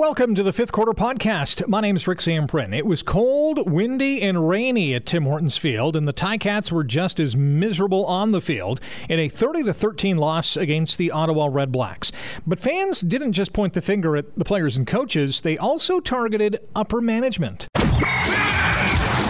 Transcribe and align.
Welcome 0.00 0.34
to 0.36 0.42
the 0.42 0.54
fifth 0.54 0.72
quarter 0.72 0.94
podcast. 0.94 1.68
My 1.68 1.82
name 1.82 1.94
is 1.94 2.08
Rick 2.08 2.20
Zamperin. 2.20 2.74
It 2.74 2.86
was 2.86 3.02
cold, 3.02 3.70
windy, 3.70 4.22
and 4.22 4.48
rainy 4.48 4.94
at 4.94 5.04
Tim 5.04 5.24
Hortons 5.24 5.58
Field, 5.58 5.94
and 5.94 6.08
the 6.08 6.14
Ticats 6.14 6.72
were 6.72 6.84
just 6.84 7.20
as 7.20 7.36
miserable 7.36 8.06
on 8.06 8.32
the 8.32 8.40
field 8.40 8.80
in 9.10 9.18
a 9.18 9.28
30 9.28 9.64
to 9.64 9.74
13 9.74 10.16
loss 10.16 10.56
against 10.56 10.96
the 10.96 11.10
Ottawa 11.10 11.50
Red 11.52 11.70
Blacks. 11.70 12.12
But 12.46 12.60
fans 12.60 13.02
didn't 13.02 13.34
just 13.34 13.52
point 13.52 13.74
the 13.74 13.82
finger 13.82 14.16
at 14.16 14.38
the 14.38 14.44
players 14.46 14.78
and 14.78 14.86
coaches; 14.86 15.42
they 15.42 15.58
also 15.58 16.00
targeted 16.00 16.60
upper 16.74 17.02
management. 17.02 17.68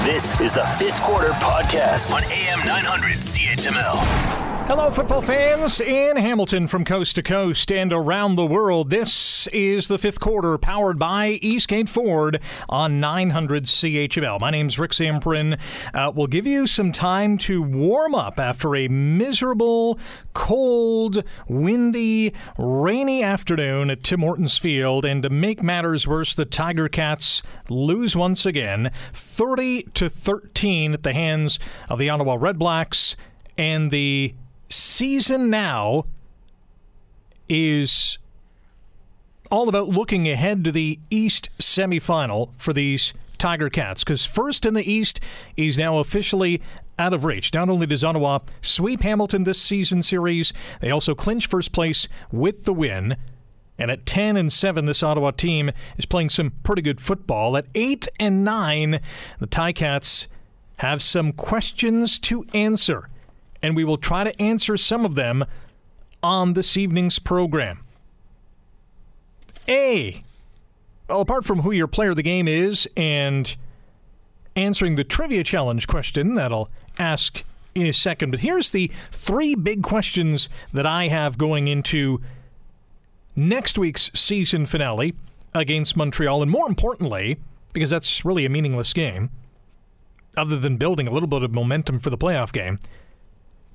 This 0.04 0.40
is 0.40 0.52
the 0.52 0.64
fifth 0.78 1.02
quarter 1.02 1.30
podcast 1.40 2.14
on 2.14 2.22
AM 2.22 2.64
900 2.64 3.16
CHML. 3.16 4.39
Hello, 4.70 4.88
football 4.88 5.20
fans 5.20 5.80
in 5.80 6.16
Hamilton 6.16 6.68
from 6.68 6.84
coast 6.84 7.16
to 7.16 7.24
coast 7.24 7.72
and 7.72 7.92
around 7.92 8.36
the 8.36 8.46
world. 8.46 8.88
This 8.88 9.48
is 9.48 9.88
the 9.88 9.98
fifth 9.98 10.20
quarter 10.20 10.56
powered 10.58 10.96
by 10.96 11.40
Eastgate 11.42 11.88
Ford 11.88 12.40
on 12.68 13.00
900 13.00 13.64
CHML. 13.64 14.38
My 14.38 14.50
name's 14.52 14.78
Rick 14.78 14.92
Zamperin. 14.92 15.58
Uh, 15.92 16.12
we'll 16.14 16.28
give 16.28 16.46
you 16.46 16.68
some 16.68 16.92
time 16.92 17.36
to 17.38 17.60
warm 17.60 18.14
up 18.14 18.38
after 18.38 18.76
a 18.76 18.86
miserable, 18.86 19.98
cold, 20.34 21.24
windy, 21.48 22.32
rainy 22.56 23.24
afternoon 23.24 23.90
at 23.90 24.04
Tim 24.04 24.20
Hortons 24.20 24.56
Field. 24.56 25.04
And 25.04 25.24
to 25.24 25.30
make 25.30 25.64
matters 25.64 26.06
worse, 26.06 26.32
the 26.32 26.44
Tiger 26.44 26.88
Cats 26.88 27.42
lose 27.68 28.14
once 28.14 28.46
again 28.46 28.92
30 29.14 29.82
to 29.94 30.08
13 30.08 30.94
at 30.94 31.02
the 31.02 31.12
hands 31.12 31.58
of 31.88 31.98
the 31.98 32.08
Ottawa 32.08 32.36
Red 32.38 32.56
Blacks 32.56 33.16
and 33.58 33.90
the 33.90 34.32
season 34.70 35.50
now 35.50 36.06
is 37.48 38.18
all 39.50 39.68
about 39.68 39.88
looking 39.88 40.28
ahead 40.28 40.64
to 40.64 40.72
the 40.72 40.98
East 41.10 41.50
semifinal 41.58 42.50
for 42.56 42.72
these 42.72 43.12
Tiger 43.36 43.68
Cats 43.68 44.04
because 44.04 44.24
first 44.24 44.64
in 44.64 44.74
the 44.74 44.90
East 44.90 45.18
is 45.56 45.76
now 45.76 45.98
officially 45.98 46.62
out 46.98 47.12
of 47.12 47.24
reach. 47.24 47.52
Not 47.52 47.68
only 47.68 47.86
does 47.86 48.04
Ottawa 48.04 48.40
sweep 48.60 49.02
Hamilton 49.02 49.44
this 49.44 49.60
season 49.60 50.02
series, 50.02 50.52
they 50.80 50.90
also 50.90 51.14
clinch 51.14 51.46
first 51.46 51.72
place 51.72 52.06
with 52.30 52.64
the 52.64 52.74
win. 52.74 53.16
And 53.78 53.90
at 53.90 54.04
10 54.04 54.36
and 54.36 54.52
7, 54.52 54.84
this 54.84 55.02
Ottawa 55.02 55.30
team 55.30 55.72
is 55.96 56.04
playing 56.04 56.28
some 56.28 56.52
pretty 56.62 56.82
good 56.82 57.00
football. 57.00 57.56
At 57.56 57.66
8 57.74 58.08
and 58.20 58.44
9, 58.44 59.00
the 59.40 59.46
Ticats 59.46 60.26
have 60.76 61.02
some 61.02 61.32
questions 61.32 62.20
to 62.20 62.44
answer 62.52 63.08
and 63.62 63.76
we 63.76 63.84
will 63.84 63.98
try 63.98 64.24
to 64.24 64.42
answer 64.42 64.76
some 64.76 65.04
of 65.04 65.14
them 65.14 65.44
on 66.22 66.52
this 66.52 66.76
evening's 66.76 67.18
program. 67.18 67.80
A. 69.68 70.22
Well, 71.08 71.20
apart 71.20 71.44
from 71.44 71.60
who 71.60 71.72
your 71.72 71.86
player 71.86 72.10
of 72.10 72.16
the 72.16 72.22
game 72.22 72.48
is 72.48 72.88
and 72.96 73.56
answering 74.56 74.96
the 74.96 75.04
trivia 75.04 75.44
challenge 75.44 75.86
question 75.86 76.34
that 76.34 76.52
I'll 76.52 76.70
ask 76.98 77.44
in 77.74 77.86
a 77.86 77.92
second, 77.92 78.30
but 78.30 78.40
here's 78.40 78.70
the 78.70 78.90
three 79.10 79.54
big 79.54 79.82
questions 79.82 80.48
that 80.72 80.86
I 80.86 81.08
have 81.08 81.38
going 81.38 81.68
into 81.68 82.20
next 83.36 83.78
week's 83.78 84.10
season 84.14 84.66
finale 84.66 85.14
against 85.54 85.96
Montreal, 85.96 86.42
and 86.42 86.50
more 86.50 86.68
importantly, 86.68 87.38
because 87.72 87.90
that's 87.90 88.24
really 88.24 88.44
a 88.44 88.48
meaningless 88.48 88.92
game, 88.92 89.30
other 90.36 90.58
than 90.58 90.76
building 90.76 91.06
a 91.06 91.10
little 91.10 91.28
bit 91.28 91.42
of 91.42 91.52
momentum 91.52 91.98
for 91.98 92.10
the 92.10 92.18
playoff 92.18 92.52
game. 92.52 92.78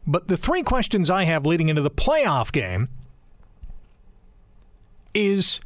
But 0.08 0.28
the 0.28 0.38
three 0.38 0.64
questions 0.64 1.10
I 1.10 1.24
have 1.24 1.46
leading 1.46 1.70
into 1.70 1.82
the 1.82 1.92
playoff 1.92 2.52
game 2.52 2.90
is 5.14 5.60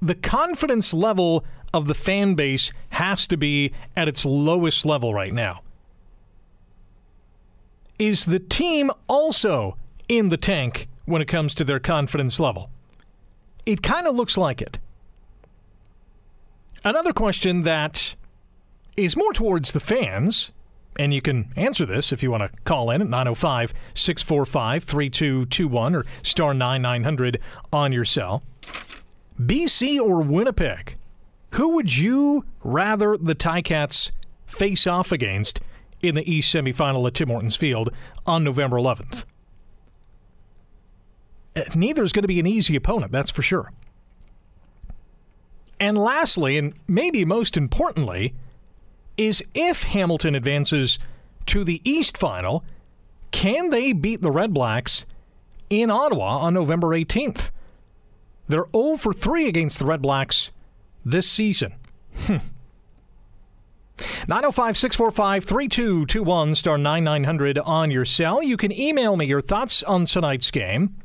the 0.00 0.14
confidence 0.14 0.92
level 0.92 1.44
of 1.72 1.86
the 1.86 1.94
fan 1.94 2.34
base 2.34 2.72
has 2.90 3.26
to 3.28 3.36
be 3.36 3.72
at 3.96 4.08
its 4.08 4.24
lowest 4.24 4.84
level 4.84 5.14
right 5.14 5.32
now. 5.32 5.60
Is 7.98 8.24
the 8.24 8.38
team 8.38 8.90
also 9.08 9.76
in 10.08 10.28
the 10.28 10.36
tank 10.36 10.88
when 11.04 11.22
it 11.22 11.28
comes 11.28 11.54
to 11.54 11.64
their 11.64 11.80
confidence 11.80 12.40
level? 12.40 12.70
It 13.64 13.82
kind 13.82 14.06
of 14.06 14.14
looks 14.14 14.36
like 14.36 14.60
it. 14.60 14.78
Another 16.84 17.12
question 17.12 17.62
that 17.62 18.14
is 18.96 19.16
more 19.16 19.32
towards 19.32 19.72
the 19.72 19.80
fans 19.80 20.52
and 20.98 21.12
you 21.12 21.20
can 21.20 21.52
answer 21.56 21.86
this 21.86 22.12
if 22.12 22.22
you 22.22 22.30
want 22.30 22.42
to 22.42 22.60
call 22.64 22.90
in 22.90 23.02
at 23.02 23.08
905 23.08 23.74
645 23.94 24.84
3221 24.84 25.94
or 25.94 26.04
star 26.22 26.54
9900 26.54 27.40
on 27.72 27.92
your 27.92 28.04
cell. 28.04 28.42
BC 29.40 30.00
or 30.00 30.22
Winnipeg? 30.22 30.96
Who 31.52 31.70
would 31.70 31.96
you 31.96 32.44
rather 32.62 33.16
the 33.16 33.34
Ticats 33.34 34.10
face 34.46 34.86
off 34.86 35.12
against 35.12 35.60
in 36.00 36.14
the 36.14 36.30
East 36.30 36.54
semifinal 36.54 37.06
at 37.06 37.14
Tim 37.14 37.28
Hortons 37.28 37.56
Field 37.56 37.90
on 38.26 38.44
November 38.44 38.76
11th? 38.76 39.24
Uh, 41.54 41.62
neither 41.74 42.02
is 42.02 42.12
going 42.12 42.22
to 42.22 42.28
be 42.28 42.40
an 42.40 42.46
easy 42.46 42.76
opponent, 42.76 43.12
that's 43.12 43.30
for 43.30 43.42
sure. 43.42 43.72
And 45.78 45.96
lastly, 45.96 46.58
and 46.58 46.74
maybe 46.86 47.24
most 47.24 47.56
importantly, 47.56 48.34
is 49.16 49.42
if 49.54 49.82
Hamilton 49.84 50.34
advances 50.34 50.98
to 51.46 51.64
the 51.64 51.80
East 51.84 52.18
Final, 52.18 52.64
can 53.30 53.70
they 53.70 53.92
beat 53.92 54.22
the 54.22 54.30
Red 54.30 54.52
Blacks 54.52 55.06
in 55.70 55.90
Ottawa 55.90 56.38
on 56.38 56.54
November 56.54 56.88
18th? 56.88 57.50
They're 58.48 58.66
0 58.74 58.96
for 58.96 59.12
3 59.12 59.48
against 59.48 59.78
the 59.78 59.86
Red 59.86 60.02
Blacks 60.02 60.50
this 61.04 61.28
season. 61.28 61.74
Hmm. 62.26 62.36
905 64.28 64.76
645 64.76 65.44
3221 65.44 66.54
star 66.54 66.76
9900 66.76 67.58
on 67.58 67.90
your 67.90 68.04
cell. 68.04 68.42
You 68.42 68.56
can 68.56 68.70
email 68.72 69.16
me 69.16 69.24
your 69.24 69.40
thoughts 69.40 69.82
on 69.84 70.04
tonight's 70.04 70.50
game 70.50 70.96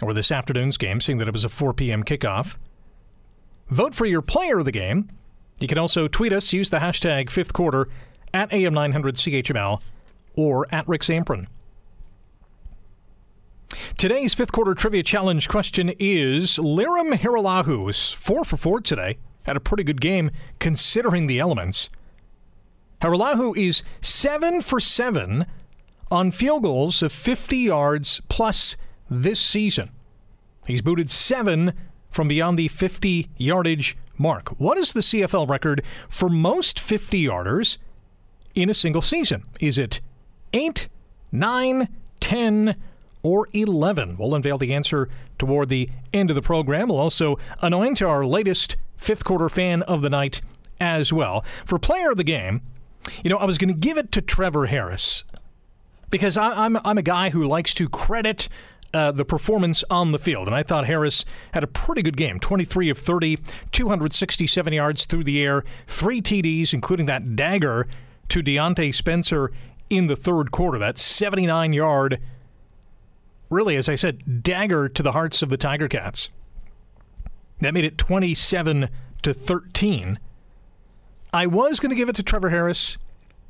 or 0.00 0.14
this 0.14 0.30
afternoon's 0.30 0.76
game, 0.76 1.00
seeing 1.00 1.18
that 1.18 1.28
it 1.28 1.32
was 1.34 1.44
a 1.44 1.48
4 1.48 1.74
p.m. 1.74 2.04
kickoff. 2.04 2.56
Vote 3.68 3.94
for 3.94 4.06
your 4.06 4.22
player 4.22 4.58
of 4.58 4.64
the 4.64 4.72
game 4.72 5.10
you 5.60 5.68
can 5.68 5.78
also 5.78 6.08
tweet 6.08 6.32
us, 6.32 6.52
use 6.52 6.70
the 6.70 6.78
hashtag 6.78 7.30
fifth 7.30 7.52
quarter 7.52 7.88
at 8.32 8.50
AM900CHML 8.50 9.80
or 10.34 10.66
at 10.72 10.88
Rick 10.88 11.02
Zamperin. 11.02 11.46
Today's 13.96 14.34
fifth 14.34 14.52
quarter 14.52 14.74
trivia 14.74 15.02
challenge 15.02 15.48
question 15.48 15.92
is 15.98 16.56
Lirim 16.56 17.12
Hajrullahu 17.12 17.88
is 17.90 18.10
four 18.10 18.44
for 18.44 18.56
four 18.56 18.80
today. 18.80 19.18
Had 19.44 19.56
a 19.56 19.60
pretty 19.60 19.84
good 19.84 20.00
game 20.00 20.30
considering 20.58 21.26
the 21.26 21.38
elements. 21.38 21.90
Hajrullahu 23.02 23.56
is 23.56 23.82
seven 24.00 24.60
for 24.60 24.80
seven 24.80 25.46
on 26.10 26.30
field 26.30 26.62
goals 26.62 27.02
of 27.02 27.12
50 27.12 27.56
yards 27.56 28.20
plus 28.28 28.76
this 29.08 29.40
season. 29.40 29.90
He's 30.66 30.82
booted 30.82 31.10
seven 31.10 31.72
from 32.10 32.28
beyond 32.28 32.58
the 32.58 32.68
50 32.68 33.28
yardage 33.36 33.96
mark. 34.20 34.50
What 34.60 34.78
is 34.78 34.92
the 34.92 35.00
CFL 35.00 35.48
record 35.48 35.82
for 36.08 36.28
most 36.28 36.78
50 36.78 37.24
yarders 37.24 37.78
in 38.54 38.70
a 38.70 38.74
single 38.74 39.02
season? 39.02 39.44
Is 39.60 39.78
it 39.78 40.00
8, 40.52 40.88
9, 41.32 41.88
10, 42.20 42.76
or 43.22 43.48
11? 43.52 44.16
We'll 44.18 44.34
unveil 44.34 44.58
the 44.58 44.74
answer 44.74 45.08
toward 45.38 45.68
the 45.68 45.88
end 46.12 46.30
of 46.30 46.36
the 46.36 46.42
program. 46.42 46.88
We'll 46.88 46.98
also 46.98 47.38
anoint 47.60 48.02
our 48.02 48.24
latest 48.24 48.76
fifth 48.96 49.24
quarter 49.24 49.48
fan 49.48 49.82
of 49.82 50.02
the 50.02 50.10
night 50.10 50.42
as 50.80 51.12
well. 51.12 51.44
For 51.64 51.78
player 51.78 52.10
of 52.10 52.16
the 52.16 52.24
game, 52.24 52.62
you 53.24 53.30
know, 53.30 53.38
I 53.38 53.46
was 53.46 53.58
going 53.58 53.72
to 53.72 53.80
give 53.80 53.96
it 53.96 54.12
to 54.12 54.20
Trevor 54.20 54.66
Harris 54.66 55.24
because 56.10 56.36
I, 56.36 56.64
I'm, 56.64 56.76
I'm 56.84 56.98
a 56.98 57.02
guy 57.02 57.30
who 57.30 57.46
likes 57.46 57.72
to 57.74 57.88
credit 57.88 58.48
uh, 58.92 59.12
the 59.12 59.24
performance 59.24 59.84
on 59.90 60.12
the 60.12 60.18
field. 60.18 60.46
And 60.46 60.54
I 60.54 60.62
thought 60.62 60.86
Harris 60.86 61.24
had 61.52 61.62
a 61.62 61.68
pretty 61.68 62.02
good 62.02 62.16
game 62.16 62.40
23 62.40 62.90
of 62.90 62.98
30, 62.98 63.38
267 63.72 64.72
yards 64.72 65.04
through 65.04 65.24
the 65.24 65.42
air, 65.42 65.64
three 65.86 66.20
TDs, 66.20 66.72
including 66.72 67.06
that 67.06 67.36
dagger 67.36 67.86
to 68.28 68.42
Diontae 68.42 68.94
Spencer 68.94 69.52
in 69.88 70.06
the 70.06 70.16
third 70.16 70.50
quarter. 70.50 70.78
That 70.78 70.98
79 70.98 71.72
yard, 71.72 72.20
really, 73.48 73.76
as 73.76 73.88
I 73.88 73.96
said, 73.96 74.42
dagger 74.42 74.88
to 74.88 75.02
the 75.02 75.12
hearts 75.12 75.42
of 75.42 75.50
the 75.50 75.56
Tiger 75.56 75.88
Cats. 75.88 76.28
That 77.58 77.74
made 77.74 77.84
it 77.84 77.98
27 77.98 78.88
to 79.22 79.34
13. 79.34 80.18
I 81.32 81.46
was 81.46 81.78
going 81.78 81.90
to 81.90 81.96
give 81.96 82.08
it 82.08 82.16
to 82.16 82.22
Trevor 82.22 82.50
Harris, 82.50 82.96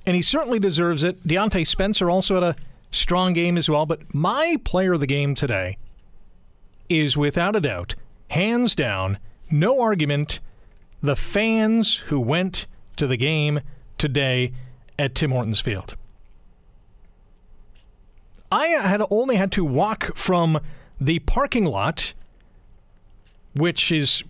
and 0.05 0.17
he 0.17 0.23
certainly 0.23 0.59
deserves 0.59 1.05
it. 1.05 1.26
Diontae 1.26 1.67
Spencer 1.67 2.11
also 2.11 2.35
had 2.35 2.43
a 2.43 2.56
strong 2.90 3.32
game 3.32 3.56
as 3.56 3.69
well. 3.69 3.87
But 3.87 4.14
my 4.14 4.56
player 4.64 4.94
of 4.94 5.00
the 5.00 5.06
game 5.06 5.34
today 5.34 5.78
is 6.88 7.16
without 7.16 7.56
a 7.56 7.60
doubt, 7.60 7.94
hands 8.28 8.75
down, 8.75 9.19
no 9.50 9.81
argument, 9.81 10.40
the 11.02 11.16
fans 11.16 11.96
who 11.96 12.20
went 12.20 12.66
to 12.96 13.06
the 13.06 13.16
game 13.16 13.60
today 13.96 14.52
at 14.98 15.14
Tim 15.14 15.31
Hortons 15.31 15.60
Field. 15.60 15.96
I 18.52 18.66
had 18.66 19.02
only 19.10 19.37
had 19.37 19.52
to 19.52 19.64
walk 19.64 20.16
from 20.16 20.60
the 21.00 21.20
parking 21.20 21.64
lot, 21.64 22.14
which 23.54 23.92
is 23.92 24.25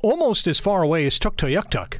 almost 0.00 0.46
as 0.46 0.60
far 0.60 0.82
away 0.82 1.06
as 1.06 1.18
Tuktoyaktuk 1.18 1.98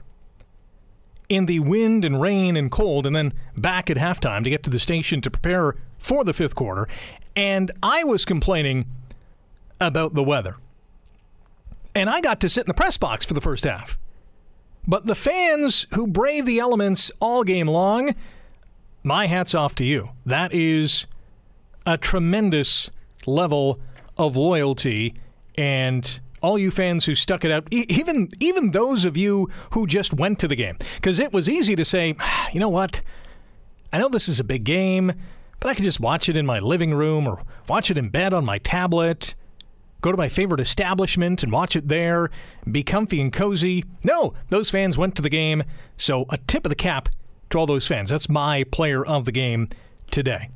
in 1.29 1.47
the 1.47 1.59
wind 1.61 2.05
and 2.05 2.21
rain 2.21 2.57
and 2.57 2.71
cold, 2.71 3.07
and 3.07 3.17
then 3.17 3.33
back 3.57 3.91
at 3.91 3.97
halftime 3.97 4.45
to 4.45 4.51
get 4.51 4.63
to 4.63 4.71
the 4.71 4.79
station 4.79 5.21
to 5.21 5.31
prepare 5.31 5.75
for 6.05 6.23
the 6.23 6.35
fifth 6.35 6.55
quarter. 6.55 6.87
And 7.35 7.73
I 7.83 8.05
was 8.05 8.27
complaining 8.27 8.85
about 9.81 10.15
the 10.15 10.23
weather. 10.23 10.57
And 11.95 12.11
I 12.11 12.21
got 12.21 12.41
to 12.41 12.49
sit 12.49 12.65
in 12.65 12.69
the 12.69 12.75
press 12.75 12.99
box 12.99 13.25
for 13.25 13.33
the 13.33 13.41
first 13.41 13.65
half. 13.65 13.97
But 14.87 15.07
the 15.07 15.15
fans 15.15 15.87
who 15.95 16.07
brave 16.07 16.45
the 16.45 16.59
elements 16.59 17.11
all 17.21 17.43
game 17.43 17.69
long, 17.69 18.15
my 19.03 19.27
hat's 19.27 19.55
off 19.55 19.75
to 19.77 19.85
you. 19.85 20.11
That 20.27 20.53
is 20.53 21.07
a 21.87 21.97
tremendous 21.97 22.91
level 23.27 23.81
of 24.19 24.37
loyalty 24.37 25.15
and 25.57 26.21
all 26.43 26.59
you 26.59 26.71
fans 26.71 27.07
who 27.07 27.15
stuck 27.15 27.47
it 27.47 27.51
out, 27.51 27.67
even 27.71 28.29
even 28.41 28.73
those 28.73 29.07
of 29.07 29.17
you 29.17 29.49
who 29.71 29.87
just 29.87 30.13
went 30.13 30.39
to 30.41 30.49
the 30.49 30.57
game, 30.57 30.77
because 30.97 31.19
it 31.19 31.33
was 31.33 31.49
easy 31.49 31.75
to 31.75 31.85
say, 31.85 32.15
ah, 32.21 32.51
you 32.53 32.61
know 32.61 32.69
what, 32.69 33.01
I 33.91 33.99
know 33.99 34.11
this 34.11 34.29
is 34.29 34.41
a 34.41 34.45
big 34.45 34.65
game, 34.65 35.15
but 35.61 35.69
I 35.69 35.75
could 35.75 35.85
just 35.85 36.01
watch 36.01 36.29
it 36.29 36.37
in 36.37 36.47
my 36.47 36.59
living 36.59 36.95
room 36.95 37.27
or 37.27 37.43
watch 37.69 37.91
it 37.91 37.99
in 37.99 38.09
bed 38.09 38.33
on 38.33 38.45
my 38.45 38.59
tablet. 38.59 39.35
Go 40.01 40.13
to 40.13 40.19
my 40.19 40.29
favorite 40.29 40.61
establishment 40.61 41.43
and 41.43 41.51
watch 41.51 41.77
it 41.77 41.89
there, 41.89 42.31
be 42.71 42.83
comfy 42.83 43.21
and 43.21 43.33
cozy. 43.33 43.85
No, 44.03 44.35
those 44.51 44.69
fans 44.69 44.99
went 44.99 45.17
to 45.17 45.23
the 45.23 45.31
game, 45.31 45.63
so 45.97 46.27
a 46.29 46.37
tip 46.37 46.67
of 46.67 46.69
the 46.69 46.77
cap 46.77 47.09
to 47.51 47.59
all 47.59 47.67
those 47.67 47.87
fans. 47.87 48.11
That's 48.11 48.29
my 48.29 48.65
player 48.65 49.05
of 49.05 49.25
the 49.25 49.33
game 49.33 49.69
today. 50.11 50.51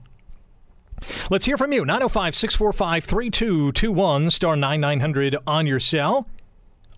Let's 1.30 1.46
hear 1.46 1.56
from 1.56 1.72
you. 1.72 1.84
905 1.84 2.34
645 2.34 3.04
3221, 3.04 4.30
star 4.30 4.56
9900 4.56 5.36
on 5.46 5.66
your 5.66 5.80
cell. 5.80 6.28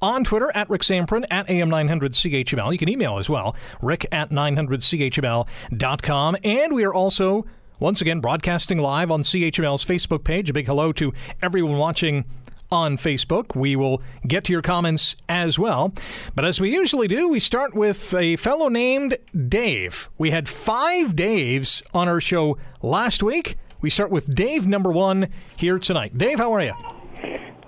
On 0.02 0.24
Twitter, 0.24 0.50
at 0.54 0.70
Rick 0.70 0.80
Zamperin, 0.82 1.26
at 1.30 1.46
AM900CHML. 1.48 2.72
You 2.72 2.78
can 2.78 2.88
email 2.88 3.18
as 3.18 3.28
well, 3.28 3.54
rick 3.82 4.06
at 4.10 4.30
900CHML.com. 4.30 6.36
And 6.42 6.74
we 6.74 6.84
are 6.84 6.94
also, 6.94 7.44
once 7.80 8.02
again, 8.02 8.20
broadcasting 8.20 8.78
live 8.78 9.10
on 9.10 9.22
CHML's 9.22 9.84
Facebook 9.84 10.22
page. 10.22 10.50
A 10.50 10.52
big 10.52 10.66
hello 10.66 10.92
to 10.92 11.12
everyone 11.42 11.78
watching 11.78 12.26
on 12.70 12.98
Facebook. 12.98 13.56
We 13.56 13.74
will 13.74 14.02
get 14.26 14.44
to 14.44 14.52
your 14.52 14.62
comments 14.62 15.16
as 15.28 15.58
well. 15.58 15.92
But 16.34 16.44
as 16.44 16.60
we 16.60 16.72
usually 16.72 17.08
do, 17.08 17.28
we 17.28 17.40
start 17.40 17.74
with 17.74 18.12
a 18.14 18.36
fellow 18.36 18.68
named 18.68 19.16
Dave. 19.48 20.10
We 20.18 20.30
had 20.30 20.48
five 20.48 21.14
Daves 21.14 21.82
on 21.94 22.06
our 22.06 22.20
show 22.20 22.58
last 22.82 23.22
week. 23.22 23.56
We 23.80 23.88
start 23.88 24.10
with 24.10 24.34
Dave, 24.34 24.66
number 24.66 24.92
one, 24.92 25.28
here 25.56 25.78
tonight. 25.78 26.18
Dave, 26.18 26.38
how 26.38 26.52
are 26.52 26.62
you? 26.62 26.74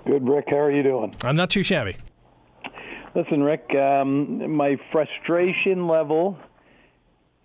Good, 0.05 0.27
Rick. 0.27 0.45
How 0.49 0.57
are 0.57 0.71
you 0.71 0.83
doing? 0.83 1.15
I'm 1.23 1.35
not 1.35 1.49
too 1.49 1.63
shabby. 1.63 1.95
Listen, 3.15 3.41
Rick, 3.41 3.69
um, 3.75 4.55
my 4.55 4.77
frustration 4.91 5.87
level 5.87 6.37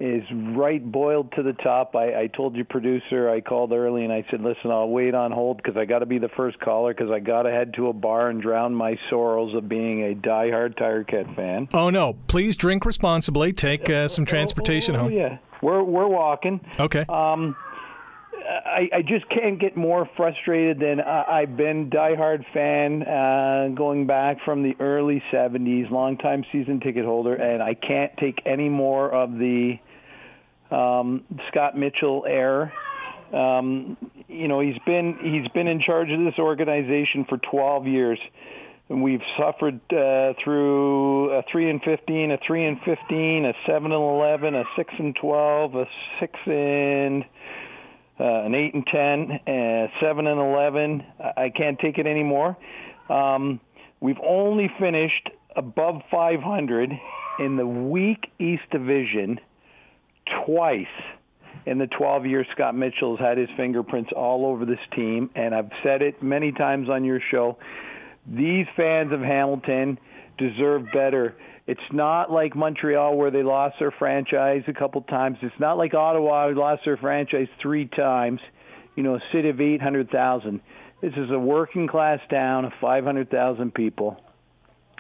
is 0.01 0.23
right 0.33 0.85
boiled 0.85 1.33
to 1.33 1.43
the 1.43 1.55
top. 1.55 1.97
I, 1.97 2.23
I 2.23 2.27
told 2.29 2.55
your 2.55 2.65
producer, 2.65 3.29
I 3.29 3.41
called 3.41 3.73
early 3.73 4.05
and 4.05 4.13
I 4.13 4.25
said, 4.31 4.41
listen, 4.41 4.71
I'll 4.71 4.89
wait 4.89 5.15
on 5.15 5.33
hold 5.33 5.57
because 5.57 5.77
I 5.77 5.87
got 5.87 6.01
to 6.01 6.07
be 6.07 6.19
the 6.19 6.29
first 6.37 6.61
caller 6.61 6.95
because 6.95 7.11
I 7.11 7.19
got 7.19 7.43
to 7.43 7.51
head 7.51 7.75
to 7.75 7.89
a 7.89 7.93
bar 7.93 8.29
and 8.29 8.41
drown 8.41 8.75
my 8.75 8.97
sorrows 9.11 9.55
of 9.57 9.69
being 9.69 10.05
a 10.05 10.15
diehard 10.15 10.77
Tiger 10.77 11.05
Cat 11.05 11.27
fan. 11.35 11.69
Oh, 11.73 11.91
no. 11.91 12.17
Please 12.29 12.57
drink 12.57 12.87
responsibly. 12.87 13.53
Take 13.53 13.91
uh, 13.91 14.07
some 14.07 14.25
transportation 14.25 14.95
oh, 14.95 15.01
home. 15.01 15.13
Yeah. 15.13 15.39
We're, 15.63 15.83
we're 15.83 16.07
walking. 16.07 16.61
Okay. 16.79 17.05
Um, 17.09 17.57
I, 18.49 18.89
I 18.99 19.03
just 19.03 19.29
can't 19.29 19.61
get 19.61 19.77
more 19.77 20.09
frustrated 20.17 20.79
than 20.79 21.01
uh, 21.01 21.25
I've 21.29 21.57
been 21.57 21.91
diehard 21.91 22.45
fan 22.55 23.03
uh, 23.03 23.75
going 23.75 24.07
back 24.07 24.39
from 24.45 24.63
the 24.63 24.75
early 24.81 25.23
'70s, 25.33 25.91
longtime 25.91 26.45
season 26.51 26.81
ticket 26.81 27.05
holder, 27.05 27.35
and 27.35 27.63
I 27.63 27.75
can't 27.75 28.13
take 28.19 28.41
any 28.47 28.69
more 28.69 29.13
of 29.13 29.33
the 29.33 29.75
um, 30.71 31.25
Scott 31.49 31.77
Mitchell 31.77 32.25
air. 32.27 32.73
Um, 33.33 33.97
you 34.29 34.49
know, 34.49 34.61
he's 34.61 34.79
been 34.87 35.19
he's 35.23 35.51
been 35.53 35.67
in 35.67 35.81
charge 35.81 36.11
of 36.11 36.21
this 36.21 36.39
organization 36.39 37.27
for 37.29 37.39
12 37.39 37.87
years. 37.87 38.19
And 38.91 39.03
we've 39.03 39.21
suffered 39.39 39.81
uh, 39.93 40.33
through 40.43 41.31
a 41.33 41.43
three 41.53 41.69
and 41.69 41.83
fifteen, 41.83 42.31
a 42.31 42.39
three 42.47 42.65
and 42.65 42.79
fifteen, 42.87 43.45
a 43.45 43.53
seven 43.67 43.93
and 43.93 44.03
eleven, 44.03 44.55
a 44.55 44.65
six 44.77 44.95
and 44.99 45.15
twelve, 45.15 45.75
a 45.75 45.85
six 46.19 46.33
and 46.47 47.23
uh, 48.19 48.47
an 48.47 48.55
eight 48.55 48.73
and 48.73 48.87
ten, 48.87 49.31
uh, 49.47 49.89
seven 50.01 50.27
and 50.27 50.41
eleven. 50.41 51.05
I 51.37 51.51
can't 51.55 51.79
take 51.79 51.99
it 51.99 52.07
anymore. 52.07 52.57
Um, 53.11 53.61
we've 54.01 54.21
only 54.27 54.71
finished 54.81 55.29
above 55.55 56.03
500 56.11 56.93
in 57.41 57.57
the 57.57 57.67
weak 57.67 58.31
East 58.39 58.63
Division 58.71 59.39
twice 60.45 60.87
in 61.67 61.79
the 61.79 61.87
12 61.87 62.27
years 62.27 62.47
Scott 62.53 62.75
Mitchell's 62.75 63.21
had 63.21 63.39
his 63.39 63.49
fingerprints 63.57 64.11
all 64.17 64.47
over 64.47 64.65
this 64.65 64.79
team, 64.95 65.31
and 65.35 65.55
I've 65.55 65.71
said 65.83 66.03
it 66.03 66.23
many 66.23 66.53
times 66.53 66.89
on 66.89 67.05
your 67.05 67.21
show. 67.31 67.59
These 68.27 68.67
fans 68.77 69.13
of 69.13 69.21
Hamilton 69.21 69.99
deserve 70.39 70.87
better. 70.93 71.37
It's 71.67 71.81
not 71.93 72.31
like 72.31 72.57
Montreal 72.57 73.17
where 73.17 73.31
they 73.31 73.43
lost 73.43 73.77
their 73.79 73.91
franchise 73.91 74.63
a 74.69 74.73
couple 74.73 75.03
times. 75.03 75.37
It's 75.43 75.61
not 75.61 75.77
like 75.77 75.93
Ottawa 75.93 76.49
who 76.49 76.55
lost 76.55 76.83
their 76.85 76.97
franchise 76.97 77.49
three 77.61 77.87
times. 77.87 78.41
You 78.97 79.03
know, 79.03 79.17
a 79.17 79.21
city 79.33 79.51
of 79.51 79.61
800,000. 79.61 80.61
This 81.03 81.13
is 81.17 81.31
a 81.31 81.39
working 81.39 81.87
class 81.87 82.21
town 82.31 82.65
of 82.65 82.73
500,000 82.81 83.73
people. 83.73 84.17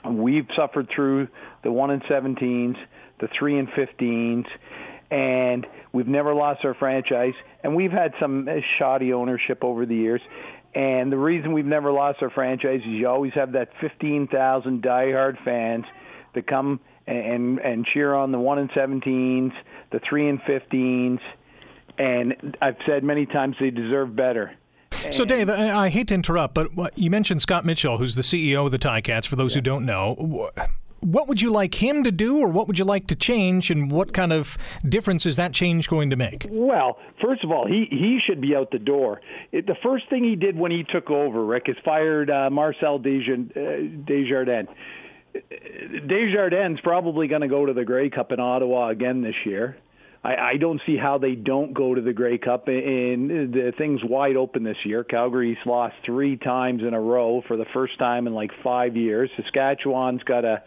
We've 0.08 0.46
suffered 0.56 0.88
through 0.94 1.28
the 1.64 1.72
1 1.72 1.90
and 1.90 2.02
17s, 2.04 2.76
the 3.20 3.28
3 3.36 3.58
and 3.58 3.68
15s, 3.68 4.46
and 5.10 5.66
we've 5.92 6.08
never 6.08 6.34
lost 6.34 6.64
our 6.64 6.74
franchise. 6.74 7.34
And 7.62 7.74
we've 7.74 7.92
had 7.92 8.12
some 8.20 8.48
shoddy 8.78 9.12
ownership 9.12 9.64
over 9.64 9.86
the 9.86 9.96
years. 9.96 10.20
And 10.74 11.10
the 11.10 11.16
reason 11.16 11.52
we've 11.52 11.64
never 11.64 11.90
lost 11.90 12.22
our 12.22 12.30
franchise 12.30 12.80
is 12.80 12.86
you 12.86 13.08
always 13.08 13.32
have 13.34 13.52
that 13.52 13.70
15,000 13.80 14.82
diehard 14.82 15.42
fans– 15.44 15.84
that 16.34 16.46
come 16.46 16.80
and 17.06 17.58
and 17.58 17.86
cheer 17.86 18.14
on 18.14 18.32
the 18.32 18.38
one 18.38 18.58
and 18.58 18.70
seventeens, 18.70 19.52
the 19.92 20.00
three 20.08 20.28
and 20.28 20.40
fifteens, 20.46 21.20
and 21.98 22.56
I've 22.60 22.76
said 22.86 23.02
many 23.02 23.26
times 23.26 23.56
they 23.60 23.70
deserve 23.70 24.14
better. 24.14 24.52
So, 25.10 25.24
Dave, 25.24 25.48
I, 25.48 25.84
I 25.84 25.88
hate 25.90 26.08
to 26.08 26.14
interrupt, 26.14 26.54
but 26.54 26.98
you 26.98 27.08
mentioned 27.08 27.40
Scott 27.40 27.64
Mitchell, 27.64 27.98
who's 27.98 28.14
the 28.16 28.22
CEO 28.22 28.66
of 28.66 28.72
the 28.72 28.78
Ticats. 28.78 29.26
For 29.26 29.36
those 29.36 29.52
yeah. 29.52 29.58
who 29.58 29.62
don't 29.62 29.86
know, 29.86 30.50
what 31.00 31.28
would 31.28 31.40
you 31.40 31.50
like 31.50 31.82
him 31.82 32.04
to 32.04 32.10
do, 32.10 32.38
or 32.38 32.48
what 32.48 32.66
would 32.66 32.78
you 32.78 32.84
like 32.84 33.06
to 33.08 33.16
change, 33.16 33.70
and 33.70 33.90
what 33.90 34.12
kind 34.12 34.32
of 34.32 34.58
difference 34.88 35.26
is 35.26 35.36
that 35.36 35.52
change 35.52 35.88
going 35.88 36.10
to 36.10 36.16
make? 36.16 36.46
Well, 36.50 36.98
first 37.22 37.44
of 37.44 37.50
all, 37.50 37.66
he 37.66 37.86
he 37.90 38.18
should 38.24 38.40
be 38.40 38.54
out 38.54 38.70
the 38.70 38.78
door. 38.78 39.20
It, 39.52 39.66
the 39.66 39.76
first 39.82 40.08
thing 40.10 40.24
he 40.24 40.36
did 40.36 40.56
when 40.56 40.70
he 40.70 40.84
took 40.84 41.10
over, 41.10 41.44
Rick, 41.44 41.64
is 41.68 41.76
fired 41.84 42.30
uh, 42.30 42.50
Marcel 42.50 42.98
Desjardins. 42.98 43.52
Uh, 43.56 44.04
Desjardins 44.04 44.68
Desjardins 46.06 46.80
probably 46.82 47.28
going 47.28 47.42
to 47.42 47.48
go 47.48 47.66
to 47.66 47.72
the 47.72 47.84
Grey 47.84 48.10
Cup 48.10 48.32
in 48.32 48.40
Ottawa 48.40 48.88
again 48.88 49.22
this 49.22 49.34
year. 49.44 49.76
I, 50.24 50.34
I 50.34 50.56
don't 50.56 50.80
see 50.86 50.96
how 50.96 51.18
they 51.18 51.34
don't 51.34 51.72
go 51.72 51.94
to 51.94 52.00
the 52.00 52.12
Grey 52.12 52.38
Cup. 52.38 52.68
And 52.68 53.30
the 53.52 53.72
thing's 53.76 54.00
wide 54.02 54.36
open 54.36 54.64
this 54.64 54.76
year. 54.84 55.04
Calgary's 55.04 55.58
lost 55.64 55.94
three 56.04 56.36
times 56.36 56.82
in 56.82 56.94
a 56.94 57.00
row 57.00 57.42
for 57.46 57.56
the 57.56 57.66
first 57.72 57.98
time 57.98 58.26
in 58.26 58.34
like 58.34 58.50
five 58.62 58.96
years. 58.96 59.30
Saskatchewan's 59.36 60.22
got 60.24 60.44
a 60.44 60.62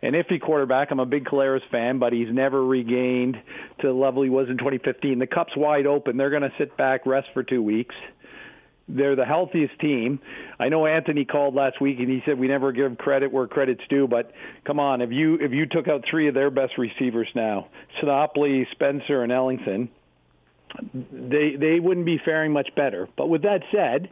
an 0.00 0.12
iffy 0.12 0.40
quarterback. 0.40 0.92
I'm 0.92 1.00
a 1.00 1.06
big 1.06 1.24
Collaros 1.24 1.68
fan, 1.72 1.98
but 1.98 2.12
he's 2.12 2.28
never 2.30 2.64
regained 2.64 3.36
to 3.80 3.86
the 3.88 3.92
level 3.92 4.22
he 4.22 4.30
was 4.30 4.48
in 4.48 4.56
2015. 4.56 5.18
The 5.18 5.26
cup's 5.26 5.56
wide 5.56 5.86
open. 5.86 6.16
They're 6.16 6.30
going 6.30 6.42
to 6.42 6.52
sit 6.56 6.76
back, 6.76 7.04
rest 7.04 7.26
for 7.34 7.42
two 7.42 7.60
weeks 7.60 7.96
they're 8.88 9.16
the 9.16 9.24
healthiest 9.24 9.78
team. 9.80 10.18
I 10.58 10.68
know 10.68 10.86
Anthony 10.86 11.24
called 11.24 11.54
last 11.54 11.80
week 11.80 11.98
and 11.98 12.08
he 12.08 12.22
said 12.24 12.38
we 12.38 12.48
never 12.48 12.72
give 12.72 12.96
credit 12.98 13.32
where 13.32 13.46
credit's 13.46 13.82
due, 13.88 14.08
but 14.08 14.32
come 14.66 14.80
on, 14.80 15.00
if 15.02 15.10
you 15.12 15.34
if 15.40 15.52
you 15.52 15.66
took 15.66 15.88
out 15.88 16.04
three 16.10 16.28
of 16.28 16.34
their 16.34 16.50
best 16.50 16.78
receivers 16.78 17.28
now, 17.34 17.68
Sinopoli, 18.00 18.64
Spencer, 18.72 19.22
and 19.22 19.32
Ellington, 19.32 19.90
they 20.92 21.56
they 21.58 21.80
wouldn't 21.80 22.06
be 22.06 22.18
faring 22.24 22.52
much 22.52 22.70
better. 22.74 23.08
But 23.16 23.28
with 23.28 23.42
that 23.42 23.60
said, 23.72 24.08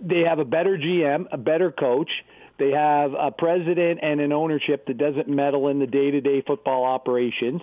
they 0.00 0.20
have 0.20 0.38
a 0.38 0.44
better 0.44 0.76
GM, 0.76 1.26
a 1.32 1.38
better 1.38 1.70
coach. 1.70 2.10
They 2.58 2.70
have 2.70 3.12
a 3.14 3.32
president 3.32 3.98
and 4.02 4.20
an 4.20 4.32
ownership 4.32 4.86
that 4.86 4.96
doesn't 4.96 5.28
meddle 5.28 5.68
in 5.68 5.80
the 5.80 5.88
day-to-day 5.88 6.44
football 6.46 6.84
operations. 6.84 7.60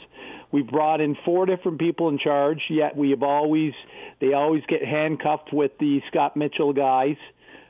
We've 0.52 0.68
brought 0.68 1.00
in 1.00 1.16
four 1.24 1.46
different 1.46 1.80
people 1.80 2.10
in 2.10 2.20
charge, 2.20 2.60
yet 2.70 2.98
we 2.98 3.12
have 3.12 3.24
always 3.24 3.72
they 4.20 4.34
always 4.34 4.64
get 4.68 4.84
handcuffed 4.84 5.54
with 5.54 5.72
the 5.80 6.02
Scott 6.10 6.36
Mitchell 6.36 6.74
guys, 6.74 7.16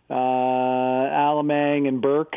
uh, 0.09 0.13
Allemang 0.13 1.87
and 1.87 2.01
Burke. 2.01 2.33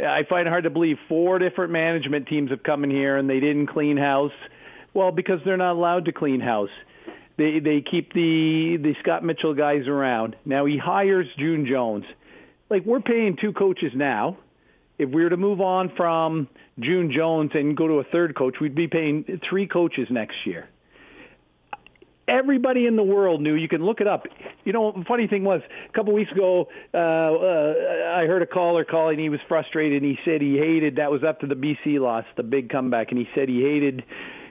I 0.00 0.22
find 0.28 0.46
it 0.46 0.50
hard 0.50 0.64
to 0.64 0.70
believe 0.70 0.96
four 1.08 1.38
different 1.38 1.72
management 1.72 2.28
teams 2.28 2.50
have 2.50 2.62
come 2.62 2.84
in 2.84 2.90
here 2.90 3.16
and 3.18 3.28
they 3.28 3.40
didn't 3.40 3.66
clean 3.66 3.96
house. 3.96 4.32
Well, 4.94 5.12
because 5.12 5.40
they're 5.44 5.56
not 5.56 5.72
allowed 5.72 6.06
to 6.06 6.12
clean 6.12 6.40
house. 6.40 6.70
They 7.36 7.60
they 7.60 7.82
keep 7.88 8.14
the 8.14 8.78
the 8.82 8.94
Scott 9.02 9.22
Mitchell 9.22 9.54
guys 9.54 9.86
around. 9.86 10.34
Now 10.46 10.64
he 10.64 10.78
hires 10.78 11.26
June 11.38 11.66
Jones. 11.70 12.04
Like 12.70 12.84
we're 12.84 13.00
paying 13.00 13.36
two 13.40 13.52
coaches 13.52 13.92
now 13.94 14.38
if 14.98 15.08
we 15.10 15.22
were 15.22 15.30
to 15.30 15.36
move 15.36 15.60
on 15.60 15.92
from 15.96 16.48
June 16.78 17.12
Jones 17.16 17.52
and 17.54 17.76
go 17.76 17.86
to 17.86 17.94
a 17.94 18.04
third 18.04 18.36
coach, 18.36 18.56
we'd 18.60 18.74
be 18.74 18.88
paying 18.88 19.40
three 19.48 19.66
coaches 19.66 20.08
next 20.10 20.34
year 20.44 20.68
everybody 22.28 22.86
in 22.86 22.96
the 22.96 23.02
world 23.02 23.40
knew. 23.40 23.54
You 23.54 23.68
can 23.68 23.84
look 23.84 24.00
it 24.00 24.06
up. 24.06 24.24
You 24.64 24.72
know, 24.72 24.92
the 24.92 25.04
funny 25.04 25.26
thing 25.26 25.44
was, 25.44 25.62
a 25.88 25.92
couple 25.92 26.12
weeks 26.12 26.30
ago, 26.30 26.68
uh, 26.92 26.98
uh, 26.98 28.20
I 28.20 28.26
heard 28.26 28.42
a 28.42 28.46
caller 28.46 28.84
calling. 28.84 29.18
He 29.18 29.30
was 29.30 29.40
frustrated. 29.48 30.02
and 30.02 30.10
He 30.10 30.18
said 30.24 30.40
he 30.42 30.58
hated. 30.58 30.96
That 30.96 31.10
was 31.10 31.22
after 31.26 31.46
the 31.46 31.54
BC 31.54 31.98
loss, 31.98 32.24
the 32.36 32.42
big 32.42 32.68
comeback, 32.70 33.10
and 33.10 33.18
he 33.18 33.26
said 33.34 33.48
he 33.48 33.62
hated. 33.62 34.04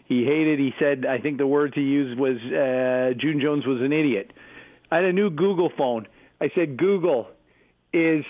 He 0.05 0.25
hated. 0.25 0.59
He 0.59 0.73
said, 0.79 1.05
I 1.05 1.19
think 1.19 1.37
the 1.37 1.47
words 1.47 1.73
he 1.75 1.81
used 1.81 2.19
was 2.19 2.37
uh, 2.37 3.13
June 3.19 3.39
Jones 3.41 3.65
was 3.65 3.81
an 3.81 3.93
idiot. 3.93 4.33
I 4.91 4.97
had 4.97 5.05
a 5.05 5.13
new 5.13 5.29
Google 5.29 5.69
phone. 5.77 6.07
I 6.41 6.49
said, 6.55 6.77
Google 6.77 7.27
is. 7.97 8.25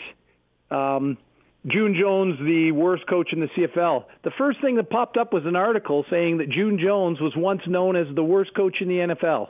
Um, 0.71 1.17
June 1.65 1.97
Jones, 1.99 2.37
the 2.39 2.71
worst 2.71 3.05
coach 3.07 3.33
in 3.33 3.41
the 3.41 3.47
CFL. 3.47 4.05
The 4.23 4.31
first 4.37 4.61
thing 4.61 4.75
that 4.75 4.89
popped 4.89 5.17
up 5.17 5.33
was 5.33 5.43
an 5.45 5.57
article 5.57 6.05
saying 6.09 6.37
that 6.37 6.49
June 6.49 6.79
Jones 6.81 7.19
was 7.19 7.33
once 7.35 7.61
known 7.67 7.97
as 7.97 8.07
the 8.15 8.23
worst 8.23 8.53
coach 8.55 8.77
in 8.79 8.87
the 8.87 8.99
NFL. 8.99 9.49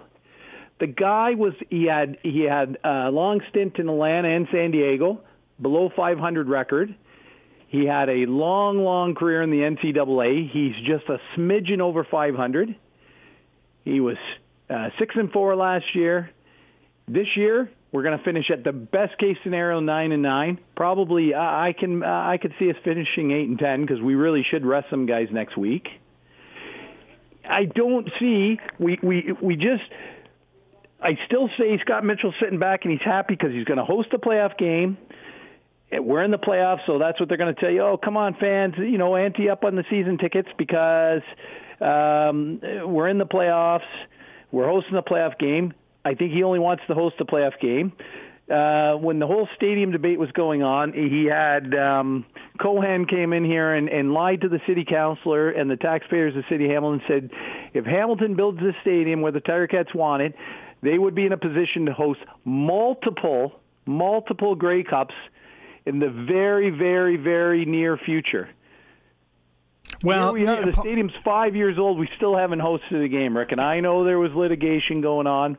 The 0.80 0.88
guy 0.88 1.32
was 1.36 1.54
he 1.70 1.86
had 1.86 2.18
he 2.24 2.42
had 2.42 2.78
a 2.84 3.10
long 3.12 3.42
stint 3.50 3.78
in 3.78 3.90
Atlanta 3.90 4.30
and 4.30 4.48
San 4.52 4.72
Diego, 4.72 5.22
below 5.62 5.90
500 5.96 6.48
record. 6.48 6.96
He 7.68 7.86
had 7.86 8.10
a 8.10 8.26
long, 8.26 8.84
long 8.84 9.14
career 9.14 9.42
in 9.42 9.50
the 9.52 9.58
NCAA. 9.58 10.50
He's 10.50 10.76
just 10.86 11.10
a 11.10 11.20
smidgen 11.36 11.82
over 11.82 12.04
500. 12.10 12.76
He 13.84 14.00
was 14.00 14.18
uh, 14.70 14.90
six 14.98 15.16
and 15.16 15.32
four 15.32 15.56
last 15.56 15.86
year. 15.94 16.32
This 17.08 17.28
year, 17.36 17.70
we're 17.92 18.04
going 18.04 18.18
to 18.18 18.24
finish 18.24 18.50
at 18.52 18.64
the 18.64 18.74
best 18.74 19.18
case 19.18 19.38
scenario 19.44 19.80
nine 19.80 20.12
and 20.12 20.22
nine. 20.22 20.60
Probably 20.76 21.34
uh, 21.34 21.40
I 21.40 21.74
can 21.78 22.04
uh, 22.04 22.08
I 22.08 22.38
could 22.42 22.54
see 22.60 22.70
us 22.70 22.76
finishing 22.84 23.32
eight 23.32 23.48
and 23.48 23.58
ten 23.58 23.82
because 23.82 24.02
we 24.02 24.16
really 24.16 24.46
should 24.50 24.66
rest 24.66 24.88
some 24.90 25.06
guys 25.06 25.28
next 25.32 25.58
week. 25.58 25.88
I 27.50 27.64
don't 27.64 28.10
see 28.20 28.60
we 28.78 29.00
we 29.02 29.34
we 29.42 29.56
just. 29.56 29.84
I 31.02 31.12
still 31.28 31.48
say 31.60 31.78
Scott 31.82 32.04
Mitchell's 32.04 32.34
sitting 32.42 32.58
back 32.58 32.82
and 32.84 32.92
he's 32.92 33.06
happy 33.06 33.36
because 33.36 33.52
he's 33.52 33.66
going 33.66 33.78
to 33.78 33.86
host 33.86 34.10
a 34.14 34.18
playoff 34.18 34.58
game. 34.58 34.98
We're 35.92 36.24
in 36.24 36.32
the 36.32 36.40
playoffs, 36.40 36.86
so 36.88 36.98
that's 36.98 37.20
what 37.20 37.30
they're 37.30 37.38
going 37.38 37.54
to 37.54 37.62
tell 37.62 37.70
you. 37.70 37.82
Oh, 37.82 37.98
come 37.98 38.18
on, 38.18 38.36
fans! 38.40 38.74
You 38.78 38.98
know, 38.98 39.16
ante 39.16 39.50
up 39.50 39.64
on 39.64 39.76
the 39.76 39.86
season 39.90 40.18
tickets 40.18 40.50
because 40.58 41.22
um, 41.80 42.60
we're 42.62 43.08
in 43.08 43.20
the 43.20 43.26
playoffs. 43.26 43.88
We're 44.52 44.68
hosting 44.68 44.98
a 44.98 45.04
playoff 45.04 45.40
game. 45.40 45.74
I 46.08 46.16
think 46.16 46.32
he 46.32 46.44
only 46.44 46.60
wants 46.60 46.84
to 46.88 46.94
host 46.94 47.16
a 47.20 47.26
playoff 47.26 47.60
game. 47.60 47.92
Uh, 48.50 48.94
when 48.94 49.20
the 49.20 49.28
whole 49.28 49.50
stadium 49.58 49.92
debate 49.92 50.18
was 50.18 50.32
going 50.32 50.64
on, 50.64 50.94
he 50.94 51.26
had 51.26 51.76
um, 51.76 52.26
Cohen 52.62 53.06
came 53.06 53.34
in 53.34 53.44
here 53.44 53.74
and, 53.74 53.90
and 53.90 54.14
lied 54.14 54.40
to 54.42 54.48
the 54.48 54.62
city 54.66 54.86
councilor 54.86 55.50
and 55.50 55.70
the 55.70 55.76
taxpayers 55.76 56.34
of 56.38 56.46
City 56.50 56.70
Hamilton. 56.70 57.02
Said 57.10 57.32
if 57.74 57.84
Hamilton 57.84 58.38
builds 58.38 58.60
this 58.60 58.76
stadium 58.82 59.20
where 59.20 59.34
the 59.34 59.42
Tiger 59.42 59.68
Cats 59.68 59.94
want 59.94 60.24
it, 60.24 60.34
they 60.82 60.98
would 60.98 61.14
be 61.14 61.26
in 61.26 61.34
a 61.34 61.38
position 61.38 61.88
to 61.88 61.94
host 61.94 62.22
multiple, 62.46 63.60
multiple 63.86 64.56
Grey 64.56 64.84
Cups 64.84 65.16
in 65.86 66.00
the 66.00 66.10
very, 66.10 66.70
very, 66.70 67.18
very 67.18 67.66
near 67.66 67.98
future. 67.98 68.48
Well, 70.04 70.36
Here 70.36 70.46
we 70.46 70.48
are. 70.48 70.66
The 70.66 70.74
stadium's 70.80 71.14
five 71.26 71.56
years 71.56 71.78
old. 71.78 72.00
We 72.00 72.08
still 72.16 72.38
haven't 72.38 72.60
hosted 72.60 73.04
a 73.04 73.10
game, 73.10 73.36
Rick. 73.36 73.52
And 73.52 73.60
I 73.60 73.82
know 73.82 74.06
there 74.06 74.20
was 74.20 74.32
litigation 74.34 75.02
going 75.02 75.28
on. 75.28 75.58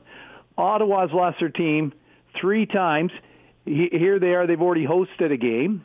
Ottawa's 0.59 1.11
lost 1.13 1.39
their 1.41 1.49
team 1.49 1.93
three 2.39 2.67
times. 2.67 3.13
Here 3.65 4.19
they 4.19 4.35
are. 4.35 4.47
They've 4.47 4.61
already 4.61 4.87
hosted 4.87 5.33
a 5.33 5.37
game. 5.37 5.85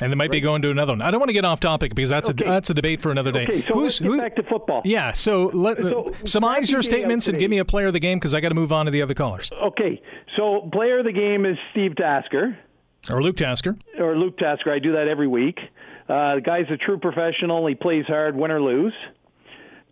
And 0.00 0.10
they 0.10 0.16
might 0.16 0.24
right. 0.24 0.32
be 0.32 0.40
going 0.40 0.62
to 0.62 0.70
another 0.70 0.92
one. 0.92 1.02
I 1.02 1.10
don't 1.10 1.20
want 1.20 1.28
to 1.28 1.34
get 1.34 1.44
off 1.44 1.60
topic 1.60 1.94
because 1.94 2.08
that's 2.08 2.30
okay. 2.30 2.44
a 2.44 2.48
that's 2.48 2.70
a 2.70 2.74
debate 2.74 3.00
for 3.02 3.10
another 3.10 3.30
day. 3.30 3.44
Okay, 3.44 3.62
so 3.62 3.74
who's, 3.74 3.82
let's 3.82 3.98
who's, 3.98 4.20
back 4.20 4.36
to 4.36 4.42
football. 4.42 4.80
Yeah, 4.84 5.12
so 5.12 5.50
let 5.52 5.78
so, 5.78 6.14
surmise 6.24 6.70
your 6.70 6.82
statements 6.82 7.28
and 7.28 7.38
give 7.38 7.50
me 7.50 7.58
a 7.58 7.64
player 7.64 7.88
of 7.88 7.92
the 7.92 8.00
game 8.00 8.18
because 8.18 8.32
I 8.32 8.40
got 8.40 8.48
to 8.48 8.54
move 8.54 8.72
on 8.72 8.86
to 8.86 8.90
the 8.90 9.02
other 9.02 9.14
callers. 9.14 9.50
Okay, 9.60 10.00
so 10.36 10.68
player 10.72 11.00
of 11.00 11.04
the 11.04 11.12
game 11.12 11.44
is 11.44 11.58
Steve 11.72 11.94
Tasker 11.94 12.58
or 13.10 13.22
Luke 13.22 13.36
Tasker 13.36 13.76
or 13.98 14.16
Luke 14.16 14.38
Tasker. 14.38 14.72
I 14.72 14.78
do 14.78 14.92
that 14.92 15.08
every 15.08 15.28
week. 15.28 15.58
Uh, 16.08 16.36
the 16.36 16.42
guy's 16.42 16.66
a 16.70 16.76
true 16.76 16.98
professional. 16.98 17.66
He 17.66 17.74
plays 17.74 18.06
hard, 18.06 18.34
win 18.34 18.50
or 18.50 18.62
lose. 18.62 18.94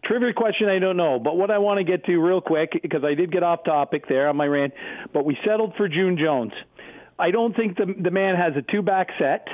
Trivia 0.05 0.33
question, 0.33 0.69
I 0.69 0.79
don't 0.79 0.97
know. 0.97 1.19
But 1.19 1.37
what 1.37 1.51
I 1.51 1.59
want 1.59 1.79
to 1.79 1.85
get 1.85 2.05
to 2.07 2.19
real 2.19 2.41
quick, 2.41 2.73
because 2.83 3.05
I 3.05 3.15
did 3.15 3.31
get 3.31 3.43
off 3.43 3.65
topic 3.65 4.09
there 4.09 4.29
on 4.29 4.37
my 4.37 4.47
rant, 4.47 4.73
but 5.13 5.25
we 5.25 5.37
settled 5.47 5.75
for 5.77 5.89
June 5.89 6.17
Jones. 6.19 6.53
I 7.19 7.31
don't 7.31 7.55
think 7.55 7.77
the, 7.77 7.95
the 8.01 8.11
man 8.11 8.37
has 8.37 8.55
a 8.57 8.63
two 8.63 8.83
back 8.83 9.09
set. 9.19 9.47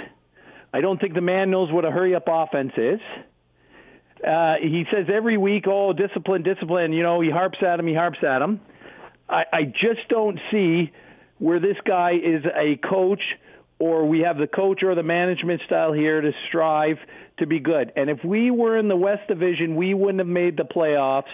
I 0.73 0.81
don't 0.81 1.01
think 1.01 1.15
the 1.15 1.21
man 1.21 1.51
knows 1.51 1.73
what 1.73 1.85
a 1.85 1.91
hurry 1.91 2.15
up 2.15 2.25
offense 2.29 2.73
is. 2.77 3.01
Uh, 4.27 4.55
he 4.63 4.85
says 4.93 5.07
every 5.13 5.37
week, 5.37 5.65
oh, 5.67 5.93
discipline, 5.93 6.43
discipline. 6.43 6.93
You 6.93 7.03
know, 7.03 7.21
he 7.21 7.31
harps 7.31 7.59
at 7.67 7.79
him, 7.79 7.87
he 7.87 7.95
harps 7.95 8.19
at 8.23 8.41
him. 8.41 8.61
I, 9.29 9.45
I 9.53 9.65
just 9.65 10.09
don't 10.09 10.39
see 10.51 10.93
where 11.39 11.61
this 11.61 11.77
guy 11.85 12.13
is 12.13 12.45
a 12.45 12.77
coach 12.77 13.23
or 13.79 14.07
we 14.07 14.21
have 14.21 14.39
the 14.39 14.47
coach 14.47 14.83
or 14.83 14.95
the 14.95 15.03
management 15.03 15.61
style 15.67 15.93
here 15.93 16.21
to 16.21 16.33
strive 16.49 16.97
to 17.39 17.47
be 17.47 17.59
good. 17.61 17.93
And 17.97 18.11
if 18.11 18.25
we 18.25 18.51
were 18.51 18.79
in 18.79 18.89
the 18.89 18.97
West 18.97 19.29
Division, 19.29 19.77
we 19.77 19.95
wouldn't 19.95 20.19
have 20.19 20.29
made 20.29 20.57
the 20.57 20.65
playoffs 20.65 21.25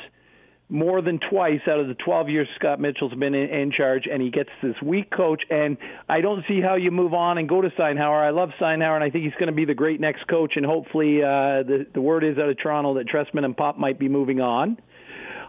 more 0.73 1.03
than 1.03 1.21
twice 1.31 1.61
out 1.69 1.79
of 1.81 1.87
the 1.87 1.95
12 1.95 2.31
years 2.31 2.49
Scott 2.57 2.81
Mitchell's 2.81 3.13
been 3.13 3.35
in, 3.35 3.51
in 3.51 3.73
charge, 3.73 4.05
and 4.11 4.23
he 4.23 4.31
gets 4.31 4.49
this 4.63 4.75
weak 4.83 5.11
coach. 5.11 5.43
And 5.51 5.77
I 6.09 6.23
don't 6.23 6.45
see 6.49 6.63
how 6.63 6.77
you 6.77 6.91
move 6.91 7.13
on 7.13 7.37
and 7.37 7.47
go 7.47 7.61
to 7.61 7.69
Steinauer. 7.69 8.27
I 8.27 8.31
love 8.31 8.51
Steinauer, 8.59 8.95
and 8.95 9.05
I 9.05 9.11
think 9.11 9.25
he's 9.25 9.35
going 9.35 9.49
to 9.49 9.53
be 9.53 9.67
the 9.67 9.75
great 9.75 10.01
next 10.01 10.27
coach. 10.29 10.55
And 10.57 10.65
hopefully, 10.65 11.23
uh, 11.23 11.63
the 11.63 11.87
the 11.93 12.01
word 12.01 12.25
is 12.25 12.39
out 12.39 12.49
of 12.49 12.59
Toronto 12.59 12.95
that 12.95 13.07
Trestman 13.07 13.45
and 13.45 13.55
Popp 13.55 13.77
might 13.79 13.99
be 13.99 14.09
moving 14.09 14.41
on. 14.41 14.79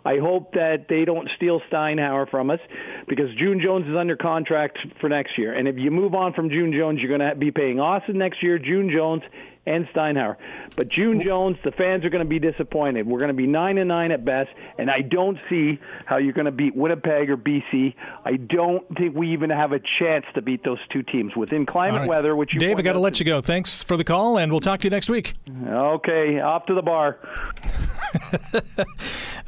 I 0.06 0.18
hope 0.18 0.52
that 0.54 0.88
they 0.90 1.06
don't 1.06 1.30
steal 1.38 1.62
Steinauer 1.72 2.30
from 2.30 2.50
us 2.50 2.60
because 3.08 3.34
June 3.40 3.62
Jones 3.64 3.88
is 3.88 3.96
under 3.96 4.18
contract 4.18 4.78
for 5.00 5.08
next 5.08 5.38
year. 5.38 5.54
And 5.54 5.68
if 5.68 5.78
you 5.78 5.92
move 5.92 6.14
on 6.14 6.34
from 6.34 6.50
June 6.50 6.74
Jones, 6.78 7.00
you're 7.00 7.18
going 7.18 7.30
to 7.30 7.36
be 7.36 7.52
paying 7.52 7.80
Austin 7.80 8.18
next 8.18 8.44
year, 8.44 8.60
June 8.60 8.92
Jones, 8.94 9.22
and 9.66 9.88
Steinauer. 9.88 10.36
But 10.76 10.90
June 10.90 11.22
Jones, 11.24 11.58
the 11.64 11.72
fans 11.72 12.04
are 12.04 12.10
going 12.10 12.24
to 12.24 12.30
be 12.30 12.40
disappointed. 12.40 13.08
We're 13.08 13.20
going 13.20 13.30
to 13.30 13.34
be 13.34 13.48
nine 13.48 13.78
and 13.78 13.88
nine 13.88 14.12
at 14.12 14.26
best, 14.26 14.50
and 14.78 14.90
I 14.90 15.02
don't 15.02 15.38
see 15.50 15.80
how 16.06 16.18
you're 16.18 16.34
going 16.34 16.46
to 16.46 16.52
beat 16.52 16.76
Winnipeg 16.76 17.30
or 17.30 17.38
BC. 17.38 17.96
I 18.26 18.36
don't 18.36 18.86
think 18.98 19.16
we 19.16 19.32
even 19.32 19.50
have 19.50 19.72
a 19.72 19.80
chance 20.00 20.26
to 20.36 20.42
beat 20.42 20.64
those 20.64 20.80
two 20.92 21.04
teams 21.04 21.36
within 21.36 21.66
climate 21.66 22.02
right. 22.02 22.10
weather. 22.10 22.36
Which 22.36 22.52
Dave, 22.58 22.78
I 22.78 22.82
got 22.82 22.94
to 22.94 23.00
let 23.00 23.20
you 23.20 23.26
go. 23.26 23.42
Thanks 23.42 23.84
for 23.84 23.96
the 23.96 24.04
call, 24.04 24.38
and 24.38 24.52
we'll 24.52 24.62
talk 24.62 24.82
to 24.82 24.86
you 24.86 24.92
next 24.92 25.10
week. 25.10 25.34
Okay, 25.68 26.40
off 26.40 26.66
to 26.66 26.74
the 26.74 26.82
bar. 26.82 27.20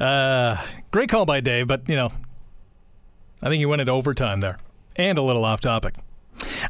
uh, 0.00 0.64
great 0.90 1.08
call 1.08 1.26
by 1.26 1.40
Dave, 1.40 1.68
but 1.68 1.88
you 1.88 1.96
know, 1.96 2.10
I 3.42 3.48
think 3.48 3.58
he 3.58 3.66
went 3.66 3.80
into 3.80 3.92
overtime 3.92 4.40
there, 4.40 4.58
and 4.96 5.18
a 5.18 5.22
little 5.22 5.44
off 5.44 5.60
topic. 5.60 5.94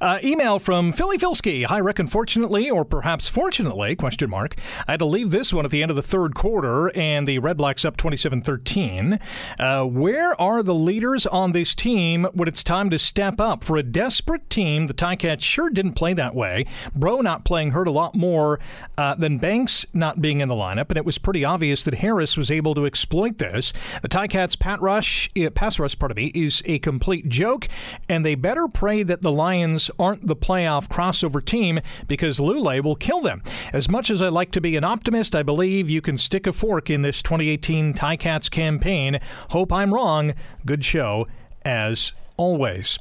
Uh, 0.00 0.18
email 0.22 0.58
from 0.58 0.92
Philly 0.92 1.18
Filski. 1.18 1.64
Hi, 1.64 1.78
Rick. 1.78 1.98
Unfortunately, 1.98 2.70
or 2.70 2.84
perhaps 2.84 3.28
fortunately, 3.28 3.96
question 3.96 4.30
mark, 4.30 4.54
I 4.86 4.92
had 4.92 5.00
to 5.00 5.06
leave 5.06 5.30
this 5.30 5.52
one 5.52 5.64
at 5.64 5.70
the 5.70 5.82
end 5.82 5.90
of 5.90 5.96
the 5.96 6.02
third 6.02 6.34
quarter, 6.34 6.88
and 6.96 7.26
the 7.26 7.38
Red 7.38 7.56
Blacks 7.56 7.84
up 7.84 7.96
27-13. 7.96 9.20
Uh, 9.58 9.84
where 9.84 10.38
are 10.40 10.62
the 10.62 10.74
leaders 10.74 11.26
on 11.26 11.52
this 11.52 11.74
team 11.74 12.24
when 12.34 12.48
it's 12.48 12.62
time 12.62 12.90
to 12.90 12.98
step 12.98 13.40
up? 13.40 13.64
For 13.64 13.76
a 13.76 13.82
desperate 13.82 14.48
team, 14.50 14.86
the 14.86 14.94
Ticats 14.94 15.42
sure 15.42 15.70
didn't 15.70 15.94
play 15.94 16.14
that 16.14 16.34
way. 16.34 16.66
Bro 16.94 17.22
not 17.22 17.44
playing 17.44 17.70
hurt 17.72 17.88
a 17.88 17.92
lot 17.92 18.14
more 18.14 18.60
uh, 18.98 19.14
than 19.14 19.38
Banks 19.38 19.86
not 19.92 20.20
being 20.20 20.40
in 20.40 20.48
the 20.48 20.54
lineup, 20.54 20.88
and 20.88 20.96
it 20.96 21.04
was 21.04 21.18
pretty 21.18 21.44
obvious 21.44 21.82
that 21.84 21.94
Harris 21.94 22.36
was 22.36 22.50
able 22.50 22.74
to 22.74 22.86
exploit 22.86 23.38
this. 23.38 23.72
The 24.02 24.08
Ticats' 24.08 24.58
pat 24.58 24.80
rush, 24.80 25.30
uh, 25.38 25.50
pass 25.50 25.78
rush, 25.78 25.98
pardon 25.98 26.16
me, 26.16 26.32
is 26.34 26.62
a 26.66 26.78
complete 26.78 27.28
joke, 27.28 27.68
and 28.08 28.24
they 28.24 28.34
better 28.34 28.68
pray 28.68 29.02
that 29.02 29.22
the 29.22 29.32
Lions 29.32 29.55
Lions 29.56 29.90
aren't 29.98 30.26
the 30.26 30.36
playoff 30.36 30.86
crossover 30.86 31.42
team 31.42 31.80
because 32.06 32.38
Lulay 32.38 32.82
will 32.82 32.94
kill 32.94 33.22
them. 33.22 33.42
As 33.72 33.88
much 33.88 34.10
as 34.10 34.20
I 34.20 34.28
like 34.28 34.50
to 34.52 34.60
be 34.60 34.76
an 34.76 34.84
optimist, 34.84 35.34
I 35.34 35.42
believe 35.42 35.88
you 35.88 36.02
can 36.02 36.18
stick 36.18 36.46
a 36.46 36.52
fork 36.52 36.90
in 36.90 37.00
this 37.00 37.22
2018 37.22 37.94
Ticats 37.94 38.50
campaign. 38.50 39.18
Hope 39.50 39.72
I'm 39.72 39.94
wrong. 39.94 40.34
Good 40.66 40.84
show 40.84 41.26
as 41.64 42.12
always. 42.36 42.98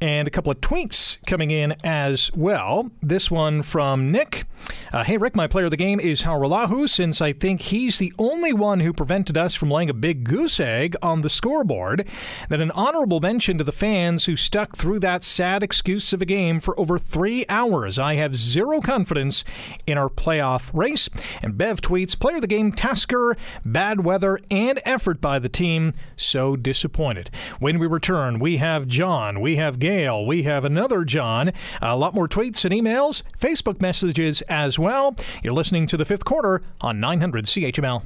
And 0.00 0.26
a 0.26 0.30
couple 0.30 0.50
of 0.50 0.60
tweets 0.62 1.18
coming 1.26 1.50
in 1.50 1.74
as 1.84 2.30
well. 2.34 2.90
This 3.02 3.30
one 3.30 3.62
from 3.62 4.10
Nick. 4.10 4.46
Uh, 4.92 5.04
hey, 5.04 5.18
Rick, 5.18 5.36
my 5.36 5.46
player 5.46 5.66
of 5.66 5.70
the 5.70 5.76
game 5.76 6.00
is 6.00 6.22
Hajrullahu, 6.22 6.88
since 6.88 7.20
I 7.20 7.32
think 7.32 7.60
he's 7.60 7.98
the 7.98 8.12
only 8.18 8.52
one 8.52 8.80
who 8.80 8.92
prevented 8.92 9.36
us 9.36 9.54
from 9.54 9.70
laying 9.70 9.90
a 9.90 9.94
big 9.94 10.24
goose 10.24 10.58
egg 10.58 10.96
on 11.02 11.20
the 11.20 11.28
scoreboard. 11.28 12.06
Then 12.48 12.60
an 12.60 12.70
honorable 12.70 13.20
mention 13.20 13.58
to 13.58 13.64
the 13.64 13.72
fans 13.72 14.24
who 14.24 14.36
stuck 14.36 14.76
through 14.76 15.00
that 15.00 15.22
sad 15.22 15.62
excuse 15.62 16.12
of 16.12 16.22
a 16.22 16.26
game 16.26 16.60
for 16.60 16.78
over 16.80 16.98
three 16.98 17.44
hours. 17.48 17.98
I 17.98 18.14
have 18.14 18.34
zero 18.34 18.80
confidence 18.80 19.44
in 19.86 19.98
our 19.98 20.08
playoff 20.08 20.70
race. 20.72 21.10
And 21.42 21.58
Bev 21.58 21.80
tweets, 21.80 22.18
player 22.18 22.36
of 22.36 22.42
the 22.42 22.46
game, 22.46 22.72
Tasker, 22.72 23.36
bad 23.64 24.04
weather 24.04 24.40
and 24.50 24.80
effort 24.84 25.20
by 25.20 25.38
the 25.38 25.48
team. 25.48 25.92
So 26.16 26.56
disappointed. 26.56 27.30
When 27.58 27.78
we 27.78 27.86
return, 27.86 28.38
we 28.38 28.56
have 28.56 28.86
John, 28.86 29.40
we 29.40 29.49
have 29.56 29.78
Gail, 29.78 30.24
we 30.24 30.42
have 30.44 30.64
another 30.64 31.04
John, 31.04 31.52
a 31.80 31.96
lot 31.96 32.14
more 32.14 32.28
tweets 32.28 32.64
and 32.64 32.74
emails, 32.74 33.22
Facebook 33.38 33.80
messages 33.80 34.42
as 34.42 34.78
well. 34.78 35.14
You're 35.42 35.52
listening 35.52 35.86
to 35.88 35.96
the 35.96 36.04
fifth 36.04 36.24
quarter 36.24 36.62
on 36.80 37.00
900 37.00 37.44
CHML. 37.46 38.02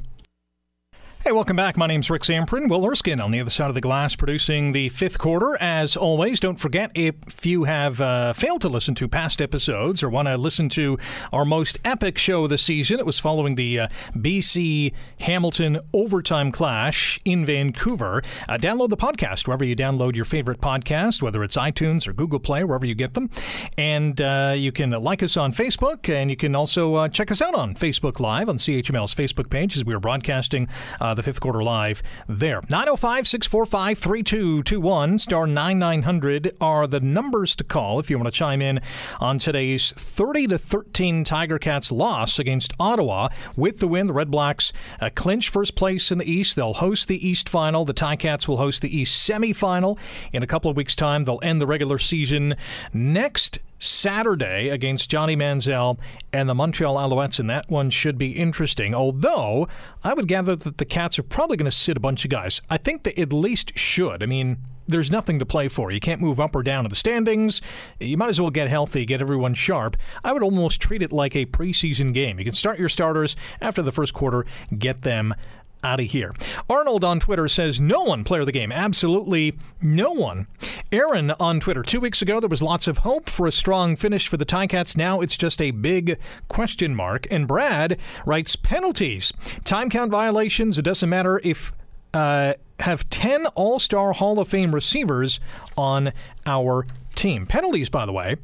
Hey, 1.25 1.33
welcome 1.33 1.57
back. 1.57 1.79
My 1.79 1.87
name's 1.87 2.11
Rick 2.11 2.25
Zamperin. 2.25 2.69
Will 2.69 2.85
Erskine 2.85 3.19
on 3.19 3.31
the 3.31 3.41
other 3.41 3.49
side 3.49 3.71
of 3.71 3.75
the 3.75 3.81
glass 3.81 4.15
producing 4.15 4.73
the 4.73 4.91
fifth 4.91 5.17
quarter. 5.17 5.57
As 5.59 5.97
always, 5.97 6.39
don't 6.39 6.61
forget 6.61 6.91
if 6.95 7.15
you 7.47 7.65
have 7.65 7.99
uh, 7.99 8.35
failed 8.35 8.61
to 8.61 8.69
listen 8.69 8.95
to 8.97 9.09
past 9.09 9.41
episodes 9.41 10.03
or 10.03 10.11
want 10.11 10.29
to 10.29 10.37
listen 10.37 10.69
to 10.69 10.99
our 11.33 11.47
most 11.47 11.79
epic 11.83 12.19
show 12.19 12.45
of 12.45 12.51
the 12.51 12.59
season, 12.59 12.99
it 12.99 13.07
was 13.07 13.19
following 13.19 13.55
the 13.55 13.81
uh, 13.81 13.89
BC 14.15 14.93
Hamilton 15.21 15.81
overtime 15.95 16.53
clash 16.53 17.19
in 17.25 17.47
Vancouver. 17.47 18.23
Uh, 18.47 18.59
download 18.59 18.91
the 18.91 18.97
podcast 18.99 19.47
wherever 19.47 19.65
you 19.65 19.75
download 19.75 20.15
your 20.17 20.27
favorite 20.27 20.61
podcast, 20.61 21.23
whether 21.23 21.43
it's 21.43 21.57
iTunes 21.57 22.07
or 22.07 22.13
Google 22.13 22.39
Play, 22.39 22.65
wherever 22.65 22.85
you 22.85 22.95
get 22.95 23.15
them. 23.15 23.31
And 23.79 24.21
uh, 24.21 24.53
you 24.55 24.73
can 24.73 24.91
like 24.91 25.23
us 25.23 25.39
on 25.39 25.55
Facebook, 25.55 26.07
and 26.11 26.29
you 26.29 26.37
can 26.37 26.55
also 26.55 26.97
uh, 26.97 27.09
check 27.09 27.31
us 27.31 27.41
out 27.41 27.55
on 27.55 27.75
Facebook 27.75 28.21
Live 28.21 28.51
on 28.51 28.59
CHML's 28.59 29.15
Facebook 29.15 29.49
page 29.49 29.75
as 29.75 29.87
we 29.87 29.95
are 29.95 30.01
broadcasting 30.01 30.69
uh, 31.01 31.14
the 31.15 31.23
fifth 31.23 31.41
quarter 31.41 31.63
live 31.63 32.03
there. 32.29 32.61
905 32.69 33.27
645 33.27 33.99
3221, 33.99 35.19
star 35.19 35.47
9900 35.47 36.57
are 36.61 36.87
the 36.87 37.01
numbers 37.01 37.57
to 37.57 37.65
call 37.65 37.99
if 37.99 38.11
you 38.11 38.19
want 38.19 38.27
to 38.27 38.39
chime 38.39 38.61
in 38.61 38.81
on 39.21 39.39
today's 39.39 39.93
30 39.93 40.49
to 40.49 40.59
13 40.59 41.25
Tiger 41.25 41.59
Cats 41.59 41.91
loss 41.91 42.39
against 42.39 42.73
Ottawa. 42.79 43.29
With 43.57 43.81
the 43.81 43.89
win, 43.89 44.07
the 44.07 44.13
Red 44.13 44.31
Blacks 44.31 44.73
uh, 45.01 45.11
clinch 45.15 45.49
first 45.49 45.75
place 45.75 46.11
in 46.11 46.19
the 46.19 46.31
East. 46.31 46.57
They'll 46.57 46.75
host 46.75 47.09
the 47.09 47.27
East 47.27 47.49
final. 47.49 47.85
The 47.85 47.95
Ticats 47.95 48.49
will 48.49 48.59
host 48.59 48.83
the 48.83 48.97
East 48.97 49.29
semifinal. 49.29 49.99
In 50.33 50.43
a 50.43 50.47
couple 50.47 50.71
of 50.71 50.77
weeks' 50.77 50.97
time, 50.97 51.25
they'll 51.25 51.41
end 51.43 51.61
the 51.61 51.67
regular 51.67 51.99
season 51.99 52.57
next 52.93 53.59
Saturday 53.85 54.71
against 54.71 55.11
Johnny 55.11 55.37
Manziel 55.37 55.99
and 56.33 56.49
the 56.49 56.55
Montreal 56.55 56.97
Alouettes, 56.97 57.39
and 57.39 57.51
that 57.51 57.71
one 57.71 57.91
should 57.91 58.17
be 58.17 58.33
interesting. 58.33 58.95
Although 58.95 59.69
I 60.03 60.15
would 60.15 60.27
gather 60.27 60.57
that 60.57 60.79
the 60.79 60.85
Cats 60.85 61.19
are 61.19 61.23
probably 61.23 61.57
going 61.57 61.71
to 61.71 61.77
sit 61.77 61.97
a 61.97 62.01
bunch 62.01 62.25
of 62.25 62.31
guys. 62.31 62.61
I 62.71 62.79
think 62.79 63.03
they 63.03 63.15
at 63.15 63.33
least 63.33 63.77
should. 63.77 64.23
I 64.23 64.27
mean, 64.27 64.59
there's 64.87 65.11
nothing 65.11 65.39
to 65.39 65.47
play 65.47 65.69
for. 65.69 65.91
You 65.91 66.01
can't 66.01 66.21
move 66.21 66.41
up 66.41 66.55
or 66.55 66.63
down 66.63 66.85
in 66.85 66.91
the 66.91 66.97
standings. 66.97 67.63
You 68.01 68.17
might 68.17 68.29
as 68.29 68.41
well 68.41 68.51
get 68.51 68.69
healthy, 68.69 69.05
get 69.05 69.21
everyone 69.21 69.55
sharp. 69.55 69.97
I 70.23 70.33
would 70.33 70.43
almost 70.43 70.81
treat 70.81 71.03
it 71.03 71.13
like 71.13 71.35
a 71.37 71.47
preseason 71.47 72.13
game. 72.13 72.39
You 72.39 72.45
can 72.45 72.55
start 72.55 72.79
your 72.79 72.89
starters 72.89 73.37
after 73.61 73.83
the 73.83 73.93
first 73.93 74.15
quarter, 74.15 74.45
get 74.77 75.03
them 75.03 75.35
out 75.85 76.01
of 76.01 76.07
here. 76.07 76.33
Arnold 76.69 77.05
on 77.05 77.21
Twitter 77.21 77.47
says 77.47 77.81
no 77.81 78.03
one 78.03 78.25
player 78.25 78.41
of 78.41 78.47
the 78.47 78.53
game. 78.53 78.73
Absolutely 78.73 79.57
no 79.81 80.11
one. 80.11 80.47
Aaron 80.91 81.31
on 81.33 81.61
Twitter. 81.61 81.83
Two 81.83 82.01
weeks 82.01 82.23
ago, 82.23 82.41
there 82.41 82.49
was 82.49 82.63
lots 82.63 82.89
of 82.89 82.99
hope 82.99 83.29
for 83.29 83.47
a 83.47 83.53
strong 83.53 83.95
finish 83.95 84.27
for 84.27 84.37
the 84.37 84.47
Ticats. 84.47 84.97
Now 84.97 85.21
it's 85.21 85.37
just 85.37 85.61
a 85.61 85.71
big 85.71 86.19
question 86.49 86.95
mark. 86.95 87.27
And 87.31 87.47
Brad 87.47 87.99
writes 88.25 88.57
penalties, 88.57 89.33
time 89.65 89.91
count 89.91 90.11
violations. 90.11 90.79
It 90.79 90.83
doesn't 90.83 91.09
matter 91.09 91.41
if. 91.45 91.73
Uh, 92.13 92.55
have 92.81 93.09
10 93.11 93.47
All 93.55 93.79
Star 93.79 94.13
Hall 94.13 94.39
of 94.39 94.49
Fame 94.49 94.75
receivers 94.75 95.41
on 95.77 96.13
our 96.47 96.87
team. 97.15 97.47
Penalties, 97.47 97.89
by 97.89 98.07
the 98.07 98.13
way, 98.13 98.37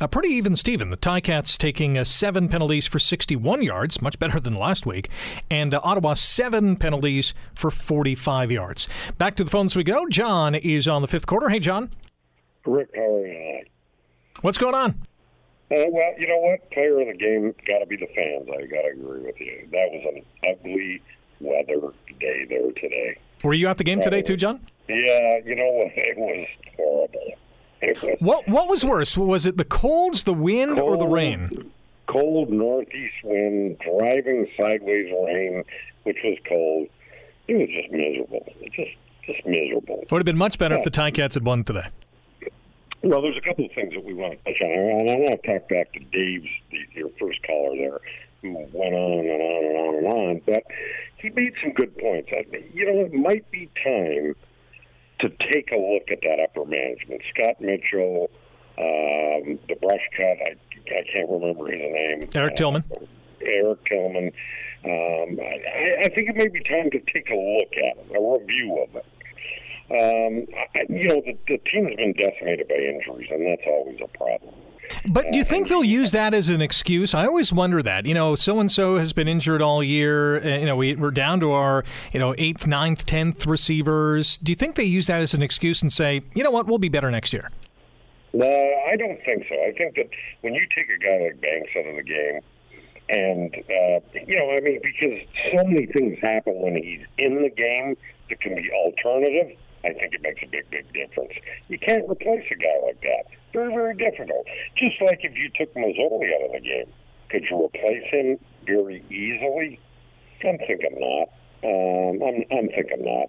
a 0.00 0.08
pretty 0.08 0.28
even 0.30 0.56
Steven. 0.56 0.90
The 0.90 0.96
Ticats 0.96 1.56
taking 1.56 1.98
uh, 1.98 2.04
seven 2.04 2.48
penalties 2.48 2.86
for 2.86 2.98
61 2.98 3.62
yards, 3.62 4.00
much 4.02 4.18
better 4.18 4.40
than 4.40 4.54
last 4.54 4.86
week, 4.86 5.08
and 5.50 5.74
uh, 5.74 5.80
Ottawa 5.82 6.14
seven 6.14 6.76
penalties 6.76 7.34
for 7.54 7.70
45 7.70 8.50
yards. 8.50 8.88
Back 9.18 9.36
to 9.36 9.44
the 9.44 9.50
phones 9.50 9.76
we 9.76 9.84
go. 9.84 10.08
John 10.08 10.54
is 10.54 10.88
on 10.88 11.02
the 11.02 11.08
fifth 11.08 11.26
quarter. 11.26 11.48
Hey, 11.48 11.60
John. 11.60 11.90
Rick, 12.66 12.90
how 12.94 13.02
are 13.02 13.26
you? 13.26 13.64
What's 14.42 14.58
going 14.58 14.74
on? 14.74 14.90
Uh, 15.70 15.84
well, 15.90 16.12
you 16.18 16.26
know 16.26 16.38
what? 16.38 16.70
Player 16.70 17.00
of 17.00 17.08
the 17.08 17.14
game 17.14 17.54
got 17.66 17.80
to 17.80 17.86
be 17.86 17.96
the 17.96 18.06
fans. 18.14 18.48
I 18.50 18.66
got 18.66 18.82
to 18.82 18.88
agree 18.92 19.22
with 19.22 19.38
you. 19.38 19.68
That 19.70 19.88
was 19.92 20.14
an 20.14 20.24
ugly 20.50 21.02
weather 21.40 21.92
day 22.18 22.46
there 22.48 22.72
today. 22.72 23.18
Were 23.44 23.54
you 23.54 23.68
at 23.68 23.78
the 23.78 23.84
game 23.84 24.00
today 24.00 24.22
too, 24.22 24.36
John? 24.36 24.60
Yeah, 24.88 25.38
you 25.44 25.54
know 25.54 25.70
what? 25.70 25.92
It 25.96 26.16
was 26.16 26.46
horrible. 26.76 27.37
What 28.18 28.48
what 28.48 28.68
was 28.68 28.84
worse? 28.84 29.16
Was 29.16 29.46
it 29.46 29.56
the 29.56 29.64
colds, 29.64 30.24
the 30.24 30.34
wind, 30.34 30.76
cold, 30.76 30.88
or 30.90 30.96
the 30.96 31.06
rain? 31.06 31.70
Cold 32.06 32.50
northeast 32.50 33.14
wind, 33.22 33.78
driving 33.78 34.48
sideways 34.56 35.12
rain, 35.26 35.64
which 36.02 36.18
was 36.24 36.38
cold. 36.48 36.88
It 37.46 37.54
was 37.54 37.68
just 37.68 37.90
miserable. 37.90 38.52
It 38.60 38.72
just 38.72 38.96
just 39.24 39.46
miserable. 39.46 40.04
Would 40.10 40.18
have 40.18 40.24
been 40.24 40.36
much 40.36 40.58
better 40.58 40.74
yeah. 40.74 40.80
if 40.80 40.84
the 40.84 40.90
Ticats 40.90 41.34
had 41.34 41.44
won 41.44 41.64
today. 41.64 41.86
Well, 43.02 43.22
there's 43.22 43.36
a 43.36 43.40
couple 43.40 43.64
of 43.64 43.72
things 43.72 43.94
that 43.94 44.04
we 44.04 44.12
want 44.12 44.32
to 44.32 44.52
touch 44.52 44.60
on, 44.60 44.70
and 44.70 45.10
I 45.10 45.16
want 45.16 45.42
to 45.42 45.48
talk 45.48 45.68
back 45.68 45.92
to 45.92 46.00
Dave's, 46.00 46.48
the, 46.70 46.78
your 46.94 47.10
first 47.20 47.40
caller 47.46 47.76
there, 47.76 48.00
who 48.42 48.54
went 48.72 48.94
on 48.94 49.24
and 49.24 49.42
on 49.42 49.64
and 49.64 49.76
on 49.76 49.94
and 49.94 50.06
on. 50.06 50.40
But 50.44 50.64
he 51.18 51.30
made 51.30 51.54
some 51.62 51.72
good 51.72 51.96
points. 51.96 52.30
I, 52.32 52.44
you 52.74 52.86
know, 52.86 53.00
it 53.04 53.14
might 53.14 53.48
be 53.52 53.70
time 53.84 54.34
to 55.20 55.28
take 55.52 55.70
a 55.72 55.76
look 55.76 56.10
at 56.10 56.20
that 56.22 56.40
upper 56.42 56.64
management. 56.64 57.22
Scott 57.34 57.60
Mitchell, 57.60 58.30
um, 58.78 59.58
the 59.68 59.76
brush 59.80 60.06
cut, 60.16 60.38
I, 60.38 60.56
I 60.94 61.04
can't 61.12 61.28
remember 61.28 61.70
his 61.70 61.80
name. 61.80 62.28
Eric 62.34 62.56
Tillman. 62.56 62.84
Uh, 62.90 63.04
Eric 63.40 63.84
Tillman. 63.86 64.32
Um, 64.84 65.40
I, 65.40 66.04
I 66.04 66.08
think 66.08 66.28
it 66.28 66.36
may 66.36 66.48
be 66.48 66.62
time 66.62 66.90
to 66.90 67.00
take 67.12 67.30
a 67.30 67.34
look 67.34 67.72
at 67.76 67.98
it, 67.98 68.16
a 68.16 68.38
review 68.38 68.86
of 68.86 68.96
it. 68.96 69.06
Um, 69.90 70.46
I, 70.74 70.84
you 70.88 71.08
know, 71.08 71.22
the, 71.24 71.36
the 71.48 71.58
team 71.70 71.86
has 71.86 71.96
been 71.96 72.12
decimated 72.12 72.68
by 72.68 72.76
injuries, 72.76 73.28
and 73.30 73.46
that's 73.46 73.66
always 73.66 73.98
a 74.04 74.18
problem. 74.18 74.47
But 75.08 75.32
do 75.32 75.38
you 75.38 75.44
think 75.44 75.68
they'll 75.68 75.84
use 75.84 76.10
that 76.12 76.34
as 76.34 76.48
an 76.48 76.60
excuse? 76.60 77.14
I 77.14 77.26
always 77.26 77.52
wonder 77.52 77.82
that. 77.82 78.06
You 78.06 78.14
know, 78.14 78.34
so 78.34 78.60
and 78.60 78.70
so 78.70 78.96
has 78.96 79.12
been 79.12 79.28
injured 79.28 79.62
all 79.62 79.82
year. 79.82 80.44
You 80.58 80.66
know, 80.66 80.76
we, 80.76 80.94
we're 80.94 81.10
down 81.10 81.40
to 81.40 81.52
our, 81.52 81.84
you 82.12 82.20
know, 82.20 82.34
eighth, 82.38 82.66
ninth, 82.66 83.06
tenth 83.06 83.46
receivers. 83.46 84.38
Do 84.38 84.52
you 84.52 84.56
think 84.56 84.76
they 84.76 84.84
use 84.84 85.06
that 85.06 85.20
as 85.20 85.34
an 85.34 85.42
excuse 85.42 85.82
and 85.82 85.92
say, 85.92 86.22
you 86.34 86.42
know 86.42 86.50
what, 86.50 86.66
we'll 86.66 86.78
be 86.78 86.88
better 86.88 87.10
next 87.10 87.32
year? 87.32 87.50
No, 88.32 88.46
I 88.46 88.96
don't 88.96 89.22
think 89.24 89.46
so. 89.48 89.54
I 89.54 89.72
think 89.72 89.96
that 89.96 90.10
when 90.42 90.54
you 90.54 90.66
take 90.74 90.88
a 90.90 90.98
guy 90.98 91.18
like 91.24 91.40
Banks 91.40 91.70
out 91.76 91.86
of 91.86 91.96
the 91.96 92.02
game, 92.02 92.40
and 93.08 93.54
uh, 93.54 94.00
you 94.26 94.36
know, 94.38 94.50
I 94.50 94.60
mean, 94.60 94.80
because 94.82 95.18
so 95.50 95.64
many 95.64 95.86
things 95.86 96.18
happen 96.20 96.60
when 96.60 96.76
he's 96.76 97.00
in 97.16 97.42
the 97.42 97.48
game 97.48 97.96
that 98.28 98.40
can 98.40 98.54
be 98.54 98.70
alternative. 98.70 99.56
I 99.84 99.92
think 99.92 100.12
it 100.12 100.22
makes 100.22 100.42
a 100.42 100.46
big, 100.46 100.68
big 100.70 100.92
difference. 100.92 101.32
You 101.68 101.78
can't 101.78 102.08
replace 102.08 102.44
a 102.50 102.56
guy 102.56 102.86
like 102.86 103.00
that. 103.00 103.37
Very, 103.52 103.72
very 103.72 103.94
difficult. 103.94 104.46
Just 104.76 105.00
like 105.00 105.20
if 105.22 105.34
you 105.36 105.50
took 105.56 105.72
Masoli 105.74 106.34
out 106.34 106.46
of 106.46 106.52
the 106.52 106.60
game, 106.60 106.92
could 107.30 107.44
you 107.50 107.64
replace 107.64 108.04
him 108.10 108.38
very 108.66 109.04
easily? 109.10 109.80
I'm 110.44 110.58
thinking 110.58 110.96
not. 110.98 111.28
Um, 111.64 112.22
I'm, 112.22 112.44
I'm 112.56 112.68
thinking 112.68 113.04
not. 113.04 113.28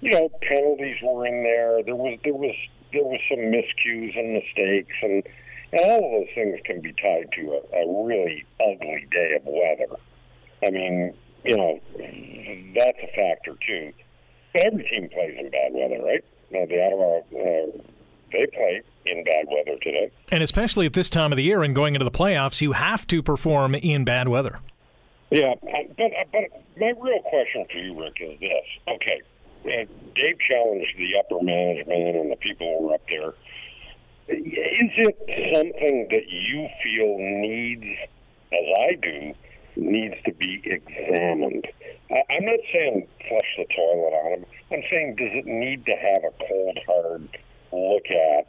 You 0.00 0.12
know, 0.12 0.30
penalties 0.40 0.96
were 1.02 1.26
in 1.26 1.42
there. 1.42 1.82
There 1.82 1.96
was, 1.96 2.18
there 2.24 2.34
was, 2.34 2.54
there 2.92 3.04
was 3.04 3.20
some 3.28 3.38
miscues 3.38 4.18
and 4.18 4.32
mistakes, 4.32 4.96
and 5.02 5.22
and 5.72 5.80
all 5.82 6.04
of 6.04 6.10
those 6.10 6.34
things 6.34 6.58
can 6.64 6.80
be 6.80 6.92
tied 6.94 7.30
to 7.36 7.60
a, 7.72 7.82
a 7.82 8.04
really 8.04 8.44
ugly 8.60 9.06
day 9.10 9.36
of 9.36 9.42
weather. 9.44 9.96
I 10.66 10.70
mean, 10.70 11.14
you 11.44 11.56
know, 11.56 11.80
that's 12.74 12.98
a 13.02 13.06
factor 13.14 13.54
too. 13.66 13.92
Every 14.56 14.82
team 14.90 15.08
plays 15.10 15.36
in 15.38 15.50
bad 15.50 15.72
weather, 15.72 16.02
right? 16.02 16.24
Uh, 16.52 16.66
the 16.66 16.84
Ottawa, 16.84 17.20
uh, 17.38 17.82
they 18.32 18.46
play 18.46 18.82
in 19.06 19.24
bad 19.24 19.46
weather 19.48 19.78
today. 19.82 20.10
And 20.30 20.42
especially 20.42 20.86
at 20.86 20.92
this 20.92 21.10
time 21.10 21.32
of 21.32 21.36
the 21.36 21.42
year 21.42 21.62
and 21.62 21.74
going 21.74 21.94
into 21.94 22.04
the 22.04 22.10
playoffs, 22.10 22.60
you 22.60 22.72
have 22.72 23.06
to 23.08 23.22
perform 23.22 23.74
in 23.74 24.04
bad 24.04 24.28
weather. 24.28 24.60
Yeah, 25.30 25.54
but 25.62 26.06
uh, 26.06 26.24
but 26.32 26.44
my 26.76 26.92
real 27.00 27.22
question 27.22 27.64
for 27.70 27.78
you, 27.78 28.00
Rick, 28.00 28.16
is 28.20 28.40
this: 28.40 28.64
Okay, 28.88 29.22
Dave 29.64 30.38
challenged 30.48 30.96
the 30.98 31.16
upper 31.18 31.42
management 31.42 32.16
and 32.16 32.32
the 32.32 32.36
people 32.36 32.78
who 32.78 32.88
were 32.88 32.94
up 32.94 33.02
there. 33.08 33.34
Is 34.28 34.90
it 34.96 35.18
something 35.54 36.08
that 36.10 36.28
you 36.28 36.68
feel 36.82 37.16
needs, 37.18 37.84
as 38.52 38.64
I 38.88 38.94
do, 38.94 39.34
needs 39.76 40.16
to 40.24 40.32
be 40.32 40.62
examined? 40.64 41.66
I'm 42.10 42.44
not 42.44 42.58
saying 42.72 43.06
flush 43.28 43.56
the 43.56 43.66
toilet 43.74 44.12
on 44.12 44.40
them. 44.40 44.46
I'm 44.72 44.82
saying 44.90 45.14
does 45.16 45.30
it 45.32 45.46
need 45.46 45.86
to 45.86 45.92
have 45.92 46.24
a 46.24 46.32
cold, 46.48 46.78
hard 46.86 47.28
look 47.72 48.06
at 48.10 48.46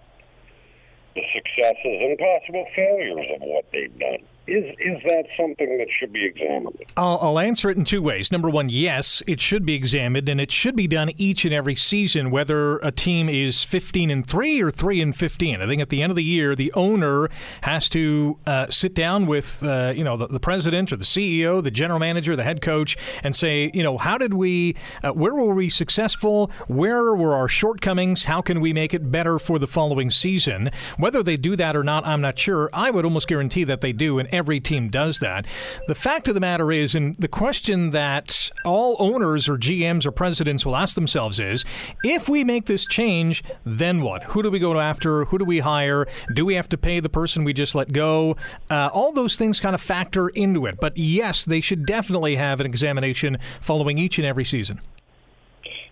the 1.15 1.21
successes 1.33 1.77
and 1.83 2.17
possible 2.17 2.65
failures 2.75 3.27
of 3.35 3.41
what 3.41 3.65
they've 3.71 3.97
done. 3.99 4.19
Is 4.47 4.65
is 4.79 4.97
that 5.05 5.25
something 5.37 5.77
that 5.77 5.87
should 5.99 6.11
be 6.11 6.25
examined? 6.25 6.77
I'll, 6.97 7.19
I'll, 7.21 7.39
answer 7.39 7.69
it 7.69 7.77
in 7.77 7.85
two 7.85 8.01
ways. 8.01 8.31
Number 8.31 8.49
one, 8.49 8.69
yes, 8.69 9.21
it 9.27 9.39
should 9.39 9.65
be 9.65 9.75
examined, 9.75 10.27
and 10.27 10.41
it 10.41 10.51
should 10.51 10.75
be 10.75 10.87
done 10.87 11.11
each 11.17 11.45
and 11.45 11.53
every 11.53 11.75
season, 11.75 12.31
whether 12.31 12.77
a 12.79 12.91
team 12.91 13.29
is 13.29 13.63
15 13.63 14.09
and 14.09 14.25
three 14.25 14.61
or 14.61 14.71
three 14.71 14.99
and 14.99 15.15
15. 15.15 15.61
I 15.61 15.67
think 15.67 15.81
at 15.81 15.89
the 15.89 16.01
end 16.01 16.09
of 16.09 16.15
the 16.15 16.23
year, 16.23 16.55
the 16.55 16.71
owner 16.73 17.29
has 17.61 17.87
to 17.89 18.37
uh, 18.47 18.67
sit 18.69 18.95
down 18.95 19.27
with 19.27 19.63
uh, 19.63 19.93
you 19.95 20.03
know 20.03 20.17
the, 20.17 20.27
the, 20.27 20.39
president 20.39 20.91
or 20.91 20.95
the 20.95 21.05
CEO, 21.05 21.61
the 21.61 21.71
general 21.71 21.99
manager, 21.99 22.35
the 22.35 22.43
head 22.43 22.61
coach, 22.61 22.97
and 23.23 23.35
say, 23.35 23.69
you 23.75 23.83
know, 23.83 23.99
how 23.99 24.17
did 24.17 24.33
we, 24.33 24.75
uh, 25.03 25.11
where 25.11 25.35
were 25.35 25.53
we 25.53 25.69
successful? 25.69 26.51
Where 26.67 27.13
were 27.13 27.35
our 27.35 27.47
shortcomings? 27.47 28.23
How 28.23 28.41
can 28.41 28.59
we 28.59 28.73
make 28.73 28.93
it 28.95 29.11
better 29.11 29.37
for 29.37 29.59
the 29.59 29.67
following 29.67 30.09
season? 30.09 30.71
Whether 30.97 31.21
they 31.21 31.37
do 31.37 31.55
that 31.57 31.75
or 31.75 31.83
not, 31.83 32.07
I'm 32.07 32.21
not 32.21 32.39
sure. 32.39 32.71
I 32.73 32.89
would 32.89 33.05
almost 33.05 33.27
guarantee 33.27 33.63
that 33.65 33.81
they 33.81 33.93
do, 33.93 34.17
and 34.17 34.30
every 34.31 34.59
team 34.59 34.89
does 34.89 35.19
that. 35.19 35.45
The 35.87 35.95
fact 35.95 36.27
of 36.27 36.33
the 36.33 36.39
matter 36.39 36.71
is, 36.71 36.95
and 36.95 37.15
the 37.17 37.27
question 37.27 37.91
that 37.91 38.49
all 38.65 38.95
owners 38.99 39.47
or 39.47 39.57
GMs 39.57 40.05
or 40.05 40.11
presidents 40.11 40.65
will 40.65 40.75
ask 40.75 40.95
themselves 40.95 41.39
is 41.39 41.65
if 42.03 42.29
we 42.29 42.43
make 42.43 42.65
this 42.65 42.85
change, 42.85 43.43
then 43.65 44.01
what? 44.01 44.23
Who 44.25 44.43
do 44.43 44.51
we 44.51 44.59
go 44.59 44.79
after? 44.79 45.25
Who 45.25 45.37
do 45.37 45.45
we 45.45 45.59
hire? 45.59 46.07
Do 46.33 46.45
we 46.45 46.55
have 46.55 46.69
to 46.69 46.77
pay 46.77 46.99
the 46.99 47.09
person 47.09 47.43
we 47.43 47.53
just 47.53 47.75
let 47.75 47.91
go? 47.91 48.35
Uh, 48.69 48.89
all 48.93 49.11
those 49.11 49.35
things 49.35 49.59
kind 49.59 49.75
of 49.75 49.81
factor 49.81 50.29
into 50.29 50.65
it. 50.65 50.77
But 50.79 50.97
yes, 50.97 51.45
they 51.45 51.61
should 51.61 51.85
definitely 51.85 52.35
have 52.35 52.59
an 52.59 52.65
examination 52.65 53.37
following 53.59 53.97
each 53.97 54.17
and 54.17 54.25
every 54.25 54.45
season. 54.45 54.79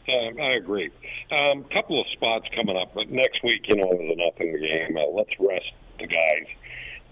Um, 0.10 0.40
I 0.40 0.54
agree. 0.54 0.90
A 1.32 1.36
um, 1.36 1.64
couple 1.66 2.02
of 2.02 2.08
spots 2.08 2.48
coming 2.56 2.76
up, 2.76 2.94
but 2.96 3.10
next 3.10 3.44
week, 3.44 3.68
you 3.68 3.76
know, 3.76 3.90
there's 3.90 4.10
in 4.40 4.52
the 4.54 4.60
game. 4.60 4.98
Uh, 4.98 5.06
let's 5.14 5.30
rest 5.40 5.72
the 6.00 6.08
guys 6.08 6.48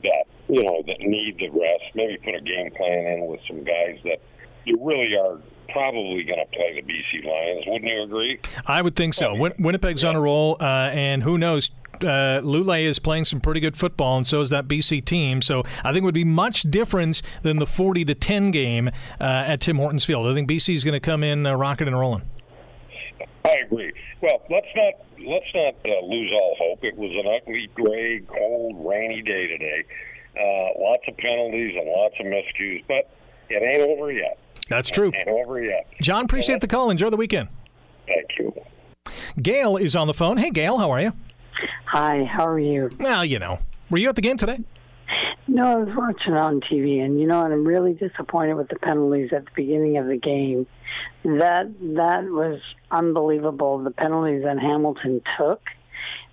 that 0.04 0.26
you 0.49 0.63
know 0.63 0.83
that 0.88 0.99
need 0.99 1.38
the 1.39 1.49
rest. 1.49 1.95
Maybe 1.95 2.17
put 2.17 2.36
a 2.36 2.41
game 2.41 2.71
plan 2.71 3.05
in 3.05 3.27
with 3.27 3.39
some 3.47 3.63
guys 3.63 3.99
that 4.03 4.19
you 4.65 4.77
really 4.81 5.15
are 5.15 5.39
probably 5.69 6.23
going 6.23 6.39
to 6.39 6.57
play 6.57 6.81
the 6.81 6.81
BC 6.81 7.25
Lions. 7.25 7.65
Wouldn't 7.67 7.91
you 7.91 8.03
agree? 8.03 8.39
I 8.65 8.81
would 8.81 8.95
think 8.95 9.13
so. 9.13 9.36
Win- 9.36 9.53
Winnipeg's 9.60 10.03
yeah. 10.03 10.10
on 10.10 10.15
a 10.15 10.21
roll, 10.21 10.57
uh, 10.60 10.89
and 10.93 11.23
who 11.23 11.38
knows? 11.38 11.69
Uh, 11.95 12.41
Lulay 12.43 12.83
is 12.83 12.99
playing 12.99 13.25
some 13.25 13.41
pretty 13.41 13.60
good 13.60 13.75
football, 13.75 14.17
and 14.17 14.27
so 14.27 14.39
is 14.41 14.49
that 14.51 14.67
BC 14.67 15.03
team. 15.03 15.41
So 15.41 15.63
I 15.83 15.91
think 15.91 16.03
it 16.03 16.05
would 16.05 16.13
be 16.13 16.23
much 16.23 16.63
different 16.63 17.21
than 17.41 17.57
the 17.57 17.65
40 17.65 18.05
to 18.05 18.15
10 18.15 18.51
game 18.51 18.89
uh, 19.19 19.23
at 19.47 19.62
Tim 19.62 19.77
Hortons 19.77 20.05
Field. 20.05 20.27
I 20.27 20.33
think 20.33 20.49
BC 20.49 20.73
is 20.73 20.83
going 20.83 20.93
to 20.93 20.99
come 20.99 21.23
in 21.23 21.45
uh, 21.45 21.55
rocking 21.55 21.88
and 21.88 21.99
rolling. 21.99 22.23
I 23.45 23.57
agree. 23.65 23.93
Well, 24.21 24.41
let's 24.49 24.67
not 24.75 24.93
let's 25.25 25.45
not 25.55 25.75
uh, 25.86 26.05
lose 26.05 26.31
all 26.33 26.55
hope. 26.60 26.83
It 26.83 26.97
was 26.97 27.12
an 27.12 27.39
ugly, 27.41 27.69
gray, 27.73 28.21
cold, 28.27 28.86
rainy 28.86 29.21
day 29.21 29.47
today. 29.47 29.86
Uh, 30.39 30.80
lots 30.80 31.04
of 31.08 31.17
penalties 31.17 31.76
and 31.78 31.89
lots 31.89 32.15
of 32.19 32.26
miscues, 32.26 32.84
but 32.88 33.10
it 33.50 33.63
ain't 33.63 33.89
over 33.89 34.12
yet. 34.12 34.38
That's 34.69 34.89
true. 34.89 35.10
It 35.10 35.28
ain't 35.28 35.30
over 35.30 35.62
yet. 35.62 35.88
John, 36.02 36.26
appreciate 36.26 36.62
the 36.62 36.67
call. 36.67 36.89
Enjoy 36.89 37.10
the 37.10 37.17
weekend. 37.17 37.50
Thank 38.06 38.28
you. 38.38 38.54
Gail 39.41 39.78
is 39.78 39.95
on 39.95 40.08
the 40.08 40.13
phone. 40.13 40.38
Hey, 40.38 40.50
Gail, 40.50 40.78
how 40.78 40.91
are 40.91 41.02
you? 41.02 41.13
Hi, 41.86 42.23
how 42.26 42.47
are 42.47 42.60
you? 42.60 42.89
Well, 43.00 43.23
you 43.23 43.39
know. 43.39 43.60
Were 43.89 43.97
you 43.97 44.10
at 44.10 44.15
the 44.15 44.21
game 44.21 44.38
today? 44.38 44.60
No, 45.47 45.63
I 45.63 45.76
was 45.76 45.95
watching 45.95 46.34
it 46.34 46.38
on 46.38 46.60
TV, 46.60 47.02
and 47.02 47.19
you 47.19 47.26
know, 47.26 47.41
and 47.41 47.54
I'm 47.54 47.65
really 47.65 47.93
disappointed 47.93 48.56
with 48.56 48.67
the 48.67 48.76
penalties 48.76 49.32
at 49.34 49.45
the 49.45 49.52
beginning 49.56 49.97
of 49.97 50.08
the 50.08 50.17
game. 50.17 50.67
That 51.23 51.73
that 51.95 52.26
was 52.26 52.60
unbelievable. 52.91 53.78
The 53.82 53.91
penalties 53.91 54.43
that 54.43 54.60
Hamilton 54.60 55.21
took, 55.38 55.62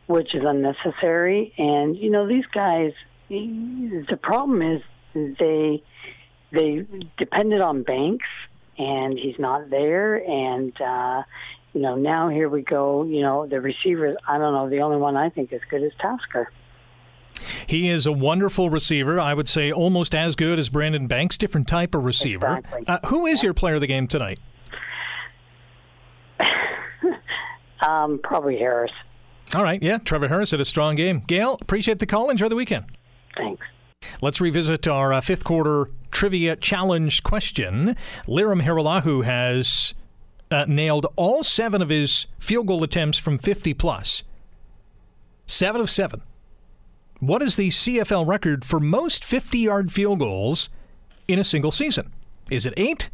which 0.09 0.35
is 0.35 0.43
unnecessary, 0.45 1.55
and 1.57 1.97
you 1.97 2.11
know, 2.11 2.27
these 2.27 2.47
guys. 2.53 2.93
The 3.29 4.19
problem 4.23 4.63
is 4.63 4.83
they 5.15 5.83
they 6.53 6.87
depended 7.19 7.61
on 7.61 7.83
Banks, 7.83 8.27
and 8.79 9.19
he's 9.19 9.39
not 9.39 9.71
there, 9.71 10.17
and 10.17 10.73
uh, 10.81 11.23
you 11.73 11.81
know, 11.81 11.97
now 11.97 12.29
here 12.29 12.49
we 12.49 12.63
go. 12.63 13.05
You 13.05 13.23
know, 13.23 13.47
the 13.47 13.61
receivers. 13.61 14.17
I 14.29 14.39
don't 14.39 14.53
know. 14.53 14.69
The 14.69 14.81
only 14.81 14.97
one 14.97 15.17
I 15.17 15.31
think 15.31 15.53
is 15.53 15.61
good 15.69 15.83
is 15.83 15.93
Tasker. 16.01 16.51
He 17.67 17.89
is 17.89 18.07
a 18.07 18.13
wonderful 18.13 18.71
receiver. 18.71 19.19
I 19.19 19.35
would 19.35 19.49
say 19.49 19.73
almost 19.73 20.15
as 20.15 20.37
good 20.37 20.59
as 20.59 20.69
Brandon 20.69 21.07
Banks, 21.07 21.37
different 21.37 21.67
type 21.67 21.95
of 21.95 22.05
receiver. 22.05 22.59
Exactly. 22.59 22.85
Uh, 22.87 22.99
who 23.07 23.27
is 23.27 23.43
your 23.43 23.55
player 23.55 23.75
of 23.75 23.81
the 23.81 23.87
game 23.87 24.07
tonight? 24.07 24.39
um, 27.87 28.21
probably 28.23 28.57
Harris. 28.57 28.93
All 29.55 29.63
right, 29.63 29.83
yeah, 29.83 29.99
Trevor 29.99 30.29
Harris 30.29 30.53
had 30.53 30.61
a 30.61 30.65
strong 30.65 30.95
game. 30.95 31.23
Gail, 31.27 31.59
appreciate 31.61 31.99
the 31.99 32.07
call. 32.07 32.31
Enjoy 32.31 32.49
the 32.49 32.57
weekend. 32.57 32.87
Thanks. 33.37 33.63
Let's 34.21 34.41
revisit 34.41 34.87
our 34.87 35.13
uh, 35.13 35.21
fifth 35.21 35.45
quarter 35.45 35.91
trivia 36.11 36.57
challenge 36.57 37.23
question. 37.23 37.97
Lirim 38.27 38.63
Hajrullahu 38.63 39.25
has 39.25 39.95
uh, 40.51 40.65
nailed 40.69 41.07
all 41.17 41.43
seven 41.43 41.83
of 41.83 41.89
his 41.89 42.27
field 42.39 42.67
goal 42.67 42.83
attempts 42.85 43.19
from 43.19 43.39
50 43.39 43.75
plus. 43.75 44.23
Seven 45.47 45.81
of 45.81 45.91
seven. 45.91 46.23
What 47.21 47.43
is 47.43 47.57
the 47.57 47.71
CFL 47.71 48.27
record 48.27 48.65
for 48.65 48.81
most 48.81 49.25
50 49.25 49.59
yard 49.59 49.93
field 49.93 50.19
goals 50.19 50.69
in 51.27 51.39
a 51.39 51.45
single 51.45 51.71
season? 51.71 52.13
Is 52.51 52.67
it 52.67 52.75
eight? 52.77 53.11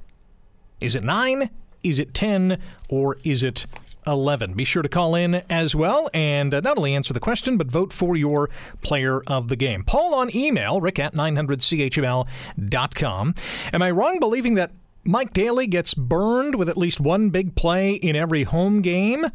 Is 0.80 0.94
it 0.94 1.04
nine? 1.04 1.50
Is 1.82 1.98
it 1.98 2.14
10? 2.14 2.60
Or 2.88 3.18
is 3.24 3.42
it 3.42 3.66
11? 4.06 4.54
Be 4.54 4.64
sure 4.64 4.82
to 4.82 4.88
call 4.88 5.14
in 5.14 5.42
as 5.50 5.74
well 5.74 6.08
and 6.14 6.54
uh, 6.54 6.60
not 6.60 6.78
only 6.78 6.94
answer 6.94 7.12
the 7.12 7.20
question, 7.20 7.56
but 7.56 7.70
vote 7.70 7.92
for 7.92 8.16
your 8.16 8.48
player 8.82 9.22
of 9.26 9.48
the 9.48 9.56
game. 9.56 9.82
Paul 9.84 10.14
on 10.14 10.34
email, 10.34 10.80
rick 10.80 10.98
at 10.98 11.14
900CHML.com. 11.14 13.34
Am 13.72 13.82
I 13.82 13.90
wrong 13.90 14.18
believing 14.18 14.54
that 14.54 14.72
Mike 15.04 15.32
Daly 15.32 15.66
gets 15.66 15.94
burned 15.94 16.54
with 16.54 16.68
at 16.68 16.76
least 16.76 17.00
one 17.00 17.30
big 17.30 17.54
play 17.54 17.94
in 17.94 18.14
every 18.16 18.42
home 18.44 18.82
game? 18.82 19.26